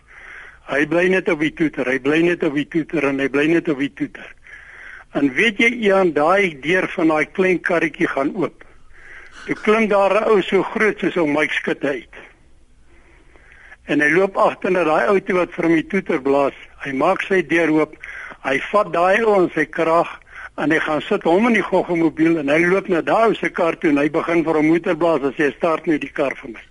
Hy 0.69 0.85
bly 0.87 1.07
net 1.07 1.29
op 1.29 1.39
die 1.39 1.53
toeter, 1.53 1.85
hy 1.85 1.99
bly 1.99 2.21
net 2.21 2.43
op 2.43 2.53
die 2.53 2.67
toeter 2.67 3.03
en 3.03 3.19
hy 3.19 3.29
bly 3.29 3.47
net 3.47 3.69
op 3.69 3.77
die 3.77 3.93
toeter. 3.93 4.35
En 5.17 5.31
weet 5.33 5.57
jy 5.57 5.69
Ian, 5.87 6.11
daai 6.13 6.53
deur 6.61 6.85
van 6.93 7.09
daai 7.09 7.25
klein 7.33 7.59
karretjie 7.65 8.07
gaan 8.07 8.29
oop. 8.37 8.65
Toe 9.45 9.55
klim 9.65 9.87
daar 9.89 10.13
'n 10.13 10.29
ou 10.29 10.41
so 10.41 10.63
groot 10.63 10.99
soos 10.99 11.15
'n 11.15 11.33
Mike 11.33 11.53
skit 11.53 11.83
uit. 11.83 12.15
En 13.85 14.01
hy 14.01 14.09
loop 14.13 14.37
agter 14.37 14.71
na 14.71 14.83
daai 14.83 15.07
outo 15.07 15.33
wat 15.33 15.51
vir 15.51 15.65
hom 15.65 15.73
die 15.73 15.87
toeter 15.87 16.21
blaas. 16.21 16.53
Hy 16.85 16.91
maak 16.91 17.21
sy 17.21 17.41
deur 17.41 17.69
oop. 17.69 17.95
Hy 18.43 18.59
vat 18.71 18.93
daai 18.93 19.23
ou 19.23 19.41
in 19.41 19.49
sy 19.49 19.65
krag 19.65 20.19
en 20.57 20.71
hy 20.71 20.79
gaan 20.79 21.01
sit 21.01 21.23
hom 21.23 21.47
in 21.47 21.53
die 21.53 21.63
goggemobiel 21.63 22.37
en 22.37 22.49
hy 22.49 22.65
loop 22.65 22.87
na 22.87 23.01
daai 23.01 23.27
ou 23.31 23.33
se 23.33 23.49
kar 23.49 23.75
toe 23.75 23.89
en 23.89 23.97
hy 23.97 24.09
begin 24.09 24.43
vir 24.43 24.53
hom 24.53 24.67
motor 24.67 24.95
blaas 24.95 25.23
as 25.23 25.35
hy 25.37 25.51
start 25.57 25.87
nou 25.87 25.97
die 25.97 26.11
kar 26.11 26.35
vir 26.35 26.49
my. 26.53 26.63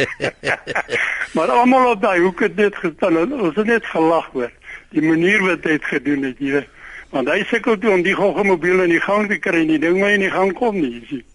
maar 1.34 1.50
almal 1.50 1.92
op 1.92 2.02
daai 2.02 2.18
hoek 2.18 2.40
het 2.40 2.56
net 2.56 2.76
gestaan 2.76 3.16
en 3.16 3.32
ons 3.32 3.56
het 3.56 3.66
net 3.66 3.86
gelag 3.86 4.26
hoor. 4.32 4.50
Die 4.90 5.02
manier 5.02 5.40
wat 5.42 5.64
hy 5.64 5.78
dit 5.78 5.84
gedoen 5.84 6.22
het, 6.24 6.38
jy 6.38 6.52
weet 6.58 6.79
want 7.10 7.28
hy 7.28 7.42
sukkel 7.50 7.78
toe 7.78 7.94
om 7.94 8.02
die 8.02 8.14
goggemobiel 8.14 8.84
in 8.84 8.94
die 8.94 9.02
gang 9.02 9.28
te 9.28 9.38
kry 9.38 9.64
en 9.64 9.74
die 9.74 9.82
ding 9.82 10.00
my 10.00 10.14
in 10.14 10.26
die 10.26 10.34
gang 10.34 10.54
kom 10.54 10.80
nie 10.80 11.02
sien 11.08 11.26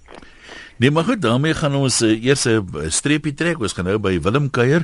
Nee 0.77 0.91
maar 0.91 1.07
goed 1.07 1.21
daarmee 1.23 1.55
gaan 1.55 1.75
ons 1.75 2.01
uh, 2.03 2.11
eers 2.11 2.47
'n 2.47 2.91
streepie 2.91 3.33
trek 3.33 3.59
ons 3.59 3.73
gaan 3.73 3.85
nou 3.85 3.99
by 3.99 4.19
Willem 4.19 4.49
kuier 4.49 4.83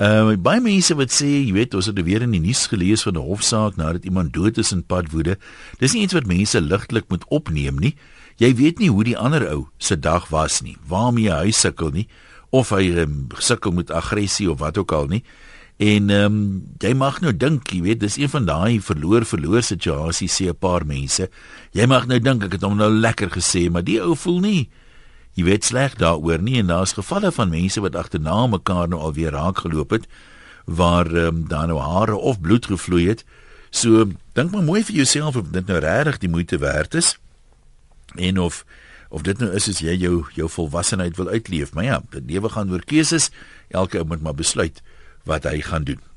Uh 0.00 0.38
baie 0.40 0.60
mense 0.64 0.94
wat 0.96 1.12
sê, 1.12 1.28
jy 1.28 1.52
weet, 1.52 1.74
ons 1.76 1.84
het 1.90 1.96
nou 1.98 2.04
weer 2.06 2.22
in 2.24 2.32
die 2.32 2.40
nuus 2.40 2.64
gelees 2.72 3.02
van 3.04 3.12
'n 3.12 3.28
hofsaak 3.28 3.76
nadat 3.76 4.04
iemand 4.04 4.32
dood 4.32 4.56
is 4.58 4.72
in 4.72 4.82
Padwoede. 4.82 5.36
Dis 5.78 5.92
nie 5.92 6.02
iets 6.02 6.14
wat 6.14 6.26
mense 6.26 6.60
ligtelik 6.60 7.04
moet 7.08 7.24
opneem 7.28 7.78
nie. 7.78 7.94
Jy 8.36 8.54
weet 8.54 8.78
nie 8.78 8.88
hoe 8.88 9.04
die 9.04 9.18
ander 9.18 9.44
ou 9.52 9.68
se 9.78 9.98
dag 9.98 10.28
was 10.28 10.62
nie, 10.62 10.76
waarmee 10.88 11.30
hy 11.30 11.50
sukkel 11.50 11.90
nie, 11.90 12.08
of 12.50 12.70
hy 12.70 12.88
um, 12.96 13.26
sukkel 13.38 13.72
met 13.72 13.90
aggressie 13.90 14.50
of 14.50 14.58
wat 14.58 14.78
ook 14.78 14.92
al 14.92 15.06
nie. 15.06 15.22
En 15.76 16.10
ehm 16.10 16.24
um, 16.24 16.62
jy 16.78 16.92
mag 16.94 17.20
nou 17.20 17.32
dink, 17.36 17.70
jy 17.72 17.80
weet, 17.82 18.00
dis 18.00 18.16
een 18.16 18.28
van 18.28 18.44
daai 18.44 18.80
verloor 18.80 19.24
verloor 19.24 19.62
situasies 19.62 20.36
sê 20.40 20.48
'n 20.48 20.58
paar 20.58 20.86
mense. 20.86 21.28
Jy 21.72 21.86
mag 21.86 22.06
nou 22.06 22.18
dink 22.18 22.44
ek 22.44 22.52
het 22.52 22.62
hom 22.62 22.76
nou 22.76 22.90
lekker 22.90 23.30
gesê, 23.30 23.70
maar 23.70 23.84
die 23.84 24.00
ou 24.00 24.14
voel 24.14 24.40
nie 24.40 24.68
jy 25.38 25.46
weet 25.46 25.64
sleg 25.64 25.96
daaroor 25.96 26.42
nie 26.44 26.58
en 26.60 26.68
daar's 26.68 26.92
gevalle 26.92 27.32
van 27.32 27.52
mense 27.52 27.80
wat 27.80 27.96
agterna 27.96 28.46
mekaar 28.52 28.90
nou 28.92 29.00
alweer 29.00 29.32
raak 29.32 29.64
geloop 29.64 29.96
het 29.96 30.06
waar 30.64 31.06
ehm 31.06 31.26
um, 31.26 31.48
daar 31.48 31.66
nou 31.66 31.80
hare 31.80 32.16
of 32.16 32.40
bloed 32.40 32.66
gevloei 32.66 33.08
het. 33.08 33.24
So 33.70 34.06
dink 34.32 34.52
maar 34.52 34.62
mooi 34.62 34.84
vir 34.84 34.94
jouself 34.94 35.36
of 35.36 35.50
dit 35.50 35.66
nou 35.66 35.78
regtig 35.78 36.18
die 36.18 36.28
moeite 36.28 36.58
werd 36.58 36.94
is 36.94 37.16
en 38.14 38.38
of 38.38 38.64
of 39.08 39.22
dit 39.22 39.38
nou 39.38 39.50
is 39.52 39.68
as 39.68 39.80
jy 39.80 39.96
jou 39.96 40.24
jou 40.34 40.48
volwassenheid 40.48 41.16
wil 41.16 41.28
uitleef. 41.28 41.72
Maar 41.74 41.84
ja, 41.84 42.02
die 42.10 42.22
lewe 42.26 42.48
gaan 42.48 42.70
oor 42.70 42.84
keuses. 42.84 43.30
Elke 43.68 43.98
ou 43.98 44.06
moet 44.06 44.22
maar 44.22 44.34
besluit 44.34 44.82
wat 45.24 45.44
hy 45.44 45.60
gaan 45.60 45.84
doen. 45.84 46.11